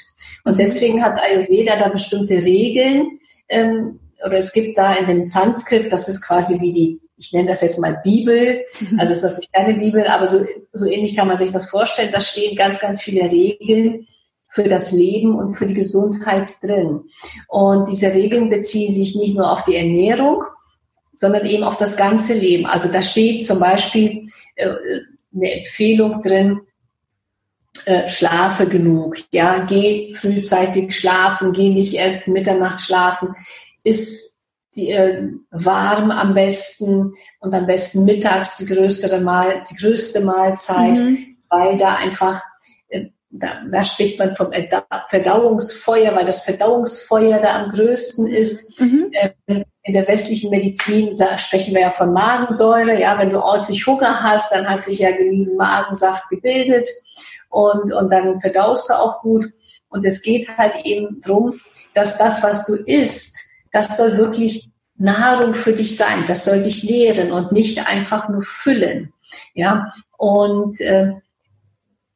Und 0.45 0.59
deswegen 0.59 1.03
hat 1.03 1.21
Ayurveda 1.21 1.77
da 1.77 1.89
bestimmte 1.89 2.35
Regeln, 2.35 3.19
ähm, 3.49 4.01
oder 4.25 4.39
es 4.39 4.53
gibt 4.53 4.79
da 4.79 4.93
in 4.95 5.07
dem 5.07 5.23
Sanskrit, 5.23 5.93
das 5.93 6.09
ist 6.09 6.23
quasi 6.23 6.61
wie 6.61 6.73
die, 6.73 7.01
ich 7.23 7.33
nenne 7.33 7.51
das 7.51 7.61
jetzt 7.61 7.79
mal 7.79 8.01
Bibel, 8.03 8.65
mhm. 8.81 8.99
also 8.99 9.13
es 9.13 9.19
ist 9.19 9.25
natürlich 9.25 9.53
keine 9.53 9.75
Bibel, 9.75 10.05
aber 10.07 10.27
so, 10.27 10.45
so 10.73 10.87
ähnlich 10.87 11.15
kann 11.15 11.29
man 11.29 11.37
sich 11.37 11.53
das 11.53 11.71
vorstellen. 11.71 12.11
Da 12.13 12.21
stehen 12.21 12.57
ganz, 12.57 12.81
ganz 12.81 13.01
viele 13.01 13.31
Regeln 13.31 14.09
für 14.49 14.65
das 14.65 14.91
Leben 14.91 15.37
und 15.37 15.55
für 15.55 15.67
die 15.67 15.75
Gesundheit 15.75 16.51
drin. 16.63 17.05
Und 17.49 17.89
diese 17.89 18.13
Regeln 18.13 18.51
beziehen 18.51 18.93
sich 18.93 19.15
nicht 19.15 19.37
nur 19.37 19.51
auf 19.51 19.65
die 19.65 19.77
Ernährung, 19.77 20.43
sondern 21.15 21.47
eben 21.47 21.63
auf 21.63 21.77
das 21.77 21.97
ganze 21.97 22.35
Leben. 22.35 22.67
Also 22.67 22.91
da 22.91 23.01
steht 23.01 23.47
zum 23.47 23.61
Beispiel 23.61 24.27
äh, 24.57 24.75
eine 25.35 25.53
Empfehlung 25.53 26.23
drin, 26.23 26.61
äh, 27.85 28.09
schlafe 28.09 28.67
genug, 28.67 29.17
ja, 29.31 29.61
geh 29.61 30.13
frühzeitig 30.13 30.95
schlafen, 30.95 31.53
geh 31.53 31.69
nicht 31.69 31.95
erst 31.95 32.27
Mitternacht 32.27 32.81
schlafen, 32.81 33.29
ist 33.85 34.32
die, 34.75 34.91
äh, 34.91 35.29
warm 35.51 36.11
am 36.11 36.35
besten 36.35 37.13
und 37.41 37.55
am 37.55 37.67
besten 37.67 38.05
mittags 38.05 38.57
die 38.57 38.67
größere 38.67 39.21
Mal, 39.21 39.63
die 39.71 39.77
größte 39.77 40.21
Mahlzeit, 40.21 40.97
mhm. 40.97 41.37
weil 41.49 41.77
da 41.77 41.97
einfach 41.97 42.43
äh, 42.89 43.07
da, 43.31 43.63
da 43.71 43.85
spricht 43.85 44.19
man 44.19 44.35
vom 44.35 44.51
Verdauungsfeuer, 45.09 46.15
weil 46.15 46.27
das 46.27 46.45
Verdauungsfeuer 46.45 47.39
da 47.39 47.63
am 47.63 47.71
größten 47.71 48.27
ist. 48.27 48.81
Mhm. 48.81 49.11
Ähm, 49.47 49.65
in 49.85 49.95
der 49.95 50.07
westlichen 50.07 50.51
Medizin 50.51 51.13
sprechen 51.39 51.75
wir 51.75 51.81
ja 51.81 51.91
von 51.91 52.13
Magensäure. 52.13 53.01
Ja, 53.01 53.19
wenn 53.19 53.31
du 53.31 53.43
ordentlich 53.43 53.85
Hunger 53.87 54.23
hast, 54.23 54.53
dann 54.53 54.69
hat 54.69 54.85
sich 54.85 55.01
ja 55.01 55.11
genügend 55.11 55.57
Magensaft 55.57 56.29
gebildet 56.29 56.89
und, 57.49 57.93
und 57.93 58.11
dann 58.11 58.41
verdaust 58.41 58.91
du 58.91 58.95
auch 58.95 59.21
gut. 59.23 59.45
Und 59.89 60.05
es 60.07 60.23
geht 60.23 60.57
halt 60.57 60.85
eben 60.85 61.21
drum, 61.21 61.61
dass 61.95 62.17
das, 62.17 62.43
was 62.43 62.65
du 62.67 62.75
isst, 62.75 63.37
das 63.73 63.97
soll 63.97 64.17
wirklich 64.19 64.71
Nahrung 64.97 65.55
für 65.55 65.73
dich 65.73 65.97
sein. 65.97 66.25
Das 66.27 66.45
soll 66.45 66.63
dich 66.63 66.83
lehren 66.83 67.33
und 67.33 67.53
nicht 67.53 67.89
einfach 67.89 68.29
nur 68.29 68.43
füllen. 68.43 69.13
Ja, 69.55 69.93
und 70.19 70.81
äh, 70.81 71.13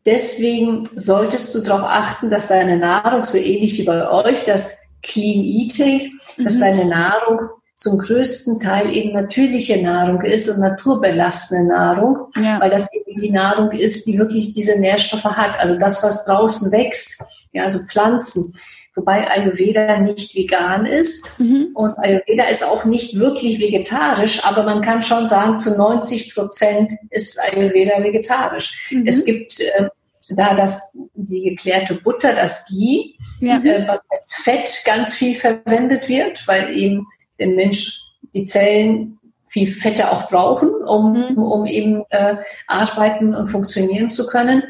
deswegen 0.05 0.89
solltest 0.95 1.55
du 1.55 1.61
darauf 1.61 1.89
achten, 1.89 2.31
dass 2.31 2.49
deine 2.49 2.77
Nahrung, 2.77 3.25
so 3.25 3.39
ähnlich 3.39 3.79
wie 3.79 3.85
bei 3.85 4.09
euch, 4.09 4.45
das 4.45 4.77
Clean 5.03 5.43
Eating, 5.43 6.13
mhm. 6.37 6.45
dass 6.45 6.59
deine 6.59 6.85
Nahrung 6.85 7.49
zum 7.75 7.99
größten 7.99 8.59
Teil 8.59 8.91
eben 8.91 9.13
natürliche 9.13 9.83
Nahrung 9.83 10.23
ist 10.23 10.49
und 10.49 10.61
naturbelastende 10.61 11.69
Nahrung, 11.69 12.29
ja. 12.37 12.59
weil 12.59 12.71
das 12.71 12.89
eben 12.95 13.21
die 13.21 13.31
Nahrung 13.31 13.71
ist, 13.71 14.07
die 14.07 14.19
wirklich 14.19 14.53
diese 14.53 14.79
Nährstoffe 14.79 15.25
hat. 15.25 15.59
Also 15.61 15.79
das, 15.79 16.03
was 16.03 16.25
draußen 16.25 16.73
wächst, 16.73 17.23
ja, 17.53 17.65
also 17.65 17.79
Pflanzen. 17.87 18.55
Wobei 18.97 19.31
Ayurveda 19.31 19.99
nicht 19.99 20.35
vegan 20.35 20.87
ist 20.87 21.39
mhm. 21.39 21.69
und 21.75 21.99
Ayurveda 21.99 22.45
ist 22.45 22.65
auch 22.65 22.87
nicht 22.87 23.19
wirklich 23.19 23.61
vegetarisch, 23.61 24.43
aber 24.45 24.63
man 24.63 24.81
kann 24.81 25.03
schon 25.03 25.29
sagen, 25.29 25.59
zu 25.59 25.77
90 25.77 26.35
Prozent 26.35 26.93
ist 27.11 27.39
Ayurveda 27.39 28.03
vegetarisch. 28.03 28.91
Mhm. 28.91 29.07
Es 29.07 29.27
gibt 29.27 29.61
äh, 29.61 29.89
da 30.31 30.55
das, 30.55 30.97
die 31.15 31.43
geklärte 31.43 31.95
Butter, 31.95 32.35
das 32.35 32.67
Ghee, 32.67 33.15
ja. 33.41 33.59
äh, 33.59 33.87
was 33.87 34.01
als 34.09 34.35
Fett 34.43 34.83
ganz 34.87 35.15
viel 35.15 35.35
verwendet 35.35 36.09
wird, 36.09 36.49
weil 36.49 36.75
eben 36.75 37.07
der 37.39 37.49
Mensch 37.49 38.01
die 38.35 38.45
Zellen 38.45 39.19
viel 39.49 39.67
Fette 39.67 40.11
auch 40.11 40.29
brauchen, 40.29 40.71
um, 40.87 41.13
mhm. 41.13 41.39
um 41.39 41.67
eben 41.67 42.03
äh, 42.11 42.37
arbeiten 42.67 43.35
und 43.35 43.49
funktionieren 43.49 44.09
zu 44.09 44.27
können. 44.27 44.63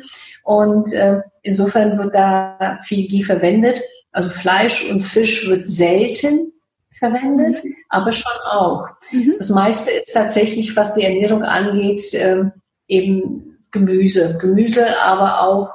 Und 0.42 0.92
äh, 0.92 1.20
insofern 1.42 1.98
wird 1.98 2.14
da 2.14 2.78
viel 2.84 3.08
Ghee 3.08 3.22
verwendet. 3.22 3.82
Also 4.16 4.30
Fleisch 4.30 4.88
und 4.90 5.02
Fisch 5.02 5.46
wird 5.46 5.66
selten 5.66 6.52
verwendet, 6.98 7.62
mhm. 7.62 7.76
aber 7.90 8.12
schon 8.12 8.32
auch. 8.50 8.86
Mhm. 9.12 9.34
Das 9.36 9.50
meiste 9.50 9.90
ist 9.90 10.14
tatsächlich, 10.14 10.74
was 10.74 10.94
die 10.94 11.02
Ernährung 11.02 11.42
angeht, 11.42 12.14
äh, 12.14 12.44
eben 12.88 13.58
Gemüse. 13.72 14.38
Gemüse, 14.40 14.86
aber 15.04 15.42
auch 15.42 15.70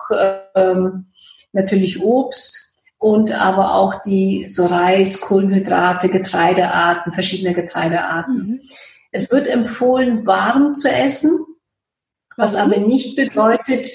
ähm, 0.55 1.05
natürlich 1.53 2.01
Obst, 2.01 2.79
und 2.97 3.31
aber 3.31 3.75
auch 3.75 4.01
die 4.01 4.47
so 4.47 4.65
Reis, 4.65 5.21
Kohlenhydrate, 5.21 6.09
Getreidearten, 6.09 7.13
verschiedene 7.13 7.53
Getreidearten. 7.53 8.35
Mhm. 8.35 8.61
Es 9.11 9.31
wird 9.31 9.47
empfohlen, 9.47 10.25
warm 10.25 10.73
zu 10.73 10.89
essen, 10.89 11.45
was 12.37 12.55
aber 12.55 12.77
nicht 12.77 13.15
bedeutet, 13.15 13.87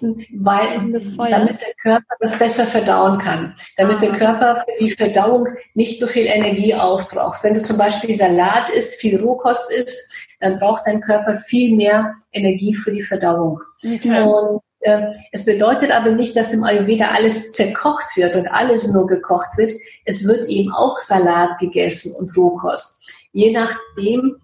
weil, 0.00 0.90
damit 1.30 1.60
der 1.60 1.74
Körper 1.80 2.14
das 2.20 2.38
besser 2.38 2.64
verdauen 2.64 3.18
kann, 3.18 3.54
damit 3.76 4.02
der 4.02 4.12
ah. 4.12 4.16
Körper 4.16 4.64
für 4.64 4.84
die 4.84 4.90
Verdauung 4.90 5.48
nicht 5.74 5.98
so 5.98 6.06
viel 6.06 6.26
Energie 6.26 6.74
aufbraucht. 6.74 7.42
Wenn 7.42 7.54
du 7.54 7.62
zum 7.62 7.78
Beispiel 7.78 8.14
Salat 8.14 8.68
isst, 8.70 9.00
viel 9.00 9.18
Rohkost 9.18 9.70
isst, 9.70 10.12
dann 10.40 10.58
braucht 10.58 10.86
dein 10.86 11.00
Körper 11.00 11.38
viel 11.38 11.74
mehr 11.74 12.14
Energie 12.32 12.74
für 12.74 12.92
die 12.92 13.02
Verdauung. 13.02 13.60
Okay. 13.82 14.22
Und 14.22 14.60
ähm, 14.82 15.14
es 15.32 15.44
bedeutet 15.44 15.90
aber 15.90 16.10
nicht, 16.10 16.36
dass 16.36 16.52
im 16.52 16.62
Ayurveda 16.62 17.08
alles 17.12 17.52
zerkocht 17.52 18.16
wird 18.16 18.36
und 18.36 18.46
alles 18.48 18.92
nur 18.92 19.06
gekocht 19.06 19.56
wird. 19.56 19.72
Es 20.04 20.26
wird 20.26 20.46
eben 20.48 20.70
auch 20.72 20.98
Salat 20.98 21.58
gegessen 21.58 22.14
und 22.18 22.36
Rohkost. 22.36 23.02
Je 23.32 23.52
nachdem, 23.52 24.36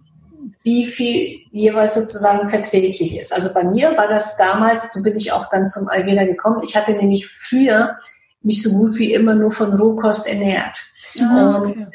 wie 0.63 0.87
viel 0.87 1.41
jeweils 1.51 1.95
sozusagen 1.95 2.49
verträglich 2.49 3.17
ist. 3.17 3.33
Also 3.33 3.53
bei 3.53 3.65
mir 3.65 3.97
war 3.97 4.09
das 4.09 4.37
damals, 4.37 4.93
so 4.93 5.03
bin 5.03 5.17
ich 5.17 5.33
auch 5.33 5.51
dann 5.51 5.69
zum 5.69 5.89
Ayurveda 5.89 6.25
gekommen. 6.25 6.61
Ich 6.63 6.77
hatte 6.77 6.93
nämlich 6.93 7.27
früher 7.27 7.99
mich 8.43 8.63
so 8.63 8.71
gut 8.71 8.99
wie 8.99 9.13
immer 9.13 9.35
nur 9.35 9.53
von 9.53 9.73
Rohkost 9.73 10.29
ernährt. 10.29 10.79
Ah, 11.21 11.59
okay. 11.59 11.73
Und 11.73 11.83
äh, 11.83 11.87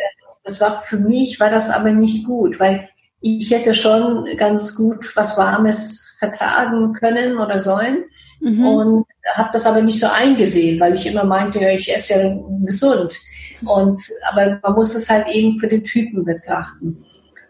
das 0.43 0.61
war 0.61 0.81
für 0.83 0.97
mich 0.97 1.39
war 1.39 1.49
das 1.49 1.69
aber 1.69 1.91
nicht 1.91 2.25
gut, 2.25 2.59
weil 2.59 2.89
ich 3.19 3.51
hätte 3.51 3.73
schon 3.73 4.25
ganz 4.37 4.75
gut 4.75 5.15
was 5.15 5.37
Warmes 5.37 6.15
vertragen 6.19 6.93
können 6.93 7.37
oder 7.37 7.59
sollen 7.59 8.05
mhm. 8.39 8.65
und 8.65 9.05
habe 9.33 9.49
das 9.51 9.65
aber 9.65 9.81
nicht 9.81 9.99
so 9.99 10.07
eingesehen, 10.07 10.79
weil 10.79 10.93
ich 10.93 11.05
immer 11.05 11.23
meinte, 11.23 11.59
ja, 11.59 11.69
ich 11.71 11.93
esse 11.93 12.13
ja 12.13 12.37
gesund. 12.63 13.17
Und 13.65 13.97
aber 14.31 14.59
man 14.61 14.73
muss 14.73 14.93
es 14.93 15.09
halt 15.09 15.27
eben 15.29 15.59
für 15.59 15.67
den 15.67 15.83
Typen 15.83 16.23
betrachten. 16.23 17.03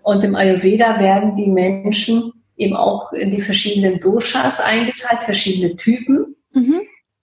Und 0.08 0.24
im 0.24 0.38
Ayurveda 0.38 1.01
werden 1.01 1.36
die 1.36 1.49
Menschen 1.49 2.32
eben 2.55 2.78
auch 2.78 3.12
in 3.12 3.30
die 3.30 3.41
verschiedenen 3.41 3.99
Doshas 3.99 4.62
eingeteilt, 4.62 5.24
verschiedene 5.24 5.76
Typen. 5.76 6.38
Mhm. 6.53 6.80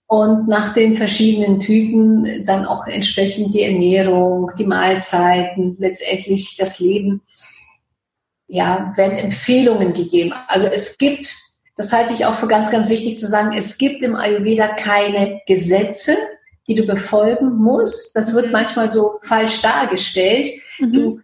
Und 0.06 0.48
nach 0.48 0.74
den 0.74 0.94
verschiedenen 0.94 1.60
Typen 1.60 2.44
dann 2.44 2.66
auch 2.66 2.86
entsprechend 2.86 3.54
die 3.54 3.62
Ernährung, 3.62 4.50
die 4.58 4.66
Mahlzeiten, 4.66 5.74
letztendlich 5.78 6.58
das 6.58 6.78
Leben 6.78 7.22
ja, 8.48 8.92
werden 8.96 9.16
Empfehlungen 9.16 9.94
gegeben. 9.94 10.34
Also 10.48 10.66
es 10.66 10.98
gibt 10.98 11.34
das 11.78 11.90
halte 11.90 12.12
ich 12.12 12.26
auch 12.26 12.34
für 12.34 12.48
ganz, 12.48 12.70
ganz 12.70 12.90
wichtig 12.90 13.18
zu 13.18 13.26
sagen, 13.26 13.56
es 13.56 13.78
gibt 13.78 14.02
im 14.02 14.14
Ayurveda 14.14 14.68
keine 14.68 15.40
Gesetze, 15.46 16.16
die 16.68 16.74
du 16.74 16.84
befolgen 16.84 17.56
musst. 17.56 18.14
Das 18.14 18.34
wird 18.34 18.46
mhm. 18.46 18.52
manchmal 18.52 18.90
so 18.90 19.10
falsch 19.26 19.62
dargestellt. 19.62 20.50
Mhm. 20.78 20.92
Du, 20.92 21.20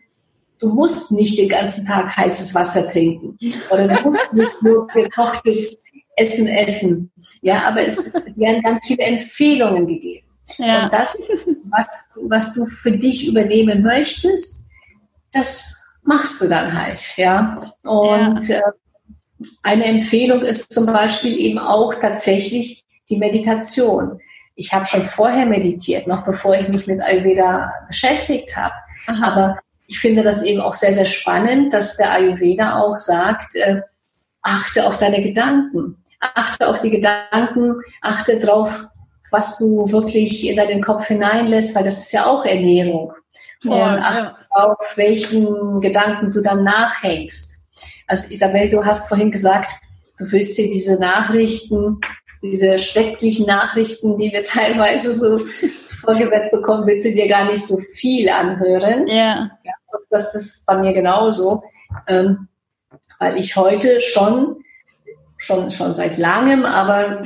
du 0.60 0.68
musst 0.68 1.10
nicht 1.10 1.38
den 1.38 1.48
ganzen 1.48 1.86
Tag 1.86 2.16
heißes 2.16 2.54
Wasser 2.54 2.90
trinken 2.90 3.36
oder 3.70 3.88
du 3.88 4.10
musst 4.10 4.32
nicht 4.32 4.62
nur 4.62 4.86
gekochtes 4.88 5.84
Essen 6.16 6.46
essen. 6.48 7.10
Ja, 7.40 7.62
aber 7.66 7.80
es, 7.82 8.12
werden 8.36 8.62
ganz 8.62 8.86
viele 8.86 9.02
Empfehlungen 9.02 9.86
gegeben. 9.86 10.26
Ja. 10.58 10.84
Und 10.84 10.92
das, 10.92 11.18
was, 11.70 12.08
was 12.28 12.54
du 12.54 12.66
für 12.66 12.92
dich 12.92 13.26
übernehmen 13.26 13.82
möchtest, 13.82 14.68
das 15.32 15.76
machst 16.02 16.40
du 16.40 16.48
dann 16.48 16.72
halt, 16.78 17.00
ja. 17.16 17.72
Und 17.82 18.48
ja. 18.48 18.58
Äh, 18.58 18.62
eine 19.62 19.86
Empfehlung 19.86 20.42
ist 20.42 20.70
zum 20.70 20.84
Beispiel 20.84 21.38
eben 21.38 21.58
auch 21.58 21.94
tatsächlich 21.94 22.84
die 23.08 23.16
Meditation. 23.16 24.20
Ich 24.54 24.74
habe 24.74 24.84
schon 24.84 25.02
vorher 25.02 25.46
meditiert, 25.46 26.06
noch 26.06 26.24
bevor 26.24 26.54
ich 26.58 26.68
mich 26.68 26.86
mit 26.86 27.00
Ayurveda 27.00 27.72
beschäftigt 27.86 28.54
habe. 28.54 28.74
Aber 29.06 29.58
ich 29.90 29.98
finde 29.98 30.22
das 30.22 30.42
eben 30.42 30.60
auch 30.60 30.74
sehr, 30.74 30.94
sehr 30.94 31.04
spannend, 31.04 31.74
dass 31.74 31.96
der 31.96 32.12
Ayurveda 32.12 32.78
auch 32.78 32.96
sagt, 32.96 33.56
äh, 33.56 33.80
achte 34.40 34.86
auf 34.86 34.98
deine 34.98 35.20
Gedanken. 35.20 35.96
Achte 36.20 36.68
auf 36.68 36.80
die 36.80 36.90
Gedanken, 36.90 37.74
achte 38.00 38.38
drauf, 38.38 38.84
was 39.32 39.58
du 39.58 39.90
wirklich 39.90 40.46
in 40.46 40.56
deinen 40.56 40.80
Kopf 40.80 41.08
hineinlässt, 41.08 41.74
weil 41.74 41.82
das 41.82 41.98
ist 41.98 42.12
ja 42.12 42.26
auch 42.26 42.44
Ernährung. 42.44 43.12
Und 43.64 43.72
ja, 43.72 43.96
achte 43.96 44.20
ja. 44.20 44.36
auf 44.50 44.92
welchen 44.96 45.80
Gedanken 45.80 46.30
du 46.30 46.40
dann 46.40 46.62
nachhängst. 46.62 47.66
Also 48.06 48.30
Isabel, 48.30 48.68
du 48.68 48.84
hast 48.84 49.08
vorhin 49.08 49.32
gesagt, 49.32 49.72
du 50.18 50.30
willst 50.30 50.56
dir 50.56 50.70
diese 50.70 51.00
Nachrichten, 51.00 52.00
diese 52.42 52.78
schrecklichen 52.78 53.46
Nachrichten, 53.46 54.16
die 54.18 54.30
wir 54.32 54.44
teilweise 54.44 55.12
so 55.12 55.40
vorgesetzt 56.00 56.52
bekommen, 56.52 56.86
willst 56.86 57.06
du 57.06 57.12
dir 57.12 57.26
gar 57.26 57.50
nicht 57.50 57.66
so 57.66 57.76
viel 57.96 58.28
anhören. 58.28 59.08
Ja. 59.08 59.50
ja 59.64 59.72
das 60.10 60.34
ist 60.34 60.66
bei 60.66 60.76
mir 60.76 60.92
genauso, 60.92 61.62
ähm, 62.08 62.48
weil 63.18 63.38
ich 63.38 63.56
heute 63.56 64.00
schon, 64.00 64.64
schon, 65.36 65.70
schon 65.70 65.94
seit 65.94 66.18
langem, 66.18 66.64
aber 66.64 67.22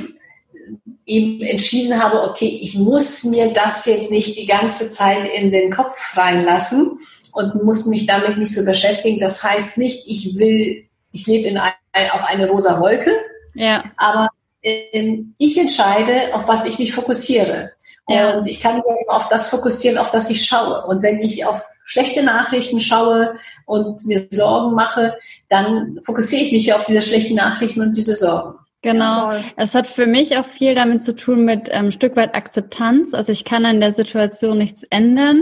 eben 1.05 1.41
entschieden 1.41 2.01
habe, 2.01 2.23
okay, 2.23 2.59
ich 2.61 2.75
muss 2.75 3.23
mir 3.23 3.53
das 3.53 3.85
jetzt 3.85 4.11
nicht 4.11 4.37
die 4.37 4.47
ganze 4.47 4.89
Zeit 4.89 5.27
in 5.29 5.51
den 5.51 5.71
Kopf 5.71 6.17
reinlassen 6.17 6.99
und 7.31 7.63
muss 7.63 7.85
mich 7.85 8.07
damit 8.07 8.37
nicht 8.37 8.53
so 8.53 8.65
beschäftigen. 8.65 9.19
Das 9.19 9.43
heißt 9.43 9.77
nicht, 9.77 10.07
ich 10.07 10.35
will, 10.37 10.85
ich 11.11 11.27
lebe 11.27 11.47
in 11.47 11.57
ein, 11.57 11.73
auf 12.11 12.23
eine 12.25 12.49
rosa 12.49 12.79
Wolke, 12.79 13.11
ja. 13.53 13.83
aber 13.97 14.29
ähm, 14.63 15.35
ich 15.37 15.57
entscheide, 15.57 16.33
auf 16.33 16.47
was 16.47 16.65
ich 16.65 16.79
mich 16.79 16.93
fokussiere. 16.93 17.71
Ja. 18.07 18.37
Und 18.37 18.49
ich 18.49 18.61
kann 18.61 18.75
mich 18.75 18.85
auf 19.07 19.29
das 19.29 19.47
fokussieren, 19.47 19.97
auf 19.97 20.11
das 20.11 20.29
ich 20.29 20.45
schaue. 20.45 20.85
Und 20.85 21.01
wenn 21.01 21.19
ich 21.19 21.45
auf 21.45 21.61
schlechte 21.85 22.23
Nachrichten 22.23 22.79
schaue 22.79 23.35
und 23.65 24.05
mir 24.05 24.27
Sorgen 24.31 24.75
mache, 24.75 25.15
dann 25.49 25.99
fokussiere 26.03 26.43
ich 26.43 26.51
mich 26.51 26.73
auf 26.73 26.83
diese 26.85 27.01
schlechten 27.01 27.35
Nachrichten 27.35 27.81
und 27.81 27.95
diese 27.95 28.15
Sorgen. 28.15 28.59
Genau. 28.81 29.31
Ja, 29.31 29.43
es 29.55 29.73
hat 29.73 29.87
für 29.87 30.05
mich 30.05 30.37
auch 30.37 30.45
viel 30.45 30.75
damit 30.75 31.03
zu 31.03 31.15
tun 31.15 31.43
mit 31.45 31.69
ähm, 31.71 31.91
Stück 31.91 32.15
weit 32.15 32.35
Akzeptanz. 32.35 33.13
Also 33.15 33.31
ich 33.31 33.43
kann 33.43 33.65
an 33.65 33.79
der 33.79 33.93
Situation 33.93 34.59
nichts 34.59 34.83
ändern 34.83 35.41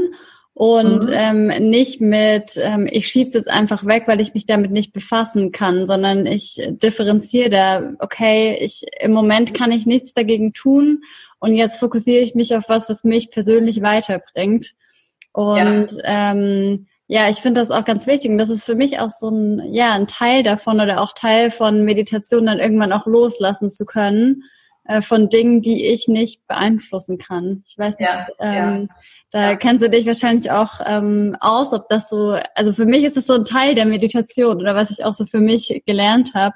und 0.54 1.06
mhm. 1.06 1.12
ähm, 1.14 1.70
nicht 1.70 2.00
mit, 2.00 2.58
ähm, 2.58 2.88
ich 2.90 3.08
schiebe 3.08 3.28
es 3.28 3.34
jetzt 3.34 3.50
einfach 3.50 3.86
weg, 3.86 4.04
weil 4.06 4.22
ich 4.22 4.34
mich 4.34 4.46
damit 4.46 4.72
nicht 4.72 4.94
befassen 4.94 5.52
kann, 5.52 5.88
sondern 5.88 6.26
ich 6.26 6.62
differenziere 6.70 7.50
da, 7.50 7.94
okay, 8.00 8.58
ich 8.62 8.86
im 9.02 9.12
Moment 9.12 9.54
kann 9.54 9.72
ich 9.72 9.86
nichts 9.86 10.14
dagegen 10.14 10.54
tun 10.54 11.02
und 11.40 11.56
jetzt 11.56 11.80
fokussiere 11.80 12.22
ich 12.22 12.36
mich 12.36 12.56
auf 12.56 12.70
was, 12.70 12.88
was 12.88 13.04
mich 13.04 13.30
persönlich 13.30 13.82
weiterbringt. 13.82 14.76
Und 15.34 15.92
ja. 15.92 16.32
ähm, 16.32 16.88
ja, 17.08 17.30
ich 17.30 17.38
finde 17.38 17.60
das 17.60 17.72
auch 17.72 17.86
ganz 17.86 18.08
wichtig. 18.08 18.32
Und 18.32 18.38
das 18.38 18.50
ist 18.50 18.64
für 18.64 18.76
mich 18.76 19.00
auch 19.00 19.10
so 19.10 19.30
ein, 19.30 19.74
ja, 19.74 19.94
ein 19.94 20.08
Teil 20.08 20.44
davon 20.44 20.80
oder 20.80 21.02
auch 21.02 21.14
Teil 21.14 21.52
von 21.52 21.84
Meditation, 21.84 22.46
dann 22.46 22.60
irgendwann 22.60 22.94
auch 22.94 23.06
loslassen 23.06 23.70
zu 23.70 23.86
können 23.86 24.44
äh, 24.86 25.02
von 25.02 25.30
Dingen, 25.30 25.62
die 25.62 25.86
ich 25.88 26.08
nicht 26.08 26.46
beeinflussen 26.48 27.18
kann. 27.18 27.64
Ich 27.68 27.78
weiß 27.78 28.00
nicht, 28.00 28.10
ja, 28.10 28.28
ähm, 28.40 28.90
ja. 28.90 28.96
da 29.32 29.42
ja. 29.52 29.56
kennst 29.56 29.84
du 29.84 29.90
dich 29.90 30.06
wahrscheinlich 30.06 30.52
auch 30.52 30.80
ähm, 30.86 31.36
aus, 31.40 31.74
ob 31.74 31.90
das 31.90 32.10
so, 32.10 32.38
also 32.56 32.74
für 32.74 32.86
mich 32.86 33.04
ist 33.04 33.18
das 33.18 33.28
so 33.28 33.34
ein 33.34 33.46
Teil 33.46 33.76
der 33.76 33.86
Meditation 33.86 34.58
oder 34.58 34.76
was 34.76 34.92
ich 34.92 35.04
auch 35.04 35.14
so 35.14 35.26
für 35.26 35.40
mich 35.40 35.84
gelernt 35.86 36.34
habe. 36.34 36.56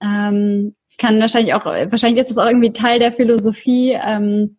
Ähm, 0.00 0.74
kann 0.98 1.20
wahrscheinlich 1.20 1.54
auch, 1.54 1.64
wahrscheinlich 1.64 2.20
ist 2.20 2.30
das 2.30 2.38
auch 2.38 2.46
irgendwie 2.46 2.72
Teil 2.72 2.98
der 3.00 3.12
Philosophie, 3.12 3.98
ähm, 4.00 4.56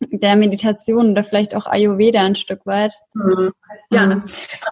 der 0.00 0.36
Meditation 0.36 1.10
oder 1.10 1.24
vielleicht 1.24 1.54
auch 1.54 1.66
Ayurveda 1.66 2.22
ein 2.22 2.34
Stück 2.34 2.64
weit. 2.66 2.92
Mhm. 3.14 3.52
Ja, 3.90 4.06
mhm. 4.06 4.22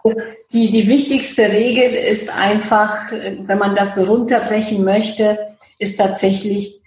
also 0.03 0.21
die, 0.51 0.71
die 0.71 0.87
wichtigste 0.87 1.43
Regel 1.43 1.93
ist 1.93 2.29
einfach, 2.29 3.11
wenn 3.11 3.57
man 3.57 3.75
das 3.75 3.95
so 3.95 4.05
runterbrechen 4.05 4.83
möchte, 4.83 5.55
ist 5.79 5.97
tatsächlich 5.97 6.81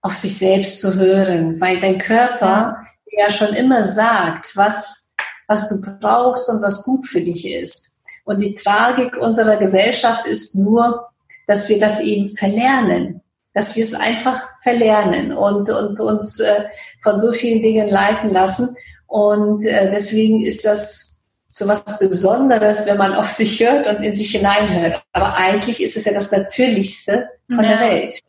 auf 0.00 0.16
sich 0.16 0.38
selbst 0.38 0.80
zu 0.80 0.94
hören, 0.94 1.60
weil 1.60 1.80
dein 1.80 1.98
Körper 1.98 2.76
ja 3.10 3.30
schon 3.30 3.54
immer 3.54 3.84
sagt, 3.84 4.56
was, 4.56 5.14
was 5.46 5.68
du 5.68 5.80
brauchst 6.00 6.48
und 6.48 6.62
was 6.62 6.84
gut 6.84 7.06
für 7.06 7.20
dich 7.20 7.46
ist. 7.46 8.02
Und 8.24 8.40
die 8.40 8.54
Tragik 8.54 9.16
unserer 9.16 9.56
Gesellschaft 9.56 10.26
ist 10.26 10.54
nur, 10.54 11.08
dass 11.46 11.68
wir 11.68 11.78
das 11.78 12.00
eben 12.00 12.36
verlernen 12.36 13.22
dass 13.54 13.76
wir 13.76 13.84
es 13.84 13.94
einfach 13.94 14.48
verlernen 14.62 15.32
und, 15.32 15.70
und 15.70 16.00
uns 16.00 16.40
äh, 16.40 16.64
von 17.02 17.18
so 17.18 17.32
vielen 17.32 17.62
Dingen 17.62 17.88
leiten 17.88 18.30
lassen. 18.30 18.76
Und 19.06 19.64
äh, 19.64 19.90
deswegen 19.90 20.44
ist 20.44 20.64
das 20.64 21.24
so 21.48 21.66
was 21.66 21.98
Besonderes, 21.98 22.86
wenn 22.86 22.98
man 22.98 23.14
auf 23.14 23.28
sich 23.28 23.60
hört 23.60 23.86
und 23.86 24.04
in 24.04 24.14
sich 24.14 24.32
hineinhört. 24.32 25.02
Aber 25.12 25.34
eigentlich 25.36 25.82
ist 25.82 25.96
es 25.96 26.04
ja 26.04 26.12
das 26.12 26.30
Natürlichste 26.30 27.26
von 27.52 27.64
ja. 27.64 27.70
der 27.70 27.80
Welt. 27.90 28.20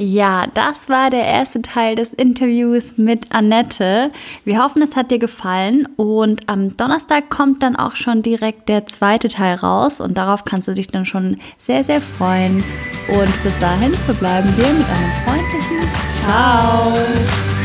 Ja, 0.00 0.46
das 0.54 0.88
war 0.88 1.10
der 1.10 1.24
erste 1.24 1.60
Teil 1.60 1.96
des 1.96 2.12
Interviews 2.12 2.98
mit 2.98 3.32
Annette. 3.32 4.12
Wir 4.44 4.62
hoffen, 4.62 4.80
es 4.80 4.94
hat 4.94 5.10
dir 5.10 5.18
gefallen 5.18 5.88
und 5.96 6.48
am 6.48 6.76
Donnerstag 6.76 7.30
kommt 7.30 7.64
dann 7.64 7.74
auch 7.74 7.96
schon 7.96 8.22
direkt 8.22 8.68
der 8.68 8.86
zweite 8.86 9.28
Teil 9.28 9.56
raus 9.56 10.00
und 10.00 10.16
darauf 10.16 10.44
kannst 10.44 10.68
du 10.68 10.74
dich 10.74 10.86
dann 10.86 11.04
schon 11.04 11.38
sehr, 11.58 11.82
sehr 11.82 12.00
freuen. 12.00 12.62
Und 13.08 13.42
bis 13.42 13.58
dahin 13.58 13.92
verbleiben 13.92 14.56
wir 14.56 14.68
mit 14.68 14.86
einem 14.86 15.10
freundlichen 15.24 15.88
Ciao. 16.14 17.57